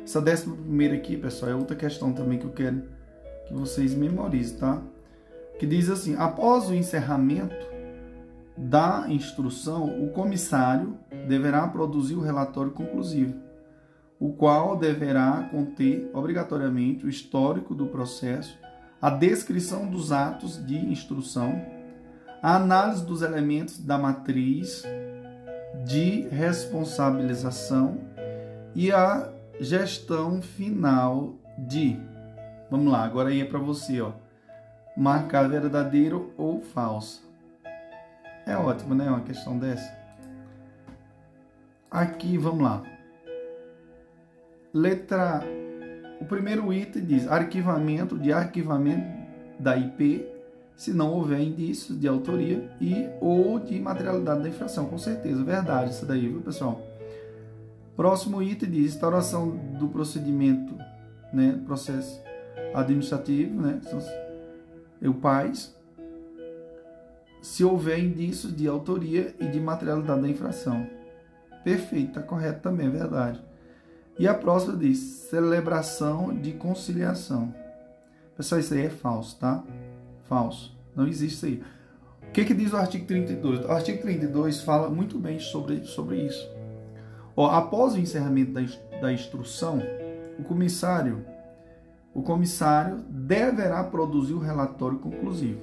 Essa 0.04 0.20
décima 0.20 0.54
primeira 0.54 0.94
aqui, 0.94 1.16
pessoal, 1.16 1.52
é 1.52 1.54
outra 1.54 1.74
questão 1.74 2.12
também 2.12 2.38
que 2.38 2.44
eu 2.44 2.52
quero 2.52 2.82
que 3.46 3.54
vocês 3.54 3.94
memorizem, 3.94 4.58
tá? 4.58 4.82
Que 5.58 5.66
diz 5.66 5.88
assim: 5.88 6.14
após 6.16 6.68
o 6.68 6.74
encerramento 6.74 7.66
da 8.56 9.06
instrução, 9.08 10.02
o 10.02 10.10
comissário 10.10 10.98
deverá 11.26 11.66
produzir 11.68 12.14
o 12.14 12.20
relatório 12.20 12.72
conclusivo, 12.72 13.34
o 14.18 14.32
qual 14.32 14.76
deverá 14.76 15.48
conter 15.50 16.10
obrigatoriamente 16.14 17.04
o 17.04 17.08
histórico 17.08 17.74
do 17.74 17.86
processo, 17.86 18.58
a 19.00 19.10
descrição 19.10 19.86
dos 19.86 20.10
atos 20.12 20.64
de 20.64 20.76
instrução, 20.76 21.75
a 22.42 22.56
análise 22.56 23.04
dos 23.04 23.22
elementos 23.22 23.78
da 23.78 23.98
matriz 23.98 24.84
de 25.84 26.28
responsabilização 26.28 27.98
e 28.74 28.92
a 28.92 29.32
gestão 29.60 30.42
final 30.42 31.34
de. 31.56 31.98
Vamos 32.70 32.92
lá, 32.92 33.04
agora 33.04 33.30
aí 33.30 33.40
é 33.40 33.44
para 33.44 33.58
você, 33.58 34.00
ó. 34.00 34.12
Marcar 34.96 35.48
verdadeiro 35.48 36.32
ou 36.36 36.60
falso. 36.60 37.26
É 38.46 38.56
ótimo, 38.56 38.94
né? 38.94 39.08
Uma 39.08 39.20
questão 39.20 39.58
dessa. 39.58 39.96
Aqui, 41.90 42.38
vamos 42.38 42.62
lá. 42.62 42.82
Letra. 44.72 45.42
O 46.20 46.24
primeiro 46.24 46.72
item 46.72 47.04
diz 47.04 47.28
arquivamento 47.28 48.18
de 48.18 48.32
arquivamento 48.32 49.06
da 49.58 49.76
IP 49.76 50.35
se 50.76 50.92
não 50.92 51.12
houver 51.12 51.40
indícios 51.40 51.98
de 51.98 52.06
autoria 52.06 52.70
e 52.80 53.08
ou 53.20 53.58
de 53.58 53.80
materialidade 53.80 54.42
da 54.42 54.48
infração. 54.48 54.86
Com 54.86 54.98
certeza, 54.98 55.42
verdade 55.42 55.90
isso 55.90 56.04
daí, 56.04 56.28
viu, 56.28 56.42
pessoal? 56.42 56.80
Próximo 57.96 58.42
item 58.42 58.70
diz 58.70 58.92
instauração 58.92 59.56
do 59.78 59.88
procedimento, 59.88 60.74
né, 61.32 61.58
processo 61.64 62.20
administrativo, 62.74 63.58
né, 63.60 63.80
o 65.02 65.14
PAIS, 65.14 65.74
se 67.40 67.64
houver 67.64 67.98
indícios 67.98 68.54
de 68.54 68.68
autoria 68.68 69.34
e 69.40 69.46
de 69.46 69.58
materialidade 69.58 70.20
da 70.20 70.28
infração. 70.28 70.86
Perfeito, 71.64 72.08
está 72.08 72.22
correto 72.22 72.60
também, 72.60 72.88
é 72.88 72.90
verdade. 72.90 73.40
E 74.18 74.28
a 74.28 74.34
próxima 74.34 74.76
diz 74.76 74.98
celebração 74.98 76.34
de 76.34 76.52
conciliação. 76.52 77.54
Pessoal, 78.36 78.60
isso 78.60 78.74
aí 78.74 78.86
é 78.86 78.90
falso, 78.90 79.38
tá? 79.38 79.62
Falso. 80.28 80.76
Não 80.94 81.06
existe 81.06 81.34
isso 81.36 81.46
aí. 81.46 81.62
O 82.28 82.32
que, 82.32 82.44
que 82.44 82.54
diz 82.54 82.72
o 82.72 82.76
artigo 82.76 83.06
32? 83.06 83.64
O 83.64 83.70
artigo 83.70 84.02
32 84.02 84.60
fala 84.62 84.90
muito 84.90 85.18
bem 85.18 85.38
sobre, 85.38 85.84
sobre 85.84 86.16
isso. 86.26 86.48
Ó, 87.36 87.50
após 87.50 87.94
o 87.94 87.98
encerramento 87.98 88.52
da, 88.52 88.62
da 89.00 89.12
instrução, 89.12 89.82
o 90.38 90.42
comissário, 90.42 91.24
o 92.14 92.22
comissário 92.22 92.98
deverá 93.08 93.84
produzir 93.84 94.34
o 94.34 94.38
relatório 94.38 94.98
conclusivo, 94.98 95.60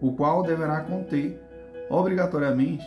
o 0.00 0.12
qual 0.12 0.42
deverá 0.42 0.80
conter 0.80 1.42
obrigatoriamente 1.88 2.84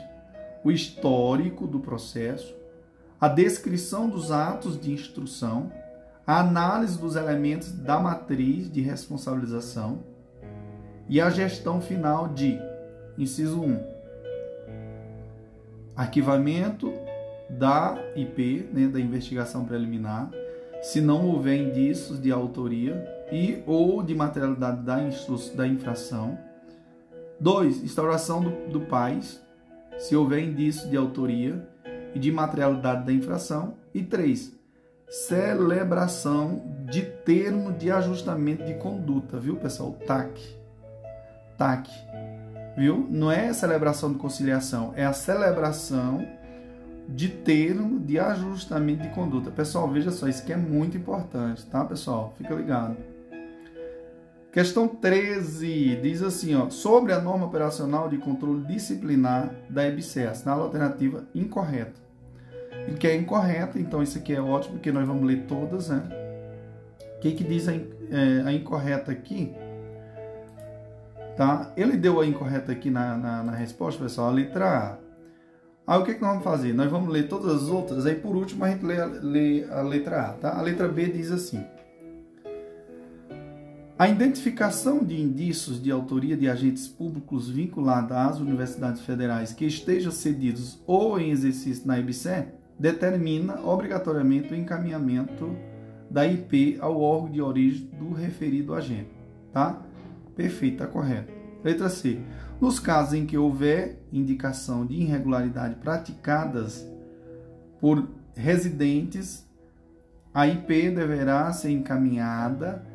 o 0.63 0.71
histórico 0.71 1.65
do 1.65 1.79
processo, 1.79 2.55
a 3.19 3.27
descrição 3.27 4.09
dos 4.09 4.31
atos 4.31 4.79
de 4.79 4.91
instrução, 4.91 5.71
a 6.25 6.39
análise 6.39 6.97
dos 6.97 7.15
elementos 7.15 7.71
da 7.71 7.99
matriz 7.99 8.71
de 8.71 8.81
responsabilização 8.81 10.03
e 11.09 11.19
a 11.19 11.29
gestão 11.31 11.81
final 11.81 12.27
de, 12.27 12.61
inciso 13.17 13.59
1, 13.61 13.83
arquivamento 15.95 16.93
da 17.49 17.97
IP, 18.15 18.69
né, 18.71 18.87
da 18.87 18.99
investigação 18.99 19.65
preliminar, 19.65 20.29
se 20.83 21.01
não 21.01 21.27
houver 21.27 21.57
indícios 21.57 22.21
de 22.21 22.31
autoria 22.31 23.03
e 23.31 23.61
ou 23.65 24.03
de 24.03 24.13
materialidade 24.13 24.83
da, 24.83 24.97
da 25.55 25.67
infração. 25.67 26.37
2. 27.39 27.83
Instauração 27.83 28.41
do, 28.41 28.51
do 28.67 28.81
PAIS, 28.81 29.41
se 29.97 30.15
houver 30.15 30.43
indícios 30.43 30.89
de 30.89 30.95
autoria 30.95 31.67
e 32.13 32.19
de 32.19 32.31
materialidade 32.31 33.05
da 33.05 33.11
infração. 33.11 33.73
E 33.93 34.03
3. 34.03 34.57
Celebração 35.09 36.61
de 36.85 37.01
termo 37.01 37.73
de 37.73 37.89
ajustamento 37.89 38.63
de 38.63 38.75
conduta, 38.75 39.39
viu, 39.39 39.55
pessoal? 39.55 39.93
TAC. 40.05 40.58
TAC. 41.59 41.91
Viu? 42.77 43.05
Não 43.09 43.29
é 43.29 43.51
celebração 43.51 44.13
de 44.13 44.17
conciliação, 44.17 44.93
é 44.95 45.05
a 45.05 45.11
celebração 45.11 46.25
de 47.09 47.27
termo 47.27 47.99
de 47.99 48.17
ajustamento 48.17 49.03
de 49.03 49.09
conduta. 49.09 49.51
Pessoal, 49.51 49.89
veja 49.89 50.11
só, 50.11 50.27
isso 50.27 50.43
aqui 50.43 50.53
é 50.53 50.57
muito 50.57 50.95
importante, 50.95 51.65
tá, 51.65 51.83
pessoal? 51.83 52.33
Fica 52.37 52.53
ligado. 52.53 52.95
Questão 54.51 54.87
13 54.87 55.99
diz 56.01 56.23
assim, 56.23 56.55
ó, 56.55 56.69
sobre 56.69 57.11
a 57.11 57.19
norma 57.19 57.45
operacional 57.45 58.09
de 58.09 58.17
controle 58.17 58.65
disciplinar 58.65 59.53
da 59.69 59.85
EBC, 59.85 60.25
assinala 60.25 60.61
a 60.61 60.65
alternativa 60.65 61.27
incorreta. 61.35 61.99
Ele 62.87 62.97
quer 62.97 63.15
incorreta, 63.15 63.79
então 63.79 64.01
isso 64.01 64.17
aqui 64.17 64.33
é 64.33 64.41
ótimo, 64.41 64.75
porque 64.75 64.91
nós 64.91 65.05
vamos 65.05 65.25
ler 65.27 65.45
todas, 65.47 65.89
né? 65.89 66.03
O 67.17 67.19
que, 67.19 67.33
que 67.33 67.43
diz 67.43 67.67
a, 67.67 67.73
é, 67.73 68.43
a 68.45 68.53
incorreta 68.53 69.11
aqui? 69.11 69.53
Tá? 71.39 71.71
Ele 71.77 71.95
deu 71.95 72.19
a 72.19 72.25
incorreta 72.25 72.69
aqui 72.69 72.89
na, 72.89 73.15
na, 73.15 73.43
na 73.43 73.51
resposta, 73.53 74.03
pessoal, 74.03 74.27
a 74.27 74.31
letra 74.31 74.77
A 74.77 74.97
Aí 75.87 75.97
o 75.97 76.03
que, 76.03 76.15
que 76.15 76.21
nós 76.21 76.31
vamos 76.31 76.43
fazer? 76.43 76.73
Nós 76.73 76.91
vamos 76.91 77.07
ler 77.07 77.29
todas 77.29 77.63
as 77.63 77.69
outras, 77.69 78.05
aí 78.05 78.15
por 78.15 78.35
último 78.35 78.65
a 78.65 78.69
gente 78.69 78.83
lê 78.83 79.05
lê 79.05 79.63
a 79.71 79.81
letra 79.81 80.21
A, 80.21 80.33
tá? 80.33 80.59
A 80.59 80.61
letra 80.61 80.89
B 80.89 81.05
diz 81.07 81.31
assim: 81.31 81.63
A 83.97 84.09
identificação 84.09 85.01
de 85.01 85.19
indícios 85.19 85.81
de 85.81 85.89
autoria 85.89 86.35
de 86.35 86.49
agentes 86.49 86.89
públicos 86.89 87.49
vinculados 87.49 88.11
às 88.11 88.39
universidades 88.41 89.01
federais 89.03 89.53
que 89.53 89.63
estejam 89.63 90.11
cedidos 90.11 90.83
ou 90.85 91.17
em 91.17 91.31
exercício 91.31 91.87
na 91.87 91.97
IBCE 91.97 92.47
determina 92.77 93.61
obrigatoriamente 93.61 94.53
o 94.53 94.57
encaminhamento 94.57 95.55
da 96.11 96.27
IP 96.27 96.77
ao 96.81 96.99
órgão 96.99 97.31
de 97.31 97.41
origem 97.41 97.89
do 97.97 98.11
referido 98.11 98.75
agente, 98.75 99.15
tá? 99.53 99.85
Perfeito, 100.39 100.77
tá 100.77 100.87
correto. 100.87 101.33
Letra 101.61 101.89
C. 101.89 102.17
Nos 102.61 102.79
casos 102.79 103.13
em 103.13 103.25
que 103.25 103.37
houver 103.37 104.01
indicação 104.09 104.85
de 104.85 104.93
irregularidade 104.93 105.75
praticadas 105.75 106.89
por 107.81 108.07
residentes, 108.33 109.45
a 110.33 110.47
IP 110.47 110.91
deverá 110.91 111.51
ser 111.51 111.71
encaminhada 111.71 112.87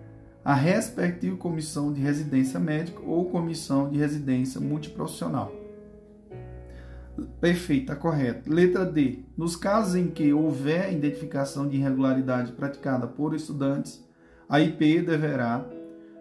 à 0.42 0.54
respectiva 0.54 1.36
comissão 1.36 1.92
de 1.92 2.00
residência 2.00 2.58
médica 2.58 3.02
ou 3.02 3.28
comissão 3.28 3.90
de 3.90 3.98
residência 3.98 4.58
multiprofissional. 4.58 5.52
Perfeito, 7.42 7.92
está 7.92 7.94
correto. 7.94 8.50
Letra 8.50 8.86
D. 8.86 9.18
Nos 9.36 9.54
casos 9.54 9.96
em 9.96 10.08
que 10.08 10.32
houver 10.32 10.90
identificação 10.90 11.68
de 11.68 11.76
irregularidade 11.76 12.52
praticada 12.52 13.06
por 13.06 13.34
estudantes, 13.34 14.02
a 14.48 14.62
IP 14.62 15.02
deverá 15.02 15.62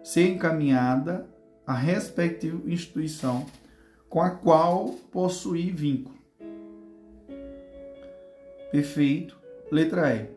ser 0.04 0.28
encaminhada 0.28 1.26
a 1.66 1.72
respectiva 1.72 2.70
instituição 2.70 3.46
com 4.08 4.20
a 4.20 4.30
qual 4.30 4.90
possuir 5.10 5.74
vínculo. 5.74 6.14
Perfeito. 8.70 9.36
Letra 9.72 10.14
E. 10.14 10.28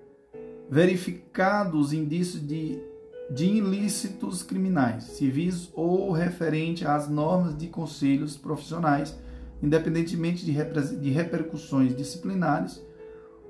Verificados 0.70 1.92
indícios 1.92 2.46
de, 2.48 2.80
de 3.30 3.46
ilícitos 3.46 4.42
criminais, 4.42 5.04
civis 5.04 5.70
ou 5.74 6.12
referente 6.12 6.88
às 6.88 7.10
normas 7.10 7.56
de 7.58 7.68
conselhos 7.68 8.38
profissionais, 8.38 9.18
independentemente 9.62 10.46
de, 10.46 10.54
de 11.00 11.10
repercussões 11.10 11.96
disciplinares, 11.96 12.82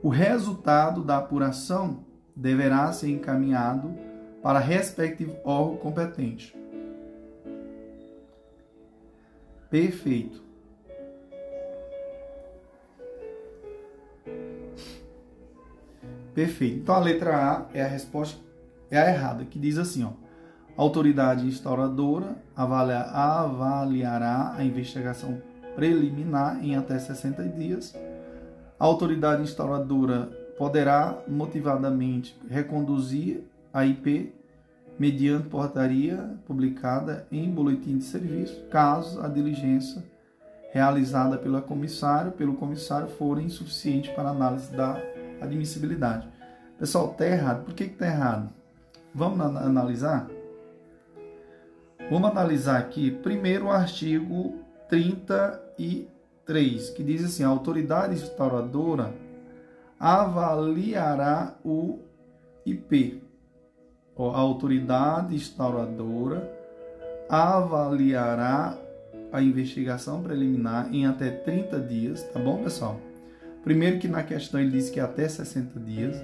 o 0.02 0.10
resultado 0.10 1.04
da 1.04 1.18
apuração 1.18 2.06
deverá 2.36 2.92
ser 2.92 3.10
encaminhado 3.10 4.07
para 4.42 4.60
respectivo 4.60 5.36
órgão 5.44 5.78
competente. 5.78 6.56
Perfeito. 9.70 10.42
Perfeito. 16.34 16.78
Então 16.78 16.96
a 16.96 17.00
letra 17.00 17.36
A 17.36 17.66
é 17.74 17.82
a 17.82 17.88
resposta 17.88 18.40
é 18.90 18.98
a 19.00 19.10
errada, 19.10 19.44
que 19.44 19.60
diz 19.60 19.78
assim, 19.78 20.04
ó: 20.04 20.12
autoridade 20.78 21.46
instauradora 21.46 22.36
avaliará 22.56 24.54
a 24.56 24.64
investigação 24.64 25.42
preliminar 25.76 26.64
em 26.64 26.76
até 26.76 26.98
60 26.98 27.44
dias. 27.50 27.96
A 28.80 28.86
autoridade 28.86 29.42
instauradora 29.42 30.28
poderá 30.58 31.18
motivadamente 31.28 32.40
reconduzir 32.50 33.44
a 33.78 33.86
IP 33.86 34.34
mediante 34.98 35.50
portaria 35.50 36.36
publicada 36.48 37.28
em 37.32 37.48
boletim 37.48 38.00
de 38.00 38.06
serviço, 38.06 38.66
caso 38.72 39.22
a 39.22 39.28
diligência 39.28 40.04
realizada 40.72 41.38
pelo 41.38 41.62
comissário, 41.62 42.32
pelo 42.32 42.56
comissário 42.56 43.08
for 43.08 43.40
insuficiente 43.40 44.10
para 44.16 44.30
análise 44.30 44.76
da 44.76 45.00
admissibilidade. 45.40 46.28
Pessoal, 46.80 47.12
está 47.12 47.28
errado. 47.28 47.66
Por 47.66 47.76
que 47.76 47.84
está 47.84 48.08
errado? 48.08 48.50
Vamos 49.14 49.40
analisar? 49.40 50.28
Vamos 52.10 52.32
analisar 52.32 52.80
aqui 52.80 53.12
primeiro 53.12 53.66
o 53.66 53.72
artigo 53.72 54.56
30 54.90 55.62
e 55.78 56.08
3, 56.46 56.90
que 56.90 57.04
diz 57.04 57.24
assim: 57.24 57.44
a 57.44 57.48
autoridade 57.48 58.16
instauradora 58.16 59.14
avaliará 60.00 61.56
o 61.64 62.00
IP. 62.66 63.27
A 64.20 64.38
autoridade 64.38 65.36
instauradora 65.36 66.52
avaliará 67.30 68.78
a 69.32 69.42
investigação 69.42 70.24
preliminar 70.24 70.94
em 70.94 71.06
até 71.06 71.30
30 71.30 71.80
dias, 71.82 72.24
tá 72.24 72.40
bom, 72.40 72.64
pessoal? 72.64 73.00
Primeiro 73.64 74.00
que 74.00 74.08
na 74.08 74.24
questão 74.24 74.60
ele 74.60 74.72
diz 74.72 74.90
que 74.90 75.00
é 75.00 75.04
até 75.04 75.28
60 75.28 75.80
dias. 75.80 76.16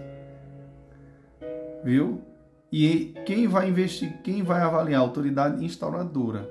Viu? 1.84 2.22
E 2.72 3.14
quem 3.26 3.48
vai 3.48 3.70
investir, 3.70 4.18
quem 4.24 4.42
vai 4.42 4.62
avaliar 4.62 5.00
a 5.00 5.04
autoridade 5.04 5.64
instauradora, 5.64 6.50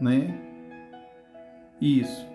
né? 0.00 0.38
Isso. 1.80 2.26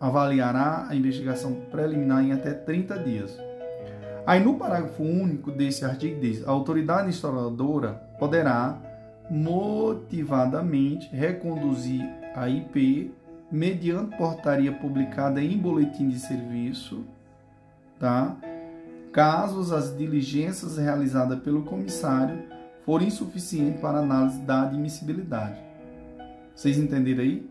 Avaliará 0.00 0.86
a 0.88 0.96
investigação 0.96 1.54
preliminar 1.70 2.24
em 2.24 2.32
até 2.32 2.52
30 2.52 2.98
dias. 2.98 3.47
Aí 4.28 4.44
no 4.44 4.56
parágrafo 4.56 5.02
único 5.02 5.50
desse 5.50 5.86
artigo 5.86 6.20
diz: 6.20 6.46
a 6.46 6.50
autoridade 6.50 7.08
instauradora 7.08 7.94
poderá 8.18 8.78
motivadamente 9.30 11.08
reconduzir 11.08 12.06
a 12.36 12.46
IP 12.46 13.10
mediante 13.50 14.18
portaria 14.18 14.70
publicada 14.70 15.42
em 15.42 15.56
boletim 15.56 16.10
de 16.10 16.18
serviço, 16.18 17.06
tá? 17.98 18.36
Caso 19.12 19.74
as 19.74 19.96
diligências 19.96 20.76
realizadas 20.76 21.38
pelo 21.38 21.62
comissário 21.62 22.38
forem 22.84 23.08
insuficientes 23.08 23.80
para 23.80 24.00
análise 24.00 24.40
da 24.40 24.64
admissibilidade. 24.64 25.58
Vocês 26.54 26.76
entenderam 26.76 27.22
aí? 27.22 27.48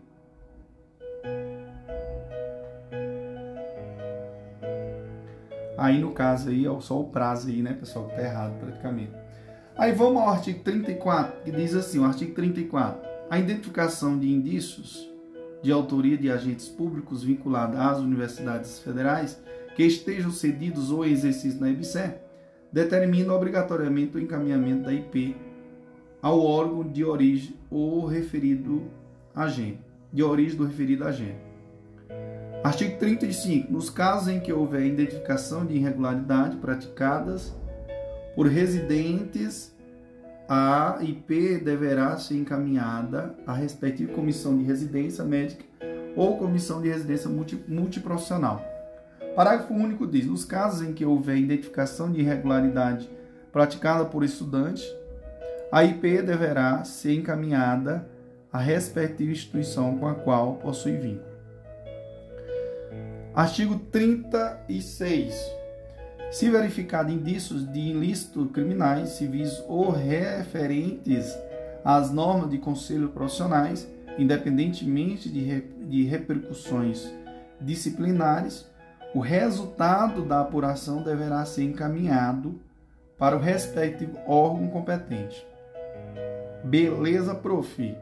Aí 5.78 6.00
no 6.00 6.10
caso 6.10 6.50
aí, 6.50 6.64
só 6.80 7.00
o 7.00 7.04
prazo 7.04 7.48
aí, 7.48 7.62
né, 7.62 7.72
pessoal, 7.72 8.08
tá 8.08 8.20
errado 8.20 8.58
praticamente. 8.58 9.12
Aí 9.76 9.92
vamos 9.92 10.20
ao 10.20 10.30
artigo 10.30 10.58
34, 10.64 11.44
que 11.44 11.52
diz 11.52 11.72
assim, 11.72 12.00
o 12.00 12.04
artigo 12.04 12.34
34. 12.34 13.00
A 13.30 13.38
identificação 13.38 14.18
de 14.18 14.28
indícios 14.28 15.08
de 15.62 15.70
autoria 15.70 16.18
de 16.18 16.30
agentes 16.30 16.68
públicos 16.68 17.22
vinculados 17.22 17.78
às 17.78 17.98
universidades 17.98 18.80
federais 18.80 19.40
que 19.76 19.84
estejam 19.84 20.32
cedidos 20.32 20.90
ou 20.90 21.04
exercício 21.04 21.60
na 21.60 21.70
IBCE 21.70 22.14
determina 22.72 23.32
obrigatoriamente 23.32 24.16
o 24.16 24.20
encaminhamento 24.20 24.84
da 24.84 24.92
IP 24.92 25.36
ao 26.20 26.44
órgão 26.44 26.82
de 26.82 27.04
origem 27.04 27.54
ou 27.70 28.04
referido 28.04 28.82
agente, 29.32 29.80
de 30.12 30.24
origem 30.24 30.56
do 30.56 30.66
referido 30.66 31.04
agente. 31.04 31.47
Artigo 32.62 32.98
35. 32.98 33.72
Nos 33.72 33.88
casos 33.88 34.28
em 34.28 34.40
que 34.40 34.52
houver 34.52 34.84
identificação 34.84 35.64
de 35.64 35.74
irregularidade 35.74 36.56
praticadas 36.56 37.54
por 38.34 38.48
residentes, 38.48 39.72
a 40.48 40.98
IP 41.00 41.58
deverá 41.58 42.16
ser 42.16 42.34
encaminhada 42.34 43.34
à 43.46 43.52
respectiva 43.52 44.12
comissão 44.12 44.58
de 44.58 44.64
residência 44.64 45.22
médica 45.22 45.64
ou 46.16 46.36
comissão 46.36 46.82
de 46.82 46.88
residência 46.88 47.30
multi, 47.30 47.62
multiprofissional. 47.68 48.60
Parágrafo 49.36 49.72
único 49.72 50.04
diz: 50.04 50.26
nos 50.26 50.44
casos 50.44 50.86
em 50.86 50.92
que 50.92 51.04
houver 51.04 51.36
identificação 51.36 52.10
de 52.10 52.20
irregularidade 52.20 53.08
praticada 53.52 54.04
por 54.04 54.24
estudante, 54.24 54.84
a 55.70 55.84
IP 55.84 56.22
deverá 56.22 56.82
ser 56.82 57.14
encaminhada 57.14 58.08
à 58.52 58.58
respectiva 58.58 59.30
instituição 59.30 59.96
com 59.96 60.08
a 60.08 60.14
qual 60.14 60.56
possui 60.56 60.96
vínculo. 60.96 61.27
Artigo 63.38 63.78
36. 63.92 65.32
Se 66.28 66.50
verificado 66.50 67.12
indícios 67.12 67.72
de 67.72 67.78
ilícitos 67.78 68.50
criminais, 68.50 69.10
civis 69.10 69.62
ou 69.68 69.92
referentes 69.92 71.38
às 71.84 72.10
normas 72.10 72.50
de 72.50 72.58
conselho 72.58 73.10
profissionais, 73.10 73.88
independentemente 74.18 75.28
de, 75.28 75.60
de 75.60 76.02
repercussões 76.02 77.14
disciplinares, 77.60 78.68
o 79.14 79.20
resultado 79.20 80.24
da 80.24 80.40
apuração 80.40 81.04
deverá 81.04 81.44
ser 81.44 81.62
encaminhado 81.62 82.60
para 83.16 83.36
o 83.36 83.40
respectivo 83.40 84.18
órgão 84.26 84.66
competente. 84.66 85.46
Beleza, 86.64 87.36
prof? 87.36 87.96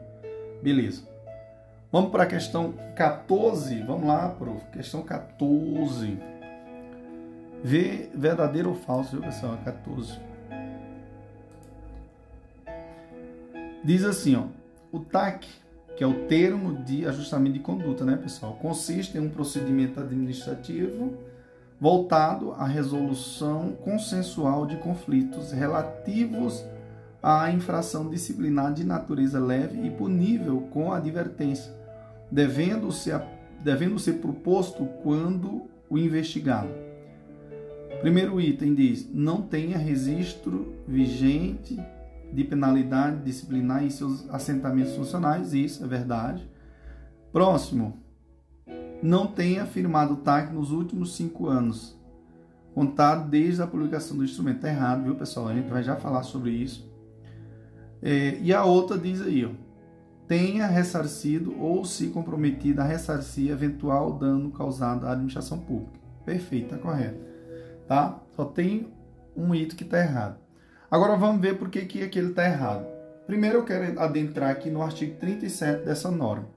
Beleza. 0.63 1.03
Vamos 1.97 2.11
para 2.11 2.25
a 2.25 2.27
questão 2.27 2.75
14. 2.95 3.81
Vamos 3.81 4.07
lá, 4.07 4.29
prof. 4.29 4.63
Questão 4.71 5.01
14. 5.01 6.19
Ver 7.63 8.11
verdadeiro 8.13 8.69
ou 8.69 8.75
falso, 8.75 9.13
viu, 9.13 9.21
pessoal? 9.21 9.57
14. 9.65 10.19
Diz 13.83 14.03
assim, 14.03 14.35
ó. 14.35 14.43
O 14.91 14.99
TAC, 14.99 15.47
que 15.95 16.03
é 16.03 16.07
o 16.07 16.27
termo 16.27 16.83
de 16.83 17.03
ajustamento 17.07 17.53
de 17.53 17.61
conduta, 17.61 18.05
né, 18.05 18.15
pessoal? 18.15 18.53
Consiste 18.61 19.17
em 19.17 19.21
um 19.21 19.29
procedimento 19.31 19.99
administrativo 19.99 21.17
voltado 21.81 22.51
à 22.51 22.67
resolução 22.67 23.71
consensual 23.83 24.67
de 24.67 24.77
conflitos 24.77 25.51
relativos 25.51 26.63
à 27.23 27.51
infração 27.51 28.07
disciplinar 28.07 28.71
de 28.71 28.83
natureza 28.83 29.39
leve 29.39 29.85
e 29.85 29.89
punível 29.89 30.61
com 30.69 30.93
advertência, 30.93 31.76
devendo 32.31 32.91
ser, 32.91 33.21
devendo 33.63 33.97
ser 33.99 34.13
proposto 34.13 34.85
quando 35.03 35.63
o 35.89 35.97
investigado 35.97 36.87
Primeiro 38.01 38.39
item 38.39 38.75
diz: 38.75 39.09
não 39.11 39.41
tenha 39.41 39.77
registro 39.77 40.75
vigente 40.87 41.79
de 42.31 42.43
penalidade 42.43 43.23
disciplinar 43.23 43.83
em 43.83 43.89
seus 43.89 44.29
assentamentos 44.29 44.95
funcionais. 44.95 45.53
Isso 45.53 45.83
é 45.83 45.87
verdade. 45.87 46.47
Próximo: 47.31 47.97
não 49.01 49.27
tenha 49.27 49.65
firmado 49.65 50.17
TAC 50.17 50.53
nos 50.53 50.71
últimos 50.71 51.15
cinco 51.15 51.47
anos, 51.47 51.97
contado 52.73 53.29
desde 53.29 53.61
a 53.61 53.67
publicação 53.67 54.17
do 54.17 54.23
instrumento. 54.23 54.57
Está 54.57 54.69
errado, 54.69 55.03
viu, 55.03 55.15
pessoal? 55.15 55.47
A 55.47 55.53
gente 55.53 55.69
vai 55.69 55.81
já 55.81 55.95
falar 55.95 56.23
sobre 56.23 56.51
isso. 56.51 56.87
É, 58.01 58.37
e 58.39 58.53
a 58.53 58.63
outra 58.63 58.95
diz 58.95 59.21
aí, 59.23 59.43
ó, 59.43 59.49
tenha 60.27 60.67
ressarcido 60.67 61.57
ou 61.59 61.85
se 61.85 62.07
comprometido 62.07 62.81
a 62.81 62.83
ressarcir 62.83 63.51
eventual 63.51 64.13
dano 64.13 64.51
causado 64.51 65.05
à 65.05 65.11
administração 65.11 65.59
pública. 65.59 65.99
Perfeito, 66.25 66.75
está 66.75 66.77
correto 66.77 67.27
tá? 67.87 68.19
Só 68.35 68.45
tem 68.45 68.93
um 69.35 69.55
item 69.55 69.77
que 69.77 69.83
está 69.83 69.99
errado. 69.99 70.37
Agora 70.91 71.15
vamos 71.15 71.41
ver 71.41 71.57
por 71.57 71.69
que, 71.69 71.85
que 71.85 72.03
aquele 72.03 72.29
está 72.29 72.45
errado. 72.45 72.85
Primeiro 73.25 73.57
eu 73.57 73.63
quero 73.63 73.99
adentrar 73.99 74.51
aqui 74.51 74.69
no 74.69 74.81
artigo 74.81 75.17
37 75.19 75.85
dessa 75.85 76.09
norma, 76.09 76.47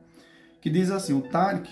que 0.61 0.71
diz 0.71 0.91
assim, 0.91 1.12
o 1.12 1.21
TARC, 1.21 1.66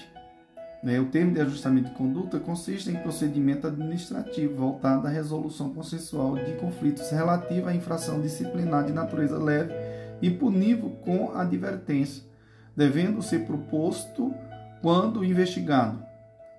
né, 0.82 0.98
o 0.98 1.06
termo 1.06 1.34
de 1.34 1.40
ajustamento 1.40 1.90
de 1.90 1.94
conduta, 1.94 2.40
consiste 2.40 2.90
em 2.90 2.96
procedimento 2.96 3.66
administrativo 3.66 4.56
voltado 4.56 5.06
à 5.06 5.10
resolução 5.10 5.72
consensual 5.72 6.36
de 6.36 6.52
conflitos 6.54 7.10
relativo 7.10 7.68
à 7.68 7.74
infração 7.74 8.20
disciplinar 8.20 8.84
de 8.84 8.92
natureza 8.92 9.38
leve 9.38 9.72
e 10.20 10.30
punível 10.30 10.90
com 11.02 11.32
advertência, 11.32 12.24
devendo 12.76 13.22
ser 13.22 13.40
proposto 13.46 14.32
quando 14.80 15.24
investigado, 15.24 16.06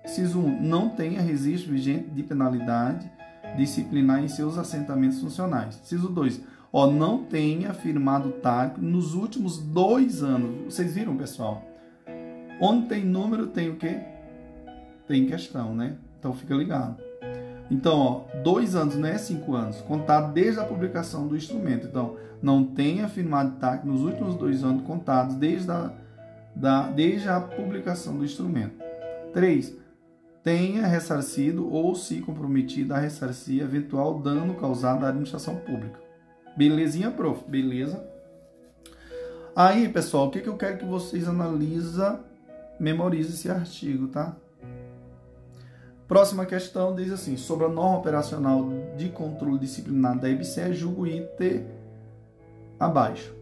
Inciso 0.04 0.40
1. 0.40 0.62
Não 0.62 0.88
tenha 0.88 1.20
registro 1.20 1.72
vigente 1.72 2.10
de 2.10 2.22
penalidade 2.22 3.10
disciplinar 3.56 4.22
em 4.22 4.28
seus 4.28 4.56
assentamentos 4.58 5.20
funcionais. 5.20 5.80
Inciso 5.82 6.08
2. 6.08 6.40
Ó, 6.72 6.90
não 6.90 7.24
tenha 7.24 7.72
firmado 7.74 8.30
TAC 8.32 8.80
nos 8.80 9.14
últimos 9.14 9.58
dois 9.58 10.22
anos. 10.22 10.72
Vocês 10.72 10.94
viram, 10.94 11.16
pessoal? 11.16 11.64
Onde 12.60 12.86
tem 12.86 13.04
número, 13.04 13.48
tem 13.48 13.70
o 13.70 13.76
quê? 13.76 13.98
Tem 15.06 15.26
questão, 15.26 15.74
né? 15.74 15.96
Então 16.18 16.32
fica 16.32 16.54
ligado. 16.54 17.09
Então, 17.70 17.98
ó, 17.98 18.38
dois 18.42 18.74
anos 18.74 18.96
não 18.96 19.08
é 19.08 19.16
cinco 19.16 19.54
anos, 19.54 19.80
contado 19.82 20.32
desde 20.32 20.60
a 20.60 20.64
publicação 20.64 21.28
do 21.28 21.36
instrumento. 21.36 21.86
Então, 21.86 22.16
não 22.42 22.64
tenha 22.64 23.08
firmado 23.08 23.56
TAC 23.58 23.86
nos 23.86 24.00
últimos 24.02 24.34
dois 24.34 24.64
anos 24.64 24.82
contados 24.82 25.36
desde 25.36 25.70
a, 25.70 25.92
da, 26.54 26.88
desde 26.88 27.28
a 27.28 27.40
publicação 27.40 28.16
do 28.16 28.24
instrumento. 28.24 28.74
3 29.32 29.78
tenha 30.42 30.86
ressarcido 30.86 31.70
ou 31.70 31.94
se 31.94 32.20
comprometido 32.20 32.94
a 32.94 32.98
ressarcir 32.98 33.62
eventual 33.62 34.18
dano 34.20 34.54
causado 34.54 35.04
à 35.04 35.08
administração 35.08 35.56
pública. 35.56 36.00
Belezinha, 36.56 37.10
prof? 37.10 37.44
Beleza? 37.48 38.02
Aí, 39.54 39.88
pessoal, 39.88 40.28
o 40.28 40.30
que, 40.30 40.40
que 40.40 40.48
eu 40.48 40.56
quero 40.56 40.78
que 40.78 40.84
vocês 40.84 41.28
analisem, 41.28 42.18
memorizem 42.78 43.32
esse 43.32 43.50
artigo, 43.50 44.08
tá? 44.08 44.34
Próxima 46.10 46.44
questão 46.44 46.92
diz 46.92 47.12
assim: 47.12 47.36
sobre 47.36 47.66
a 47.66 47.68
norma 47.68 47.98
operacional 47.98 48.68
de 48.96 49.10
controle 49.10 49.60
disciplinar 49.60 50.18
da 50.18 50.28
IBCE, 50.28 50.72
julgo 50.72 51.06
item 51.06 51.64
abaixo. 52.80 53.32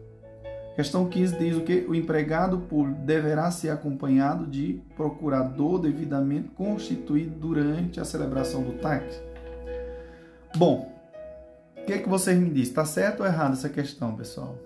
Questão 0.77 1.09
15 1.09 1.39
diz 1.39 1.57
o 1.57 1.63
que? 1.63 1.87
O 1.89 1.95
empregado 1.95 2.59
público 2.59 3.01
deverá 3.01 3.51
ser 3.51 3.71
acompanhado 3.71 4.47
de 4.47 4.83
procurador 4.95 5.79
devidamente 5.81 6.51
constituído 6.51 7.35
durante 7.37 8.01
a 8.01 8.05
celebração 8.05 8.63
do 8.63 8.75
táxi. 8.75 9.19
Bom, 10.55 10.93
o 11.75 11.85
que, 11.87 11.95
é 11.95 11.99
que 11.99 12.09
vocês 12.09 12.39
me 12.39 12.51
dizem? 12.51 12.65
Está 12.65 12.85
certo 12.85 13.21
ou 13.21 13.27
errado 13.27 13.55
essa 13.55 13.71
questão, 13.71 14.15
pessoal? 14.15 14.59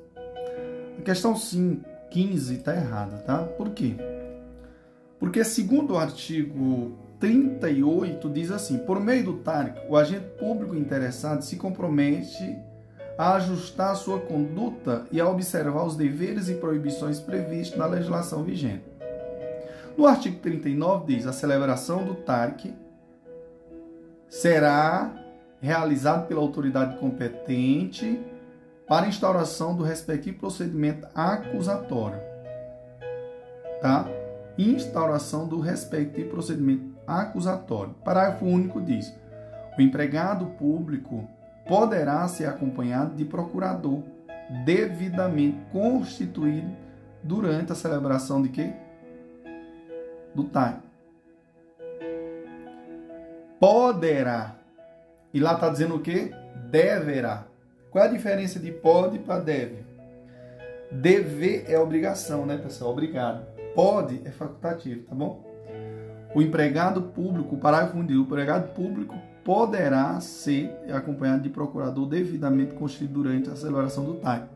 A 0.98 1.02
questão 1.02 1.36
5, 1.36 1.88
15 2.10 2.56
está 2.56 2.74
errada, 2.74 3.18
tá? 3.18 3.38
Por 3.44 3.70
quê? 3.70 3.94
Porque 5.20 5.44
segundo 5.44 5.94
o 5.94 5.98
artigo 5.98 6.98
38 7.22 8.28
diz 8.30 8.50
assim: 8.50 8.78
por 8.78 8.98
meio 8.98 9.24
do 9.24 9.34
TARC, 9.34 9.78
o 9.88 9.96
agente 9.96 10.26
público 10.40 10.74
interessado 10.74 11.42
se 11.42 11.54
compromete 11.54 12.58
a 13.16 13.34
ajustar 13.34 13.94
sua 13.94 14.18
conduta 14.18 15.06
e 15.12 15.20
a 15.20 15.28
observar 15.28 15.84
os 15.84 15.94
deveres 15.94 16.48
e 16.48 16.54
proibições 16.54 17.20
previstos 17.20 17.78
na 17.78 17.86
legislação 17.86 18.42
vigente. 18.42 18.82
No 19.96 20.04
artigo 20.04 20.40
39 20.40 21.14
diz: 21.14 21.24
a 21.24 21.32
celebração 21.32 22.04
do 22.04 22.16
TARC 22.16 22.74
será 24.28 25.14
realizada 25.60 26.26
pela 26.26 26.40
autoridade 26.40 26.98
competente 26.98 28.20
para 28.88 29.06
instauração 29.06 29.76
do 29.76 29.84
respectivo 29.84 30.40
procedimento 30.40 31.06
acusatório. 31.14 32.18
Tá? 33.80 34.08
Instauração 34.58 35.46
do 35.46 35.60
respectivo 35.60 36.30
procedimento 36.30 36.91
acusatório. 37.06 37.94
Parágrafo 38.04 38.44
único 38.44 38.80
diz: 38.80 39.14
o 39.78 39.80
empregado 39.82 40.46
público 40.58 41.28
poderá 41.66 42.26
ser 42.28 42.46
acompanhado 42.46 43.14
de 43.14 43.24
procurador 43.24 44.02
devidamente 44.64 45.58
constituído 45.70 46.76
durante 47.22 47.72
a 47.72 47.74
celebração 47.74 48.42
de 48.42 48.48
quê? 48.48 48.72
Do 50.34 50.44
TAI. 50.44 50.78
Poderá. 53.58 54.56
E 55.32 55.40
lá 55.40 55.54
está 55.54 55.68
dizendo 55.68 55.96
o 55.96 56.00
quê? 56.00 56.32
Deverá. 56.70 57.44
Qual 57.90 58.04
é 58.04 58.08
a 58.08 58.10
diferença 58.10 58.58
de 58.58 58.72
pode 58.72 59.18
para 59.18 59.40
deve? 59.40 59.84
Dever 60.90 61.64
é 61.68 61.78
obrigação, 61.78 62.44
né, 62.44 62.58
pessoal? 62.58 62.90
Obrigado. 62.90 63.46
Pode 63.74 64.20
é 64.26 64.30
facultativo, 64.30 65.04
tá 65.04 65.14
bom? 65.14 65.51
O 66.34 66.40
empregado 66.40 67.02
público, 67.02 67.56
o 67.56 67.58
parágrafo 67.58 67.98
1 67.98 68.06
diz, 68.06 68.16
o 68.16 68.22
empregado 68.22 68.72
público 68.74 69.14
poderá 69.44 70.20
ser 70.20 70.70
acompanhado 70.92 71.42
de 71.42 71.50
procurador 71.50 72.06
devidamente 72.06 72.74
constituído 72.74 73.14
durante 73.14 73.50
a 73.50 73.56
celebração 73.56 74.04
do 74.04 74.14
TAI. 74.14 74.48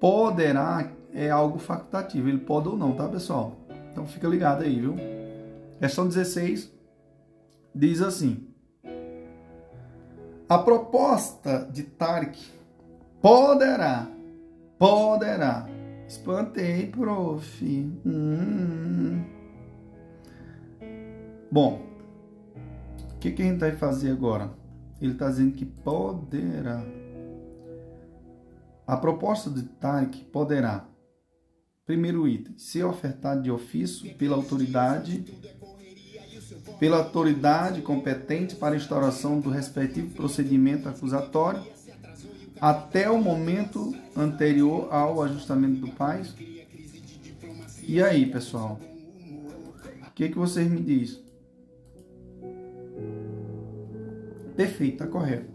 Poderá 0.00 0.90
é 1.12 1.30
algo 1.30 1.58
facultativo, 1.58 2.28
ele 2.28 2.38
pode 2.38 2.68
ou 2.68 2.76
não, 2.76 2.92
tá, 2.92 3.08
pessoal? 3.08 3.56
Então 3.90 4.06
fica 4.06 4.28
ligado 4.28 4.62
aí, 4.62 4.78
viu? 4.78 4.94
Questão 5.78 6.06
16 6.06 6.72
diz 7.74 8.02
assim: 8.02 8.46
A 10.48 10.58
proposta 10.58 11.68
de 11.70 11.82
Tark 11.82 12.36
poderá, 13.20 14.06
poderá. 14.78 15.66
Espantei, 16.06 16.86
prof. 16.86 17.64
Hum. 18.06 19.37
Bom, 21.50 21.82
o 23.14 23.18
que, 23.18 23.32
que 23.32 23.42
a 23.42 23.46
gente 23.46 23.58
vai 23.58 23.72
fazer 23.72 24.10
agora? 24.10 24.52
Ele 25.00 25.12
está 25.12 25.28
dizendo 25.28 25.52
que 25.52 25.64
poderá. 25.64 26.84
A 28.86 28.96
proposta 28.96 29.50
de 29.50 29.62
Tarek 29.62 30.24
poderá. 30.26 30.86
Primeiro 31.86 32.28
item, 32.28 32.56
ser 32.58 32.84
ofertado 32.84 33.42
de 33.42 33.50
ofício 33.50 34.14
pela 34.16 34.36
autoridade 34.36 35.24
pela 36.78 36.98
autoridade 36.98 37.82
competente 37.82 38.54
para 38.54 38.76
instauração 38.76 39.40
do 39.40 39.50
respectivo 39.50 40.14
procedimento 40.14 40.88
acusatório 40.88 41.62
até 42.60 43.10
o 43.10 43.20
momento 43.20 43.94
anterior 44.16 44.92
ao 44.92 45.22
ajustamento 45.22 45.80
do 45.80 45.88
pais. 45.92 46.34
E 47.82 48.02
aí, 48.02 48.26
pessoal? 48.26 48.80
O 50.06 50.10
que, 50.12 50.28
que 50.28 50.38
vocês 50.38 50.68
me 50.68 50.80
dizem? 50.80 51.27
Perfeito, 54.58 54.94
está 54.94 55.06
correto. 55.06 55.52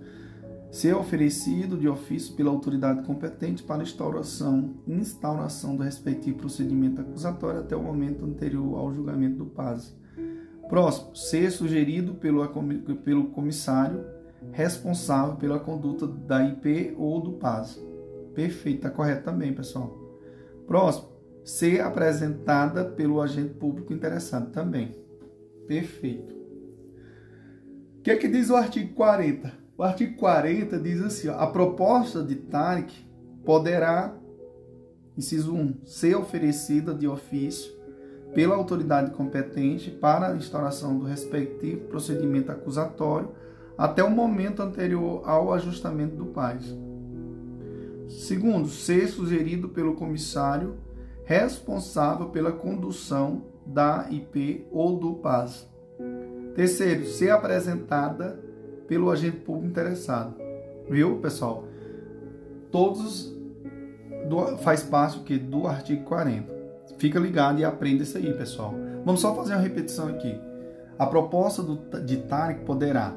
Ser 0.71 0.95
oferecido 0.95 1.77
de 1.77 1.89
ofício 1.89 2.33
pela 2.37 2.49
autoridade 2.49 3.05
competente 3.05 3.61
para 3.61 3.83
instauração, 3.83 4.75
instauração 4.87 5.75
do 5.75 5.83
respectivo 5.83 6.37
procedimento 6.37 7.01
acusatório 7.01 7.59
até 7.59 7.75
o 7.75 7.83
momento 7.83 8.23
anterior 8.23 8.79
ao 8.79 8.93
julgamento 8.93 9.39
do 9.39 9.45
PAS. 9.45 9.93
Próximo, 10.69 11.13
ser 11.17 11.51
sugerido 11.51 12.13
pelo, 12.13 12.47
pelo 13.03 13.25
comissário 13.25 14.05
responsável 14.53 15.35
pela 15.35 15.59
conduta 15.59 16.07
da 16.07 16.41
IP 16.41 16.95
ou 16.97 17.19
do 17.19 17.33
PAS. 17.33 17.77
Perfeito, 18.33 18.77
está 18.77 18.89
correto 18.89 19.25
também, 19.25 19.53
pessoal. 19.53 19.99
Próximo, 20.65 21.09
ser 21.43 21.81
apresentada 21.81 22.85
pelo 22.85 23.21
agente 23.21 23.53
público 23.55 23.91
interessado 23.91 24.49
também. 24.51 24.95
Perfeito. 25.67 26.42
O 28.03 28.05
que 28.05 28.11
é 28.11 28.17
que 28.17 28.27
diz 28.27 28.49
o 28.49 28.57
artigo 28.57 28.93
40? 28.95 29.53
O 29.77 29.81
artigo 29.81 30.17
40 30.17 30.77
diz 30.77 30.99
assim: 31.01 31.29
ó, 31.29 31.39
a 31.39 31.47
proposta 31.47 32.21
de 32.21 32.35
Tarek 32.35 32.93
poderá, 33.45 34.13
inciso 35.17 35.55
1, 35.55 35.85
ser 35.85 36.17
oferecida 36.17 36.93
de 36.93 37.07
ofício 37.07 37.71
pela 38.33 38.57
autoridade 38.57 39.11
competente 39.11 39.89
para 39.89 40.33
a 40.33 40.35
instauração 40.35 40.99
do 40.99 41.05
respectivo 41.05 41.87
procedimento 41.87 42.51
acusatório 42.51 43.31
até 43.77 44.03
o 44.03 44.11
momento 44.11 44.61
anterior 44.61 45.21
ao 45.23 45.53
ajustamento 45.53 46.17
do 46.17 46.25
PAS. 46.25 46.75
Segundo, 48.09 48.67
ser 48.67 49.07
sugerido 49.07 49.69
pelo 49.69 49.95
comissário 49.95 50.75
responsável 51.23 52.27
pela 52.27 52.51
condução 52.51 53.45
da 53.65 54.07
IP 54.11 54.67
ou 54.73 54.99
do 54.99 55.13
PAS. 55.13 55.71
Terceiro, 56.55 57.05
ser 57.05 57.31
apresentada 57.31 58.39
pelo 58.87 59.09
agente 59.09 59.37
público 59.37 59.67
interessado. 59.67 60.35
Viu, 60.89 61.17
pessoal? 61.17 61.65
Todos 62.71 63.33
do, 64.27 64.57
faz 64.57 64.83
parte 64.83 65.19
que 65.19 65.37
do 65.37 65.67
artigo 65.67 66.03
40. 66.03 66.53
Fica 66.97 67.19
ligado 67.19 67.59
e 67.59 67.65
aprenda 67.65 68.03
isso 68.03 68.17
aí, 68.17 68.33
pessoal. 68.33 68.73
Vamos 69.03 69.21
só 69.21 69.35
fazer 69.35 69.53
uma 69.53 69.61
repetição 69.61 70.07
aqui. 70.07 70.39
A 70.97 71.05
proposta 71.05 71.63
do, 71.63 71.75
de 72.05 72.17
TARIC 72.17 72.61
poderá 72.61 73.15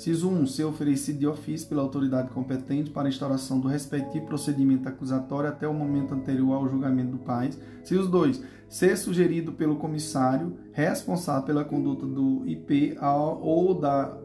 Ciso 0.00 0.30
1. 0.30 0.46
Ser 0.46 0.64
oferecido 0.64 1.18
de 1.18 1.26
ofício 1.26 1.68
pela 1.68 1.82
autoridade 1.82 2.30
competente 2.30 2.88
para 2.88 3.06
instauração 3.06 3.60
do 3.60 3.68
respectivo 3.68 4.24
procedimento 4.24 4.88
acusatório 4.88 5.50
até 5.50 5.68
o 5.68 5.74
momento 5.74 6.14
anterior 6.14 6.54
ao 6.54 6.66
julgamento 6.66 7.10
do 7.10 7.18
país. 7.18 7.58
Ciso 7.84 8.08
2. 8.08 8.42
Ser 8.70 8.96
sugerido 8.96 9.50
pelo 9.50 9.74
comissário 9.74 10.56
responsável 10.70 11.42
pela 11.42 11.64
conduta 11.64 12.06
do 12.06 12.46
IP 12.46 12.96
ou 13.00 13.74
da, 13.74 14.16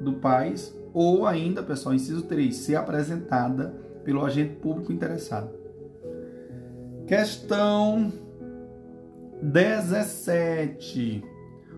do 0.00 0.14
país. 0.14 0.74
Ou 0.94 1.26
ainda, 1.26 1.62
pessoal, 1.62 1.94
inciso 1.94 2.22
3. 2.22 2.56
Ser 2.56 2.76
apresentada 2.76 3.68
pelo 4.02 4.24
agente 4.24 4.56
público 4.56 4.90
interessado. 4.90 5.50
Questão 7.06 8.10
17. 9.42 11.22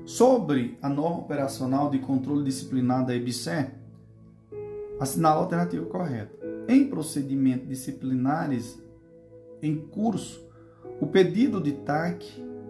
Sobre 0.05 0.79
a 0.81 0.89
norma 0.89 1.19
operacional 1.19 1.91
de 1.91 1.99
controle 1.99 2.45
disciplinar 2.45 3.05
da 3.05 3.15
EBSE, 3.15 3.67
assinala 5.01 5.41
a 5.41 5.43
alternativa 5.43 5.85
correta. 5.87 6.33
Em 6.69 6.87
procedimentos 6.87 7.69
disciplinares 7.69 8.81
em 9.61 9.77
curso, 9.77 10.52
o 11.03 11.07
pedido 11.09 11.61
de 11.61 11.73
TAC 11.73 12.25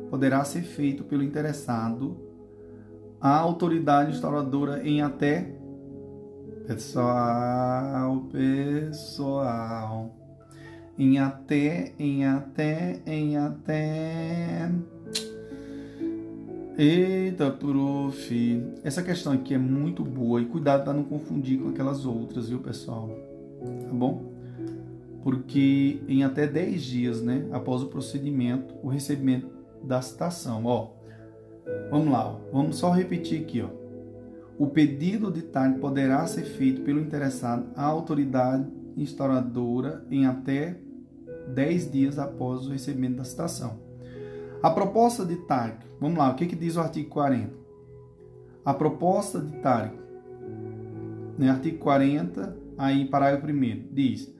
poderá 0.08 0.42
ser 0.42 0.62
feito 0.62 1.04
pelo 1.04 1.22
interessado 1.22 2.16
à 3.20 3.36
autoridade 3.36 4.12
instauradora 4.12 4.82
em 4.88 5.02
até 5.02 5.54
pessoal, 6.66 8.22
pessoal, 8.32 10.16
em 10.98 11.18
até, 11.18 11.92
em 11.98 12.24
até, 12.24 13.02
em 13.04 13.36
até 13.36 14.70
Eita, 16.78 17.50
prof. 17.50 18.64
Essa 18.82 19.02
questão 19.02 19.34
aqui 19.34 19.52
é 19.52 19.58
muito 19.58 20.02
boa 20.02 20.40
e 20.40 20.46
cuidado 20.46 20.84
para 20.84 20.94
não 20.94 21.04
confundir 21.04 21.60
com 21.60 21.68
aquelas 21.68 22.06
outras, 22.06 22.48
viu, 22.48 22.60
pessoal? 22.60 23.10
Tá 23.60 23.92
bom? 23.92 24.31
Porque 25.22 26.02
em 26.08 26.24
até 26.24 26.46
10 26.46 26.82
dias, 26.82 27.22
né, 27.22 27.48
após 27.52 27.82
o 27.82 27.86
procedimento, 27.86 28.74
o 28.82 28.88
recebimento 28.88 29.48
da 29.82 30.00
citação, 30.02 30.64
ó. 30.64 30.90
Vamos 31.90 32.12
lá, 32.12 32.26
ó. 32.26 32.40
vamos 32.52 32.76
só 32.76 32.90
repetir 32.90 33.42
aqui, 33.42 33.62
ó. 33.62 33.68
O 34.58 34.66
pedido 34.66 35.30
de 35.30 35.42
TAG 35.42 35.78
poderá 35.78 36.26
ser 36.26 36.42
feito 36.42 36.82
pelo 36.82 37.00
interessado 37.00 37.66
à 37.74 37.84
autoridade 37.84 38.66
instauradora 38.96 40.04
em 40.10 40.26
até 40.26 40.76
10 41.48 41.90
dias 41.90 42.18
após 42.18 42.66
o 42.66 42.70
recebimento 42.70 43.16
da 43.16 43.24
citação. 43.24 43.80
A 44.62 44.70
proposta 44.70 45.24
de 45.24 45.36
TARC, 45.36 45.82
vamos 46.00 46.18
lá, 46.18 46.30
o 46.30 46.34
que, 46.34 46.46
que 46.46 46.54
diz 46.54 46.76
o 46.76 46.80
artigo 46.80 47.08
40? 47.08 47.50
A 48.64 48.72
proposta 48.72 49.40
de 49.40 49.56
no 51.38 51.44
né, 51.46 51.50
artigo 51.50 51.78
40, 51.78 52.56
aí 52.78 53.04
parágrafo 53.06 53.46
1 53.46 53.88
diz: 53.90 54.32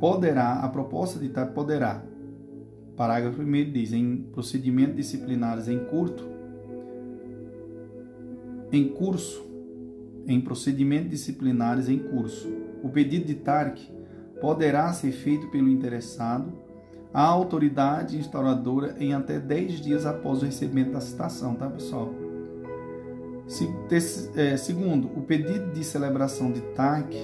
poderá, 0.00 0.60
a 0.60 0.68
proposta 0.68 1.18
de 1.18 1.28
TARC 1.28 1.52
poderá, 1.52 2.02
parágrafo 2.96 3.42
1 3.42 3.72
diz, 3.72 3.92
em 3.92 4.16
procedimentos 4.32 4.96
disciplinares 4.96 5.68
em 5.68 5.78
curto, 5.84 6.24
em 8.72 8.88
curso, 8.88 9.44
em 10.26 10.40
procedimentos 10.40 11.10
disciplinares 11.10 11.88
em 11.88 11.98
curso, 11.98 12.48
o 12.82 12.88
pedido 12.88 13.26
de 13.26 13.34
TARC 13.34 13.78
poderá 14.40 14.92
ser 14.92 15.12
feito 15.12 15.48
pelo 15.48 15.68
interessado 15.68 16.52
a 17.12 17.22
autoridade 17.22 18.18
instauradora 18.18 18.96
em 18.98 19.14
até 19.14 19.38
10 19.38 19.80
dias 19.80 20.04
após 20.04 20.42
o 20.42 20.44
recebimento 20.44 20.92
da 20.92 21.00
citação, 21.00 21.54
tá, 21.54 21.68
pessoal? 21.70 22.12
É, 24.34 24.56
segundo, 24.56 25.06
o 25.16 25.22
pedido 25.22 25.72
de 25.72 25.84
celebração 25.84 26.50
de 26.50 26.60
TAC 26.60 27.16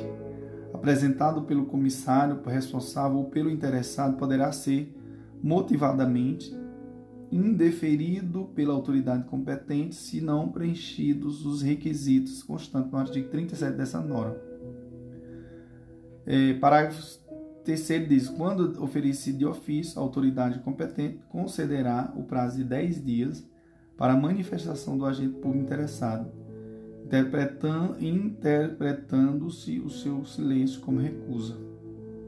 apresentado 0.82 1.42
pelo 1.42 1.66
comissário 1.66 2.42
responsável 2.44 3.18
ou 3.18 3.26
pelo 3.26 3.48
interessado 3.48 4.16
poderá 4.16 4.50
ser 4.50 4.92
motivadamente 5.40 6.52
indeferido 7.30 8.46
pela 8.54 8.74
autoridade 8.74 9.24
competente 9.24 9.94
se 9.94 10.20
não 10.20 10.48
preenchidos 10.48 11.46
os 11.46 11.62
requisitos 11.62 12.42
constantes 12.42 12.90
no 12.90 12.98
artigo 12.98 13.28
37 13.28 13.76
dessa 13.76 14.00
norma. 14.00 14.36
É, 16.26 16.54
parágrafos 16.54 17.22
Terceiro 17.64 18.08
diz: 18.08 18.28
quando 18.28 18.82
oferecido 18.82 19.38
de 19.38 19.46
ofício, 19.46 20.00
a 20.00 20.02
autoridade 20.02 20.58
competente 20.58 21.20
concederá 21.28 22.12
o 22.16 22.24
prazo 22.24 22.56
de 22.56 22.64
10 22.64 23.04
dias 23.04 23.48
para 23.96 24.16
manifestação 24.16 24.98
do 24.98 25.06
agente 25.06 25.34
público 25.34 25.64
interessado, 25.64 26.28
interpretando-se 28.00 29.78
o 29.80 29.90
seu 29.90 30.24
silêncio 30.24 30.80
como 30.80 31.00
recusa. 31.00 31.56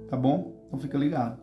Tá 0.09 0.17
bom? 0.17 0.65
Então 0.67 0.79
fica 0.79 0.99
ligado. 0.99 1.43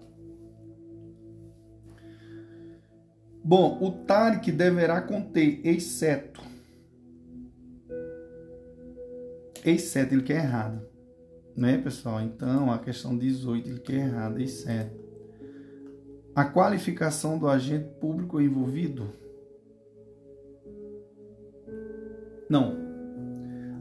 Bom, 3.43 3.79
o 3.81 3.91
TARIC 3.91 4.51
deverá 4.51 5.01
conter, 5.01 5.61
exceto. 5.65 6.41
Exceto, 9.65 10.13
ele 10.13 10.23
quer 10.23 10.43
errado 10.43 10.91
né, 11.55 11.77
pessoal? 11.77 12.21
Então, 12.21 12.71
a 12.71 12.79
questão 12.79 13.17
18 13.17 13.69
ele 13.69 13.79
quer 13.79 13.99
isso 14.39 14.69
é 14.69 14.89
a 16.33 16.45
qualificação 16.45 17.37
do 17.37 17.47
agente 17.47 17.89
público 17.99 18.39
envolvido? 18.39 19.09
Não. 22.49 22.90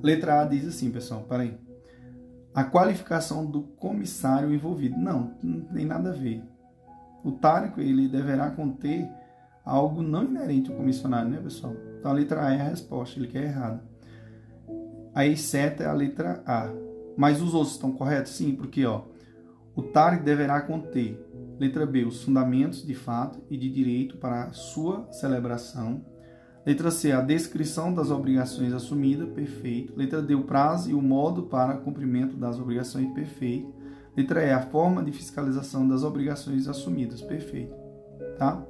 Letra 0.02 0.40
A 0.40 0.44
diz 0.44 0.66
assim, 0.66 0.90
pessoal, 0.90 1.22
peraí. 1.28 1.58
A 2.54 2.64
qualificação 2.64 3.46
do 3.46 3.62
comissário 3.62 4.52
envolvido. 4.52 4.98
Não, 4.98 5.34
não 5.42 5.60
tem 5.62 5.84
nada 5.84 6.10
a 6.10 6.12
ver. 6.12 6.42
O 7.22 7.32
tárico, 7.32 7.80
ele 7.80 8.08
deverá 8.08 8.50
conter 8.50 9.08
algo 9.64 10.02
não 10.02 10.24
inerente 10.24 10.70
ao 10.70 10.76
comissionário, 10.76 11.30
né, 11.30 11.38
pessoal? 11.38 11.74
Então, 11.98 12.10
a 12.10 12.14
letra 12.14 12.46
A 12.46 12.54
é 12.54 12.60
a 12.60 12.64
resposta, 12.64 13.18
ele 13.18 13.28
quer 13.28 13.44
errado. 13.44 13.80
Aí, 15.14 15.36
seta 15.36 15.84
é 15.84 15.86
a 15.86 15.92
letra 15.92 16.42
A. 16.46 16.70
Mas 17.16 17.42
os 17.42 17.52
outros 17.54 17.74
estão 17.74 17.92
corretos? 17.92 18.32
Sim, 18.32 18.54
porque 18.56 18.86
ó, 18.86 19.02
o 19.74 19.82
TARC 19.82 20.22
deverá 20.22 20.60
conter, 20.62 21.22
letra 21.58 21.86
B, 21.86 22.04
os 22.04 22.22
fundamentos 22.22 22.84
de 22.84 22.94
fato 22.94 23.40
e 23.50 23.56
de 23.56 23.70
direito 23.70 24.16
para 24.16 24.44
a 24.44 24.52
sua 24.52 25.06
celebração. 25.12 26.04
Letra 26.64 26.90
C, 26.90 27.10
a 27.10 27.22
descrição 27.22 27.92
das 27.92 28.10
obrigações 28.10 28.72
assumidas, 28.72 29.28
perfeito. 29.30 29.94
Letra 29.96 30.20
D, 30.20 30.34
o 30.34 30.44
prazo 30.44 30.90
e 30.90 30.94
o 30.94 31.00
modo 31.00 31.44
para 31.44 31.78
cumprimento 31.78 32.36
das 32.36 32.58
obrigações, 32.58 33.12
perfeito. 33.14 33.72
Letra 34.16 34.44
E, 34.44 34.50
a 34.50 34.60
forma 34.60 35.02
de 35.02 35.10
fiscalização 35.10 35.88
das 35.88 36.02
obrigações 36.02 36.68
assumidas, 36.68 37.22
perfeito. 37.22 37.74
Tá? 38.36 38.62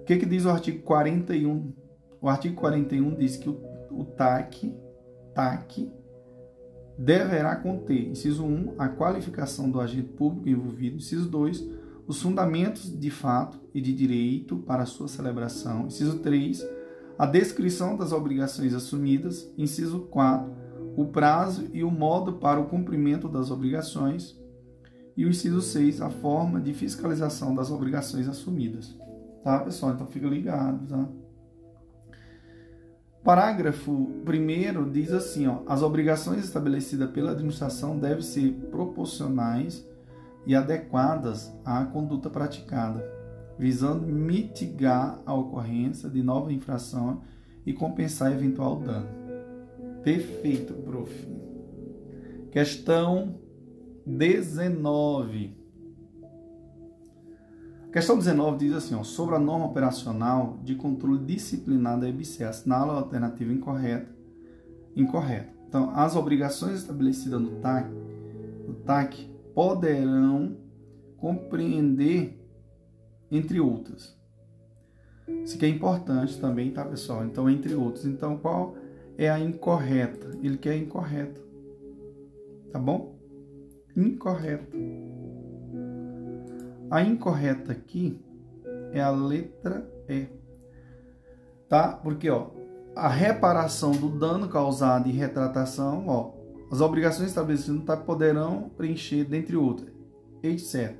O 0.00 0.04
que, 0.04 0.16
que 0.16 0.26
diz 0.26 0.44
o 0.44 0.50
artigo 0.50 0.82
41? 0.82 1.72
O 2.20 2.28
artigo 2.28 2.54
41 2.56 3.14
diz 3.16 3.36
que 3.36 3.48
o, 3.48 3.60
o 3.90 4.04
TAC, 4.04 4.72
TAC 5.34 5.90
deverá 6.96 7.56
conter, 7.56 8.08
inciso 8.08 8.44
1, 8.44 8.74
a 8.78 8.88
qualificação 8.88 9.68
do 9.68 9.80
agente 9.80 10.08
público 10.10 10.48
envolvido, 10.48 10.96
inciso 10.96 11.28
2, 11.28 11.68
os 12.06 12.22
fundamentos 12.22 12.96
de 12.96 13.10
fato 13.10 13.58
e 13.74 13.80
de 13.80 13.92
direito 13.92 14.58
para 14.58 14.86
sua 14.86 15.08
celebração, 15.08 15.86
inciso 15.86 16.18
3, 16.20 16.64
a 17.18 17.26
descrição 17.26 17.96
das 17.96 18.12
obrigações 18.12 18.74
assumidas, 18.74 19.52
inciso 19.56 20.00
4, 20.10 20.52
o 20.96 21.06
prazo 21.06 21.68
e 21.72 21.84
o 21.84 21.90
modo 21.90 22.34
para 22.34 22.60
o 22.60 22.66
cumprimento 22.66 23.28
das 23.28 23.50
obrigações, 23.50 24.38
e 25.16 25.24
o 25.24 25.28
inciso 25.28 25.62
6, 25.62 26.00
a 26.00 26.10
forma 26.10 26.60
de 26.60 26.72
fiscalização 26.72 27.54
das 27.54 27.70
obrigações 27.70 28.28
assumidas. 28.28 28.96
Tá, 29.44 29.60
pessoal? 29.60 29.92
Então 29.92 30.06
fica 30.06 30.26
ligado, 30.26 30.86
tá? 30.88 31.08
Parágrafo 33.22 34.10
1 34.26 34.90
diz 34.90 35.10
assim: 35.12 35.46
ó, 35.46 35.60
as 35.66 35.82
obrigações 35.82 36.44
estabelecidas 36.44 37.10
pela 37.10 37.30
administração 37.30 37.98
devem 37.98 38.22
ser 38.22 38.52
proporcionais 38.70 39.86
e 40.46 40.54
adequadas 40.54 41.50
à 41.64 41.84
conduta 41.84 42.28
praticada, 42.28 43.02
visando 43.58 44.06
mitigar 44.06 45.20
a 45.24 45.34
ocorrência 45.34 46.08
de 46.08 46.22
nova 46.22 46.52
infração 46.52 47.22
e 47.64 47.72
compensar 47.72 48.32
eventual 48.32 48.80
dano. 48.80 49.08
Perfeito, 50.02 50.74
prof. 50.74 51.28
Questão 52.50 53.38
19. 54.06 55.64
Questão 57.94 58.18
19 58.18 58.58
diz 58.58 58.74
assim, 58.74 58.96
ó, 58.96 59.04
sobre 59.04 59.36
a 59.36 59.38
norma 59.38 59.66
operacional 59.66 60.58
de 60.64 60.74
controle 60.74 61.24
disciplinar 61.24 61.98
da 61.98 62.08
EBC, 62.08 62.42
assinala 62.42 62.92
a 62.92 62.96
alternativa 62.96 63.52
incorreta. 63.52 64.12
Incorreta. 64.96 65.54
Então, 65.68 65.90
as 65.94 66.16
obrigações 66.16 66.80
estabelecidas 66.80 67.40
no 67.40 67.60
TAC, 67.60 67.88
no 68.66 68.74
TAC 68.74 69.30
poderão 69.54 70.56
compreender, 71.16 72.43
entre 73.30 73.60
outras. 73.60 74.16
Isso 75.42 75.58
que 75.58 75.64
é 75.64 75.68
importante 75.68 76.38
também, 76.38 76.70
tá, 76.70 76.84
pessoal? 76.84 77.24
Então, 77.24 77.48
entre 77.48 77.74
outros. 77.74 78.04
Então, 78.04 78.36
qual 78.36 78.76
é 79.16 79.30
a 79.30 79.38
incorreta? 79.38 80.36
Ele 80.42 80.58
quer 80.58 80.76
incorreta. 80.76 81.40
Tá 82.70 82.78
bom? 82.78 83.18
Incorreta. 83.96 84.76
A 86.90 87.02
incorreta 87.02 87.72
aqui 87.72 88.20
é 88.92 89.00
a 89.00 89.10
letra 89.10 89.88
E. 90.08 90.26
Tá? 91.68 91.88
Porque, 91.88 92.28
ó, 92.28 92.50
a 92.94 93.08
reparação 93.08 93.92
do 93.92 94.08
dano 94.08 94.48
causado 94.48 95.08
e 95.08 95.12
retratação, 95.12 96.04
ó, 96.06 96.32
as 96.70 96.80
obrigações 96.80 97.28
estabelecidas 97.28 97.76
no 97.76 97.82
TAP 97.82 98.04
poderão 98.04 98.70
preencher, 98.76 99.24
dentre 99.24 99.56
outras, 99.56 99.92
etc. 100.42 100.96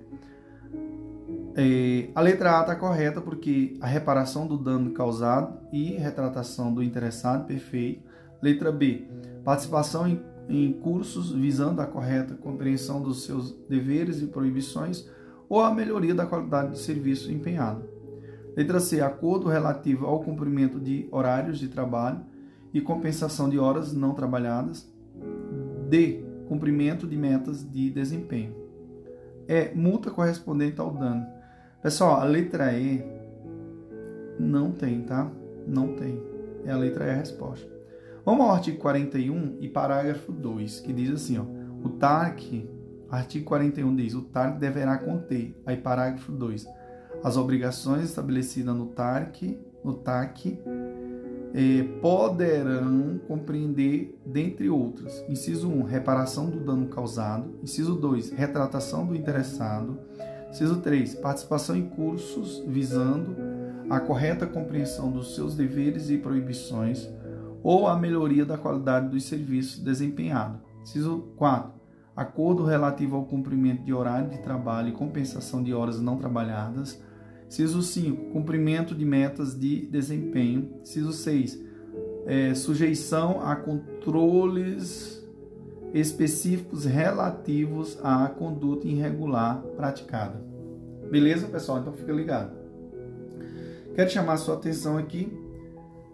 É, 1.56 2.08
a 2.14 2.20
letra 2.20 2.58
A 2.58 2.60
está 2.62 2.74
correta 2.74 3.20
porque 3.20 3.76
a 3.80 3.86
reparação 3.86 4.46
do 4.46 4.58
dano 4.58 4.90
causado 4.90 5.56
e 5.72 5.92
retratação 5.92 6.74
do 6.74 6.82
interessado, 6.82 7.46
perfeito. 7.46 8.02
Letra 8.42 8.72
B, 8.72 9.06
participação 9.44 10.06
em, 10.06 10.20
em 10.48 10.72
cursos 10.72 11.32
visando 11.32 11.80
a 11.80 11.86
correta 11.86 12.34
compreensão 12.34 13.00
dos 13.00 13.24
seus 13.24 13.52
deveres 13.68 14.20
e 14.20 14.26
proibições 14.26 15.08
ou 15.48 15.62
a 15.62 15.72
melhoria 15.72 16.14
da 16.14 16.26
qualidade 16.26 16.72
do 16.72 16.76
serviço 16.76 17.30
empenhado. 17.30 17.88
Letra 18.56 18.80
C. 18.80 19.00
Acordo 19.00 19.48
relativo 19.48 20.06
ao 20.06 20.20
cumprimento 20.20 20.80
de 20.80 21.08
horários 21.10 21.58
de 21.58 21.68
trabalho 21.68 22.20
e 22.72 22.80
compensação 22.80 23.48
de 23.48 23.58
horas 23.58 23.92
não 23.92 24.14
trabalhadas. 24.14 24.92
D. 25.88 26.24
Cumprimento 26.48 27.06
de 27.06 27.16
metas 27.16 27.68
de 27.68 27.90
desempenho. 27.90 28.54
E. 29.48 29.74
Multa 29.74 30.10
correspondente 30.10 30.80
ao 30.80 30.90
dano. 30.90 31.33
Pessoal, 31.84 32.20
a 32.20 32.24
letra 32.24 32.72
E 32.72 33.04
não 34.40 34.72
tem, 34.72 35.02
tá? 35.02 35.30
Não 35.68 35.94
tem. 35.94 36.20
É 36.64 36.72
a 36.72 36.76
letra 36.76 37.04
E 37.04 37.10
a 37.10 37.14
resposta. 37.14 37.70
Vamos 38.24 38.46
ao 38.46 38.52
artigo 38.52 38.78
41 38.78 39.58
e 39.60 39.68
parágrafo 39.68 40.32
2, 40.32 40.80
que 40.80 40.92
diz 40.92 41.10
assim, 41.10 41.38
ó. 41.38 41.44
O 41.86 41.90
TARC 41.90 42.66
Artigo 43.10 43.44
41 43.44 43.94
diz: 43.94 44.14
o 44.14 44.22
TARC 44.22 44.58
deverá 44.58 44.98
conter, 44.98 45.54
aí 45.64 45.76
parágrafo 45.76 46.32
2, 46.32 46.66
as 47.22 47.36
obrigações 47.36 48.04
estabelecidas 48.04 48.74
no 48.74 48.86
TARC, 48.86 49.58
no 49.84 49.94
TAC, 49.94 50.58
eh, 51.54 51.84
poderão 52.00 53.20
compreender, 53.28 54.18
dentre 54.26 54.68
outras, 54.68 55.24
inciso 55.28 55.68
1, 55.68 55.82
reparação 55.82 56.48
do 56.48 56.60
dano 56.60 56.88
causado, 56.88 57.54
inciso 57.62 57.94
2, 57.94 58.30
retratação 58.30 59.06
do 59.06 59.14
interessado, 59.14 59.98
Inciso 60.54 60.76
3. 60.76 61.16
Participação 61.16 61.74
em 61.74 61.84
cursos 61.84 62.62
visando 62.64 63.34
a 63.90 63.98
correta 63.98 64.46
compreensão 64.46 65.10
dos 65.10 65.34
seus 65.34 65.56
deveres 65.56 66.10
e 66.10 66.16
proibições 66.16 67.08
ou 67.60 67.88
a 67.88 67.98
melhoria 67.98 68.46
da 68.46 68.56
qualidade 68.56 69.08
dos 69.08 69.24
serviços 69.24 69.80
desempenhados. 69.80 70.60
Inciso 70.80 71.24
4. 71.36 71.72
Acordo 72.14 72.62
relativo 72.62 73.16
ao 73.16 73.24
cumprimento 73.24 73.82
de 73.82 73.92
horário 73.92 74.30
de 74.30 74.38
trabalho 74.38 74.90
e 74.90 74.92
compensação 74.92 75.60
de 75.60 75.74
horas 75.74 76.00
não 76.00 76.18
trabalhadas. 76.18 77.02
Inciso 77.48 77.82
5. 77.82 78.30
Cumprimento 78.30 78.94
de 78.94 79.04
metas 79.04 79.58
de 79.58 79.86
desempenho. 79.86 80.70
Inciso 80.82 81.12
6. 81.12 81.58
É, 82.26 82.54
sujeição 82.54 83.40
a 83.40 83.56
controles 83.56 85.23
específicos 85.94 86.84
relativos 86.84 87.98
à 88.02 88.28
conduta 88.28 88.88
irregular 88.88 89.62
praticada. 89.76 90.42
Beleza, 91.08 91.46
pessoal? 91.46 91.78
Então 91.78 91.92
fica 91.92 92.12
ligado. 92.12 92.50
Quero 93.94 94.10
chamar 94.10 94.32
a 94.32 94.36
sua 94.36 94.56
atenção 94.56 94.98
aqui 94.98 95.32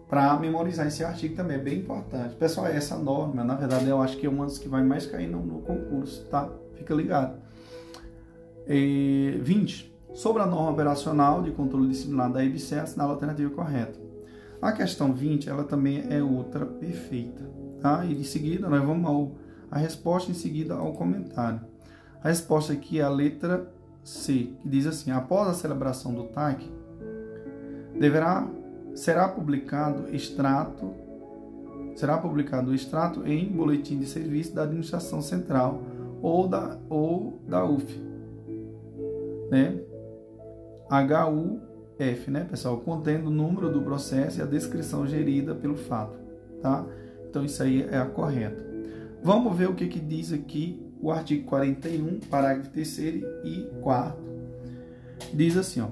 para 0.07 0.37
memorizar 0.37 0.85
esse 0.85 1.03
artigo 1.03 1.35
também, 1.35 1.57
é 1.57 1.59
bem 1.59 1.79
importante. 1.79 2.35
Pessoal, 2.35 2.67
essa 2.67 2.95
norma, 2.95 3.43
na 3.43 3.55
verdade, 3.55 3.87
eu 3.87 3.99
acho 4.01 4.17
que 4.17 4.27
é 4.27 4.29
uma 4.29 4.45
das 4.45 4.59
que 4.59 4.67
vai 4.67 4.83
mais 4.83 5.05
cair 5.05 5.27
no, 5.27 5.41
no 5.43 5.61
concurso, 5.61 6.25
tá? 6.25 6.47
Fica 6.75 6.93
ligado. 6.93 7.39
E, 8.67 9.39
20. 9.41 9.89
Sobre 10.13 10.43
a 10.43 10.45
norma 10.45 10.71
operacional 10.71 11.41
de 11.41 11.51
controle 11.51 11.87
disciplinar 11.87 12.31
da 12.31 12.43
IBC, 12.43 12.75
assinar 12.75 13.07
a 13.07 13.11
alternativa 13.11 13.49
correta. 13.49 13.97
A 14.61 14.73
questão 14.73 15.13
20, 15.13 15.49
ela 15.49 15.63
também 15.63 16.03
é 16.09 16.21
outra 16.21 16.65
perfeita, 16.65 17.49
tá? 17.79 18.05
E 18.05 18.13
de 18.13 18.25
seguida, 18.25 18.69
nós 18.69 18.83
vamos 18.83 19.09
ao 19.09 19.31
a 19.71 19.79
resposta 19.79 20.29
em 20.29 20.33
seguida 20.33 20.75
ao 20.75 20.91
comentário. 20.91 21.61
A 22.21 22.27
resposta 22.27 22.73
aqui 22.73 22.99
é 22.99 23.03
a 23.03 23.09
letra 23.09 23.71
C, 24.03 24.49
que 24.61 24.69
diz 24.69 24.85
assim: 24.85 25.11
após 25.11 25.47
a 25.47 25.53
celebração 25.53 26.13
do 26.13 26.25
TAC, 26.25 26.69
deverá 27.97 28.47
será 28.93 29.29
publicado 29.29 30.13
extrato 30.13 30.93
será 31.95 32.17
publicado 32.17 32.71
o 32.71 32.75
extrato 32.75 33.25
em 33.27 33.47
boletim 33.47 33.97
de 33.97 34.05
serviço 34.05 34.55
da 34.55 34.63
administração 34.63 35.21
central 35.21 35.81
ou 36.21 36.47
da 36.47 36.77
ou 36.89 37.39
da 37.47 37.65
UF, 37.65 37.99
né? 39.49 39.79
HUF, 40.89 42.31
né, 42.31 42.45
pessoal, 42.49 42.77
contendo 42.77 43.27
o 43.27 43.31
número 43.31 43.71
do 43.71 43.81
processo 43.81 44.39
e 44.39 44.41
a 44.41 44.45
descrição 44.45 45.07
gerida 45.07 45.55
pelo 45.55 45.75
fato, 45.75 46.17
tá? 46.61 46.85
Então 47.29 47.45
isso 47.45 47.61
aí 47.63 47.83
é 47.83 47.97
a 47.97 48.05
correta. 48.05 48.70
Vamos 49.23 49.55
ver 49.55 49.69
o 49.69 49.75
que, 49.75 49.87
que 49.87 49.99
diz 49.99 50.33
aqui 50.33 50.81
o 50.99 51.11
artigo 51.11 51.45
41, 51.45 52.21
parágrafo 52.21 52.71
3 52.71 52.97
e 53.43 53.69
4. 53.79 54.19
Diz 55.31 55.55
assim, 55.55 55.81
ó, 55.81 55.89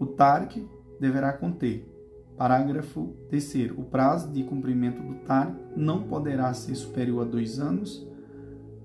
o 0.00 0.06
TARC 0.06 0.66
deverá 0.98 1.34
conter, 1.34 1.86
parágrafo 2.34 3.14
3 3.28 3.72
o 3.76 3.82
prazo 3.82 4.32
de 4.32 4.42
cumprimento 4.42 5.02
do 5.02 5.16
TARC 5.26 5.54
não 5.76 6.04
poderá 6.04 6.52
ser 6.54 6.74
superior 6.74 7.26
a 7.26 7.30
dois 7.30 7.58
anos. 7.58 8.06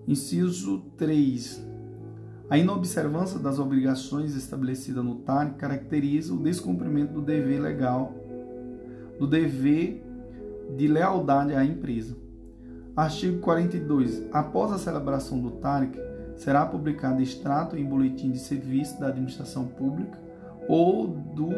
Inciso 0.06 0.84
3. 0.98 1.66
A 2.50 2.58
inobservância 2.58 3.40
das 3.40 3.58
obrigações 3.58 4.36
estabelecidas 4.36 5.04
no 5.06 5.16
TARC 5.16 5.56
caracteriza 5.56 6.34
o 6.34 6.44
descumprimento 6.44 7.14
do 7.14 7.22
dever 7.22 7.62
legal, 7.62 8.14
do 9.18 9.26
dever 9.26 10.04
de 10.76 10.88
lealdade 10.90 11.54
à 11.54 11.64
empresa. 11.64 12.21
Artigo 12.96 13.40
42. 13.40 14.24
Após 14.34 14.72
a 14.72 14.78
celebração 14.78 15.40
do 15.40 15.52
TARC, 15.52 15.96
será 16.36 16.66
publicado 16.66 17.22
extrato 17.22 17.78
em 17.78 17.86
boletim 17.86 18.32
de 18.32 18.40
serviço 18.40 19.00
da 19.00 19.08
administração 19.08 19.66
pública 19.66 20.20
ou 20.68 21.08
do 21.08 21.50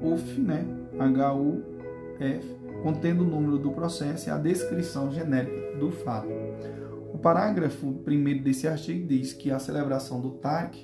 UF, 0.00 0.40
né, 0.40 0.64
HUF, 0.94 2.56
contendo 2.82 3.24
o 3.24 3.26
número 3.26 3.58
do 3.58 3.72
processo 3.72 4.28
e 4.28 4.32
a 4.32 4.38
descrição 4.38 5.10
genérica 5.10 5.78
do 5.78 5.90
fato. 5.90 6.28
O 7.12 7.18
parágrafo 7.18 7.86
1 8.06 8.42
desse 8.42 8.68
artigo 8.68 9.08
diz 9.08 9.32
que 9.32 9.50
a 9.50 9.58
celebração 9.58 10.20
do 10.20 10.32
TARC 10.32 10.76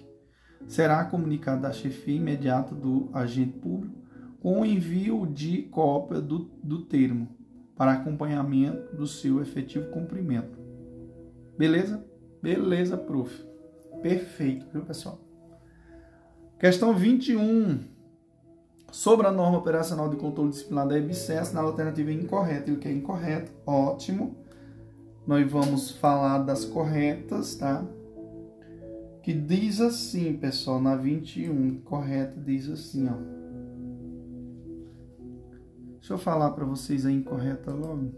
será 0.67 1.05
comunicada 1.05 1.69
à 1.69 1.73
chefia 1.73 2.17
imediata 2.17 2.75
do 2.75 3.11
agente 3.13 3.59
público 3.59 3.95
com 4.41 4.61
o 4.61 4.65
envio 4.65 5.25
de 5.25 5.63
cópia 5.65 6.21
do, 6.21 6.51
do 6.63 6.83
termo 6.83 7.42
para 7.77 7.93
acompanhamento 7.93 8.95
do 8.97 9.07
seu 9.07 9.41
efetivo 9.41 9.91
cumprimento. 9.91 10.59
Beleza? 11.57 12.05
Beleza, 12.43 12.97
prof. 12.97 13.45
Perfeito, 14.03 14.67
viu, 14.73 14.83
pessoal? 14.83 15.19
Questão 16.59 16.95
21. 16.95 17.81
Sobre 18.91 19.27
a 19.27 19.33
norma 19.33 19.59
operacional 19.59 20.09
de 20.11 20.17
controle 20.17 20.51
disciplinar 20.51 20.87
da 20.87 20.99
EBSES, 20.99 21.53
na 21.53 21.61
alternativa 21.63 22.13
incorreta. 22.13 22.71
E 22.71 22.75
o 22.75 22.79
que 22.79 22.89
é 22.89 22.93
incorreto? 22.93 23.51
Ótimo. 23.67 24.37
Nós 25.27 25.51
vamos 25.51 25.93
falar 25.93 26.39
das 26.39 26.65
corretas, 26.65 27.55
tá? 27.55 27.85
Que 29.23 29.33
diz 29.33 29.81
assim, 29.81 30.37
pessoal, 30.37 30.81
na 30.81 30.97
21, 30.97 31.81
correta 31.83 32.39
diz 32.41 32.69
assim, 32.69 33.09
ó. 33.09 33.42
Deixa 36.03 36.15
eu 36.15 36.19
falar 36.19 36.51
para 36.51 36.65
vocês 36.65 37.07
a 37.07 37.13
incorreta 37.13 37.73
logo. 37.73 38.13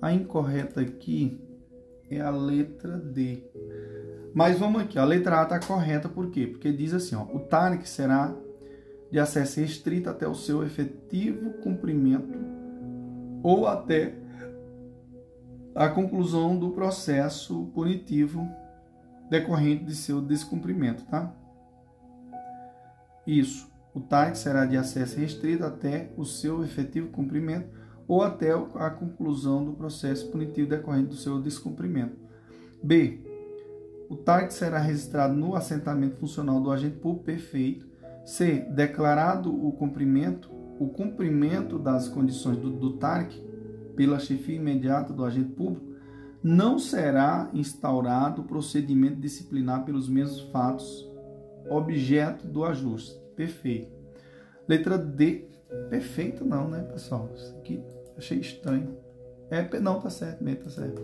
A 0.00 0.12
incorreta 0.12 0.80
aqui 0.80 1.40
é 2.08 2.20
a 2.20 2.30
letra 2.30 2.96
D. 2.96 3.42
Mas 4.32 4.56
vamos 4.56 4.80
aqui, 4.80 4.96
a 4.96 5.04
letra 5.04 5.40
A 5.40 5.42
está 5.42 5.58
correta, 5.58 6.08
por 6.08 6.30
quê? 6.30 6.46
Porque 6.46 6.72
diz 6.72 6.94
assim, 6.94 7.16
ó, 7.16 7.24
o 7.24 7.40
TARIC 7.40 7.88
será 7.88 8.32
de 9.10 9.18
acesso 9.18 9.58
restrito 9.58 10.08
até 10.08 10.28
o 10.28 10.34
seu 10.36 10.64
efetivo 10.64 11.54
cumprimento 11.54 12.38
ou 13.42 13.66
até 13.66 14.14
a 15.74 15.88
conclusão 15.88 16.56
do 16.56 16.70
processo 16.70 17.66
punitivo 17.74 18.48
decorrente 19.28 19.84
de 19.84 19.96
seu 19.96 20.20
descumprimento, 20.20 21.04
tá? 21.06 21.34
Isso. 23.26 23.68
O 23.94 24.00
TARC 24.00 24.36
será 24.36 24.64
de 24.64 24.76
acesso 24.76 25.18
restrito 25.18 25.64
até 25.64 26.12
o 26.16 26.24
seu 26.24 26.62
efetivo 26.62 27.08
cumprimento 27.08 27.68
ou 28.06 28.22
até 28.22 28.52
a 28.52 28.90
conclusão 28.90 29.64
do 29.64 29.72
processo 29.72 30.30
punitivo 30.30 30.68
decorrente 30.68 31.08
do 31.08 31.16
seu 31.16 31.40
descumprimento. 31.40 32.16
B. 32.82 33.20
O 34.08 34.16
TARC 34.16 34.50
será 34.50 34.78
registrado 34.78 35.34
no 35.34 35.54
assentamento 35.54 36.16
funcional 36.16 36.60
do 36.60 36.70
agente 36.70 36.96
público 36.96 37.24
perfeito. 37.24 37.86
C. 38.24 38.66
Declarado 38.74 39.52
o 39.52 39.72
cumprimento, 39.72 40.50
o 40.78 40.88
cumprimento 40.88 41.78
das 41.78 42.08
condições 42.08 42.56
do, 42.56 42.70
do 42.70 42.98
pela 43.96 44.18
chefia 44.18 44.56
imediata 44.56 45.12
do 45.12 45.24
agente 45.24 45.50
público, 45.50 45.90
não 46.42 46.78
será 46.78 47.50
instaurado 47.52 48.44
procedimento 48.44 49.20
disciplinar 49.20 49.84
pelos 49.84 50.08
mesmos 50.08 50.40
fatos 50.50 51.08
objeto 51.68 52.46
do 52.46 52.64
ajuste. 52.64 53.20
Perfeito. 53.40 53.90
Letra 54.68 54.98
D. 54.98 55.48
Perfeito 55.88 56.44
não, 56.44 56.68
né, 56.68 56.82
pessoal? 56.82 57.30
Isso 57.34 57.56
aqui 57.56 57.82
achei 58.18 58.38
estranho. 58.38 58.98
É, 59.50 59.80
não, 59.80 59.98
tá 59.98 60.10
certo, 60.10 60.44
mesmo, 60.44 60.64
tá 60.64 60.68
certo. 60.70 61.00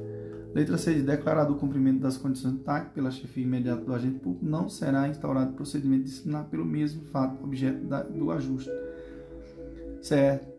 Letra 0.54 0.76
C. 0.76 1.00
Declarado 1.00 1.54
o 1.54 1.56
cumprimento 1.56 2.00
das 2.00 2.18
condições 2.18 2.52
do 2.52 2.58
TAC 2.58 2.92
pela 2.92 3.10
chefia 3.10 3.42
imediata 3.42 3.82
do 3.82 3.94
agente 3.94 4.18
público, 4.18 4.44
não 4.44 4.68
será 4.68 5.08
instaurado 5.08 5.54
procedimento 5.54 6.04
disciplinar 6.04 6.44
pelo 6.50 6.66
mesmo 6.66 7.06
fato 7.06 7.42
objeto 7.42 7.86
da, 7.86 8.02
do 8.02 8.30
ajuste. 8.30 8.70
Certo. 10.02 10.55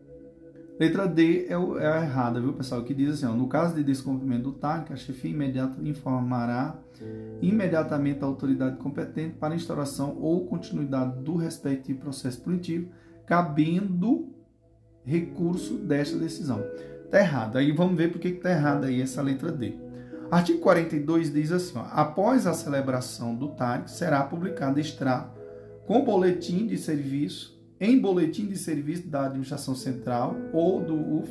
Letra 0.78 1.08
D 1.08 1.46
é, 1.48 1.58
o, 1.58 1.76
é 1.76 1.86
a 1.86 2.02
errada, 2.02 2.40
viu, 2.40 2.52
pessoal? 2.52 2.84
Que 2.84 2.94
diz 2.94 3.14
assim: 3.14 3.26
ó, 3.26 3.34
no 3.34 3.48
caso 3.48 3.74
de 3.74 3.82
descumprimento 3.82 4.44
do 4.44 4.52
TAC, 4.52 4.92
a 4.92 4.96
chefia 4.96 5.30
imediata 5.30 5.80
informará 5.82 6.78
imediatamente 7.42 8.22
a 8.22 8.26
autoridade 8.26 8.76
competente 8.76 9.34
para 9.36 9.54
instauração 9.54 10.16
ou 10.20 10.46
continuidade 10.46 11.20
do 11.22 11.36
respectivo 11.36 12.00
processo 12.00 12.40
punitivo, 12.40 12.90
cabendo 13.26 14.32
recurso 15.04 15.74
desta 15.78 16.16
decisão. 16.16 16.62
Está 17.04 17.18
errado. 17.20 17.56
Aí 17.56 17.72
vamos 17.72 17.96
ver 17.96 18.12
por 18.12 18.20
que 18.20 18.28
está 18.28 18.50
errada 18.50 18.86
aí 18.86 19.02
essa 19.02 19.22
letra 19.22 19.50
D. 19.50 19.74
Artigo 20.30 20.60
42 20.60 21.32
diz 21.32 21.50
assim: 21.50 21.76
ó, 21.76 21.86
após 21.90 22.46
a 22.46 22.54
celebração 22.54 23.34
do 23.34 23.48
TAC, 23.48 23.90
será 23.90 24.22
publicado 24.22 24.78
extrato 24.78 25.36
com 25.86 26.04
boletim 26.04 26.66
de 26.66 26.78
serviço 26.78 27.57
em 27.80 27.98
boletim 27.98 28.46
de 28.46 28.56
serviço 28.56 29.06
da 29.06 29.26
administração 29.26 29.74
central 29.74 30.36
ou 30.52 30.80
do 30.80 30.94
UF, 30.94 31.30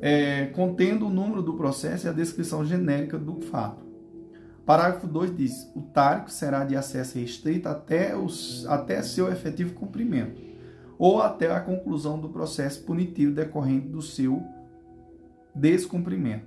é, 0.00 0.46
contendo 0.46 1.06
o 1.06 1.10
número 1.10 1.42
do 1.42 1.54
processo 1.54 2.06
e 2.06 2.10
a 2.10 2.12
descrição 2.12 2.64
genérica 2.64 3.18
do 3.18 3.40
fato. 3.40 3.86
Parágrafo 4.66 5.06
2 5.06 5.36
diz: 5.36 5.70
o 5.74 5.80
tárco 5.80 6.30
será 6.30 6.64
de 6.64 6.76
acesso 6.76 7.18
restrito 7.18 7.68
até, 7.68 8.16
os, 8.16 8.66
até 8.66 9.00
seu 9.00 9.30
efetivo 9.30 9.74
cumprimento, 9.74 10.42
ou 10.98 11.22
até 11.22 11.50
a 11.50 11.60
conclusão 11.60 12.18
do 12.18 12.28
processo 12.28 12.82
punitivo 12.82 13.32
decorrente 13.32 13.88
do 13.88 14.02
seu 14.02 14.42
descumprimento. 15.54 16.46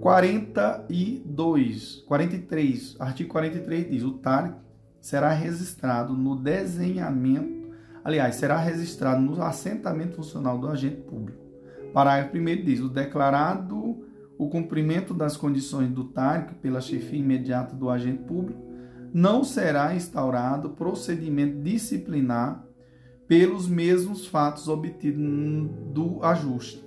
42, 0.00 2.04
43, 2.06 2.96
artigo 2.98 3.30
43 3.30 3.88
diz: 3.88 4.02
o 4.02 4.14
tárco 4.14 4.60
será 5.00 5.32
registrado 5.32 6.12
no 6.12 6.34
desenhamento, 6.34 7.63
aliás, 8.04 8.36
será 8.36 8.58
registrado 8.58 9.20
no 9.20 9.42
assentamento 9.42 10.16
funcional 10.16 10.58
do 10.58 10.68
agente 10.68 11.00
público. 11.00 11.42
Parágrafo 11.92 12.36
1 12.36 12.44
diz: 12.64 12.80
o 12.80 12.88
declarado 12.88 14.04
o 14.36 14.48
cumprimento 14.48 15.14
das 15.14 15.36
condições 15.36 15.90
do 15.90 16.04
TARC 16.04 16.54
pela 16.54 16.80
chefia 16.80 17.18
imediata 17.18 17.74
do 17.74 17.88
agente 17.88 18.24
público, 18.24 18.62
não 19.12 19.44
será 19.44 19.94
instaurado 19.94 20.70
procedimento 20.70 21.62
disciplinar 21.62 22.66
pelos 23.28 23.68
mesmos 23.68 24.26
fatos 24.26 24.68
obtidos 24.68 25.22
do 25.92 26.22
ajuste. 26.22 26.84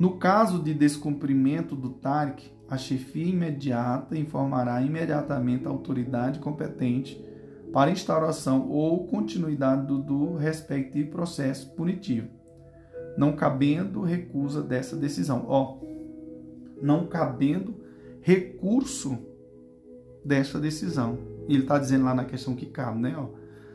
No 0.00 0.16
caso 0.16 0.58
de 0.58 0.74
descumprimento 0.74 1.76
do 1.76 1.90
TARC, 1.90 2.42
a 2.68 2.78
chefia 2.78 3.26
imediata 3.26 4.16
informará 4.16 4.80
imediatamente 4.82 5.66
a 5.66 5.70
autoridade 5.70 6.40
competente 6.40 7.22
para 7.72 7.90
instauração 7.90 8.68
ou 8.68 9.06
continuidade 9.06 9.86
do, 9.86 9.98
do 9.98 10.36
respectivo 10.36 11.10
processo 11.10 11.70
punitivo 11.74 12.42
não 13.16 13.32
cabendo 13.32 14.02
recusa 14.02 14.62
dessa 14.62 14.96
decisão. 14.96 15.44
Ó, 15.48 15.78
não 16.80 17.06
cabendo 17.06 17.74
recurso 18.20 19.18
dessa 20.24 20.58
decisão. 20.58 21.18
Ele 21.48 21.62
está 21.62 21.78
dizendo 21.78 22.04
lá 22.04 22.14
na 22.14 22.24
questão 22.24 22.54
que 22.54 22.66
cabe, 22.66 23.00
né? 23.00 23.14
Ó. 23.16 23.28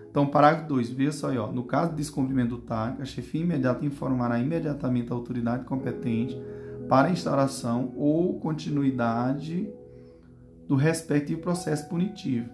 Então, 0.10 0.26
parágrafo 0.28 0.70
2, 0.70 0.90
veja 0.90 1.12
só 1.12 1.30
aí, 1.30 1.38
ó. 1.38 1.52
No 1.52 1.64
caso 1.64 1.92
de 1.92 1.98
descumprimento 1.98 2.56
do 2.56 2.62
TAC, 2.62 3.02
a 3.02 3.06
chefia 3.06 3.42
imediata 3.42 3.86
informará 3.86 4.40
imediatamente 4.40 5.12
a 5.12 5.16
autoridade 5.16 5.66
competente 5.66 6.40
para 6.90 7.10
instauração 7.10 7.94
ou 7.96 8.40
continuidade 8.40 9.70
do 10.68 10.76
respectivo 10.76 11.42
processo 11.42 11.88
punitivo, 11.88 12.50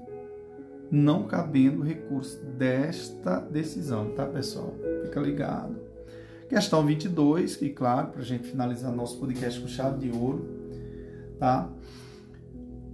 não 0.93 1.23
cabendo 1.23 1.81
recurso 1.81 2.39
desta 2.45 3.39
decisão, 3.39 4.11
tá, 4.11 4.27
pessoal? 4.27 4.75
Fica 5.03 5.19
ligado. 5.19 5.75
Questão 6.47 6.85
22, 6.85 7.55
que 7.55 7.69
claro, 7.71 8.09
para 8.09 8.21
a 8.21 8.25
gente 8.25 8.47
finalizar 8.47 8.91
nosso 8.91 9.17
podcast 9.19 9.59
com 9.59 9.67
chave 9.67 10.07
de 10.07 10.15
ouro, 10.15 10.47
tá? 11.39 11.67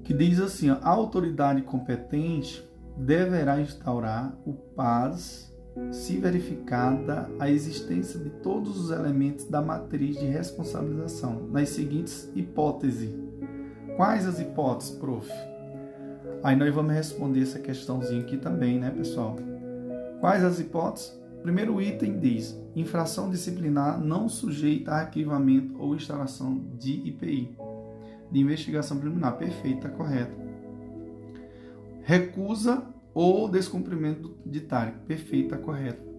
Que 0.05 0.13
diz 0.13 0.39
assim: 0.39 0.69
a 0.69 0.79
autoridade 0.81 1.61
competente 1.63 2.65
deverá 2.95 3.59
instaurar 3.59 4.33
o 4.45 4.53
PAS 4.53 5.53
se 5.91 6.17
verificada 6.17 7.29
a 7.37 7.49
existência 7.49 8.17
de 8.17 8.29
todos 8.29 8.79
os 8.79 8.91
elementos 8.91 9.43
da 9.43 9.61
matriz 9.61 10.17
de 10.17 10.25
responsabilização, 10.25 11.47
nas 11.49 11.67
seguintes 11.69 12.31
hipóteses. 12.33 13.09
Quais 13.97 14.25
as 14.25 14.39
hipóteses, 14.39 14.95
prof? 14.95 15.29
Aí 16.43 16.55
nós 16.55 16.73
vamos 16.73 16.93
responder 16.93 17.41
essa 17.41 17.59
questãozinha 17.59 18.21
aqui 18.21 18.37
também, 18.37 18.79
né, 18.79 18.89
pessoal? 18.91 19.35
Quais 20.19 20.43
as 20.43 20.59
hipóteses? 20.59 21.19
primeiro 21.41 21.81
item 21.81 22.19
diz: 22.19 22.57
infração 22.75 23.29
disciplinar 23.29 23.99
não 23.99 24.29
sujeita 24.29 24.91
a 24.91 24.99
arquivamento 25.01 25.75
ou 25.79 25.95
instalação 25.95 26.61
de 26.77 26.91
IPI, 27.07 27.55
de 28.31 28.39
investigação 28.39 28.97
preliminar. 28.97 29.37
Perfeito, 29.37 29.77
está 29.77 29.89
correto. 29.89 30.35
Recusa 32.01 32.83
ou 33.13 33.49
descumprimento 33.49 34.35
de 34.45 34.61
TARIC. 34.61 34.99
Perfeito, 34.99 35.53
está 35.53 35.57
correto. 35.57 36.09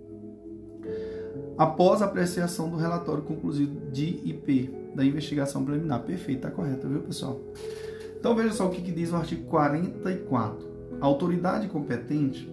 Após 1.57 2.01
apreciação 2.01 2.71
do 2.71 2.77
relatório 2.77 3.23
conclusivo 3.23 3.91
de 3.91 4.07
IP 4.25 4.75
da 4.95 5.05
investigação 5.05 5.65
preliminar. 5.65 6.03
Perfeito, 6.03 6.39
está 6.39 6.51
correto, 6.51 6.89
viu, 6.89 7.01
pessoal? 7.03 7.41
Então 8.21 8.37
veja 8.37 8.53
só 8.53 8.67
o 8.67 8.71
que, 8.71 8.93
diz 8.93 9.11
o 9.13 9.17
artigo 9.17 9.47
44. 9.47 10.69
A 11.01 11.07
autoridade 11.07 11.69
competente 11.69 12.53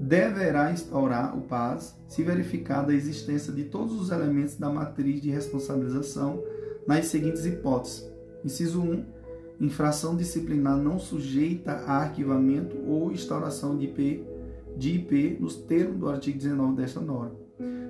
deverá 0.00 0.72
instaurar 0.72 1.36
o 1.36 1.42
PAS 1.42 1.94
se 2.08 2.22
verificada 2.22 2.90
a 2.90 2.94
existência 2.94 3.52
de 3.52 3.64
todos 3.64 4.00
os 4.00 4.10
elementos 4.10 4.56
da 4.56 4.70
matriz 4.70 5.20
de 5.20 5.30
responsabilização 5.30 6.42
nas 6.86 7.06
seguintes 7.06 7.44
hipóteses. 7.44 8.10
Inciso 8.42 8.80
1. 8.80 9.04
Infração 9.60 10.16
disciplinar 10.16 10.78
não 10.78 10.98
sujeita 10.98 11.72
a 11.86 11.98
arquivamento 11.98 12.74
ou 12.88 13.12
instauração 13.12 13.76
de 13.76 13.84
IP, 13.84 14.26
de 14.74 14.94
IP 14.94 15.36
nos 15.38 15.54
termos 15.54 15.98
do 15.98 16.08
artigo 16.08 16.38
19 16.38 16.76
desta 16.76 16.98
norma. 16.98 17.36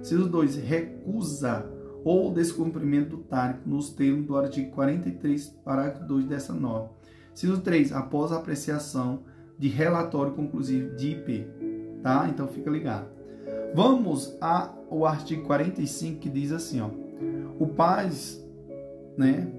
Inciso 0.00 0.28
2. 0.28 0.56
Recusa 0.56 1.64
ou 2.04 2.32
descumprimento 2.32 3.16
do 3.16 3.22
TARIC 3.22 3.60
nos 3.66 3.90
termos 3.90 4.26
do 4.26 4.36
artigo 4.36 4.70
43, 4.72 5.48
parágrafo 5.64 6.04
2 6.04 6.26
dessa 6.26 6.52
norma. 6.52 6.90
Inciso 7.32 7.60
3. 7.60 7.92
Após 7.92 8.32
a 8.32 8.36
apreciação 8.36 9.20
de 9.58 9.68
relatório 9.68 10.32
conclusivo 10.32 10.94
de 10.96 11.12
IP 11.12 11.46
tá? 12.02 12.28
Então 12.28 12.48
fica 12.48 12.68
ligado. 12.68 13.06
Vamos 13.74 14.36
ao 14.40 15.06
artigo 15.06 15.44
45 15.44 16.20
que 16.20 16.28
diz 16.28 16.52
assim, 16.52 16.80
ó. 16.80 16.90
O 17.58 17.66
paz, 17.66 18.44
né? 19.16 19.50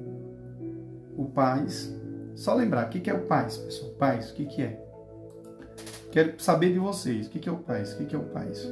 O 1.18 1.26
paz. 1.26 1.96
Só 2.36 2.54
lembrar, 2.54 2.88
o 2.88 2.90
que 2.90 3.10
é 3.10 3.14
o 3.14 3.26
paz, 3.26 3.58
pessoal? 3.58 3.92
Paz, 3.94 4.32
o 4.32 4.34
que 4.34 4.62
é? 4.62 4.84
Quero 6.12 6.40
saber 6.40 6.74
de 6.74 6.80
vocês, 6.80 7.28
o 7.28 7.30
que 7.30 7.48
é 7.48 7.52
o 7.52 7.58
paz? 7.58 7.94
O 7.94 8.06
que 8.06 8.16
é 8.16 8.20
o 8.20 8.24
paz? 8.24 8.68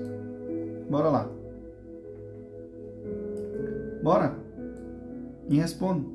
Bora 0.90 1.10
lá. 1.10 1.41
Bora? 4.02 4.38
E 5.50 5.56
responde. 5.58 6.06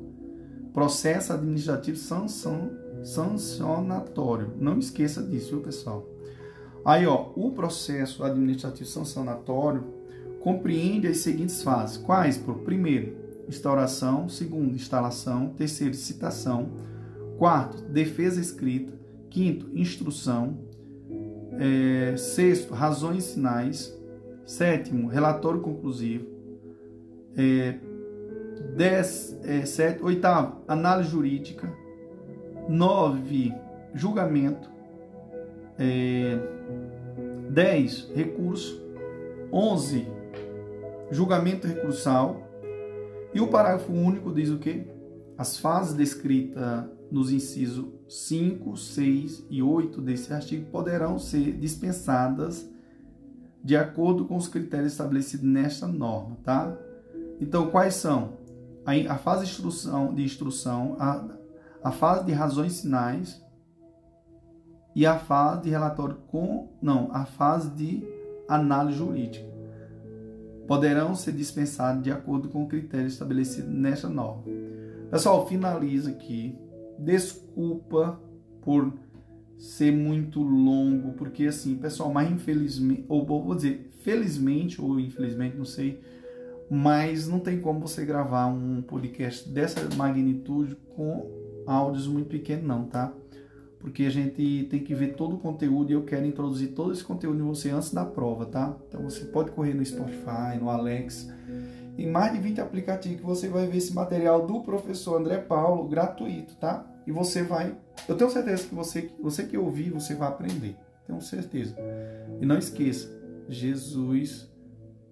Processo 0.73 1.33
administrativo 1.33 1.97
sanção, 1.97 2.71
sancionatório. 3.03 4.51
Não 4.59 4.77
esqueça 4.77 5.23
disso, 5.23 5.51
viu, 5.51 5.61
pessoal? 5.61 6.07
Aí, 6.85 7.05
ó, 7.05 7.31
o 7.35 7.51
processo 7.51 8.23
administrativo 8.23 8.87
sancionatório 8.87 9.83
compreende 10.39 11.07
as 11.07 11.17
seguintes 11.17 11.61
fases. 11.61 11.97
Quais? 11.97 12.37
Primeiro, 12.63 13.15
instauração, 13.47 14.29
segundo, 14.29 14.75
instalação, 14.75 15.49
terceiro, 15.49 15.93
citação, 15.93 16.69
quarto, 17.37 17.81
defesa 17.83 18.39
escrita, 18.39 18.93
quinto, 19.29 19.69
instrução, 19.77 20.57
é, 21.59 22.15
sexto, 22.17 22.73
razões 22.73 23.23
sinais, 23.25 23.93
sétimo, 24.45 25.07
relatório 25.07 25.59
conclusivo, 25.59 26.36
é, 27.37 27.75
dez, 28.75 29.37
é, 29.43 29.65
sete, 29.65 30.03
oitavo, 30.03 30.63
análise 30.67 31.09
jurídica, 31.09 31.71
nove, 32.67 33.53
julgamento, 33.93 34.69
é, 35.77 36.39
10. 37.49 38.11
Recurso. 38.13 38.85
11. 39.51 40.07
Julgamento 41.11 41.67
recursal. 41.67 42.43
E 43.33 43.39
o 43.39 43.47
parágrafo 43.47 43.91
único 43.91 44.33
diz 44.33 44.49
o 44.49 44.57
quê? 44.57 44.85
As 45.37 45.57
fases 45.57 45.93
descritas 45.93 46.85
nos 47.11 47.31
incisos 47.31 47.85
5, 48.09 48.75
6 48.75 49.45
e 49.49 49.61
8 49.61 50.01
desse 50.01 50.33
artigo 50.33 50.69
poderão 50.71 51.17
ser 51.19 51.53
dispensadas 51.53 52.69
de 53.63 53.75
acordo 53.75 54.25
com 54.25 54.35
os 54.35 54.47
critérios 54.47 54.93
estabelecidos 54.93 55.45
nesta 55.45 55.87
norma, 55.87 56.37
tá? 56.43 56.77
Então, 57.39 57.69
quais 57.69 57.95
são? 57.95 58.37
A, 58.85 59.17
fase 59.17 59.45
de 59.45 59.51
instrução, 59.51 60.13
de 60.13 60.23
instrução 60.23 60.95
a, 60.97 61.27
a 61.83 61.91
fase 61.91 62.25
de 62.25 62.31
razões 62.31 62.73
sinais, 62.73 63.41
e 64.97 65.05
a 65.05 65.19
fase 65.19 65.61
de 65.61 65.69
relatório 65.69 66.15
com, 66.27 66.69
não, 66.81 67.09
a 67.11 67.23
fase 67.23 67.69
de 67.69 68.03
análise 68.47 68.97
jurídica. 68.97 69.45
Poderão 70.67 71.13
ser 71.13 71.33
dispensados 71.33 72.01
de 72.01 72.09
acordo 72.09 72.49
com 72.49 72.63
o 72.63 72.67
critério 72.67 73.05
estabelecido 73.05 73.69
nesta 73.69 74.09
norma. 74.09 74.41
Pessoal, 75.11 75.45
finaliza 75.45 76.09
aqui. 76.09 76.57
Desculpa 76.97 78.19
por 78.59 78.91
ser 79.59 79.91
muito 79.91 80.41
longo, 80.41 81.13
porque 81.13 81.45
assim, 81.45 81.75
pessoal, 81.75 82.11
mas 82.11 82.31
infelizmente, 82.31 83.05
ou 83.07 83.23
vou 83.23 83.53
dizer, 83.53 83.91
felizmente 84.01 84.81
ou 84.81 84.99
infelizmente, 84.99 85.55
não 85.55 85.65
sei, 85.65 86.01
mas 86.69 87.27
não 87.27 87.39
tem 87.39 87.59
como 87.59 87.79
você 87.79 88.05
gravar 88.05 88.47
um 88.47 88.81
podcast 88.81 89.47
dessa 89.49 89.87
magnitude 89.95 90.75
com 90.95 91.29
áudios 91.65 92.07
muito 92.07 92.29
pequenos, 92.29 92.65
não, 92.65 92.85
tá? 92.85 93.13
porque 93.79 94.03
a 94.03 94.09
gente 94.09 94.67
tem 94.69 94.83
que 94.83 94.93
ver 94.93 95.13
todo 95.15 95.35
o 95.35 95.39
conteúdo 95.39 95.91
e 95.91 95.93
eu 95.93 96.03
quero 96.03 96.25
introduzir 96.25 96.69
todo 96.69 96.91
esse 96.91 97.03
conteúdo 97.03 97.39
em 97.39 97.47
você 97.47 97.69
antes 97.69 97.93
da 97.93 98.05
prova, 98.05 98.45
tá? 98.45 98.75
Então 98.87 99.01
você 99.03 99.25
pode 99.25 99.51
correr 99.51 99.73
no 99.73 99.85
Spotify, 99.85 100.57
no 100.59 100.69
Alex, 100.69 101.31
em 101.97 102.09
mais 102.09 102.33
de 102.33 102.39
20 102.39 102.61
aplicativos 102.61 103.19
que 103.19 103.25
você 103.25 103.47
vai 103.47 103.67
ver 103.67 103.77
esse 103.77 103.93
material 103.93 104.45
do 104.45 104.61
professor 104.61 105.19
André 105.19 105.37
Paulo 105.37 105.87
gratuito, 105.87 106.55
tá? 106.55 106.85
E 107.05 107.11
você 107.11 107.43
vai, 107.43 107.77
eu 108.07 108.17
tenho 108.17 108.29
certeza 108.29 108.67
que 108.67 108.75
você, 108.75 109.09
você 109.21 109.43
que 109.43 109.57
ouvir, 109.57 109.91
você 109.91 110.15
vai 110.15 110.27
aprender. 110.27 110.75
Tenho 111.05 111.21
certeza. 111.21 111.75
E 112.41 112.45
não 112.45 112.57
esqueça, 112.57 113.09
Jesus 113.47 114.49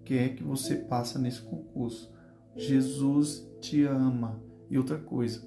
quer 0.06 0.36
que 0.36 0.44
você 0.44 0.76
passe 0.76 1.19
nesse 1.19 1.41
concurso. 1.41 2.14
Jesus 2.56 3.45
te 3.60 3.84
ama. 3.84 4.41
E 4.69 4.77
outra 4.77 4.98
coisa, 4.98 5.41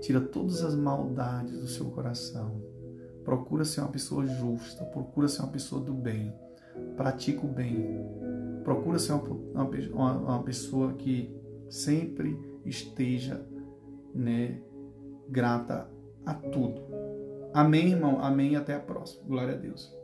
Tira 0.00 0.20
todas 0.20 0.64
as 0.64 0.74
maldades 0.74 1.60
do 1.60 1.66
seu 1.66 1.86
coração. 1.90 2.62
Procura 3.22 3.64
ser 3.64 3.80
uma 3.82 3.90
pessoa 3.90 4.26
justa, 4.26 4.82
procura 4.84 5.28
ser 5.28 5.42
uma 5.42 5.52
pessoa 5.52 5.82
do 5.82 5.92
bem, 5.92 6.32
pratica 6.96 7.44
o 7.44 7.48
bem, 7.48 8.00
procura 8.64 8.98
ser 8.98 9.12
uma, 9.12 9.62
uma, 9.92 10.12
uma 10.18 10.42
pessoa 10.42 10.94
que 10.94 11.30
sempre 11.68 12.36
esteja 12.64 13.46
né, 14.14 14.60
grata 15.28 15.88
a 16.24 16.32
tudo. 16.32 16.82
Amém, 17.52 17.90
irmão? 17.90 18.22
Amém. 18.22 18.56
Até 18.56 18.74
a 18.74 18.80
próxima. 18.80 19.24
Glória 19.26 19.54
a 19.54 19.58
Deus. 19.58 19.99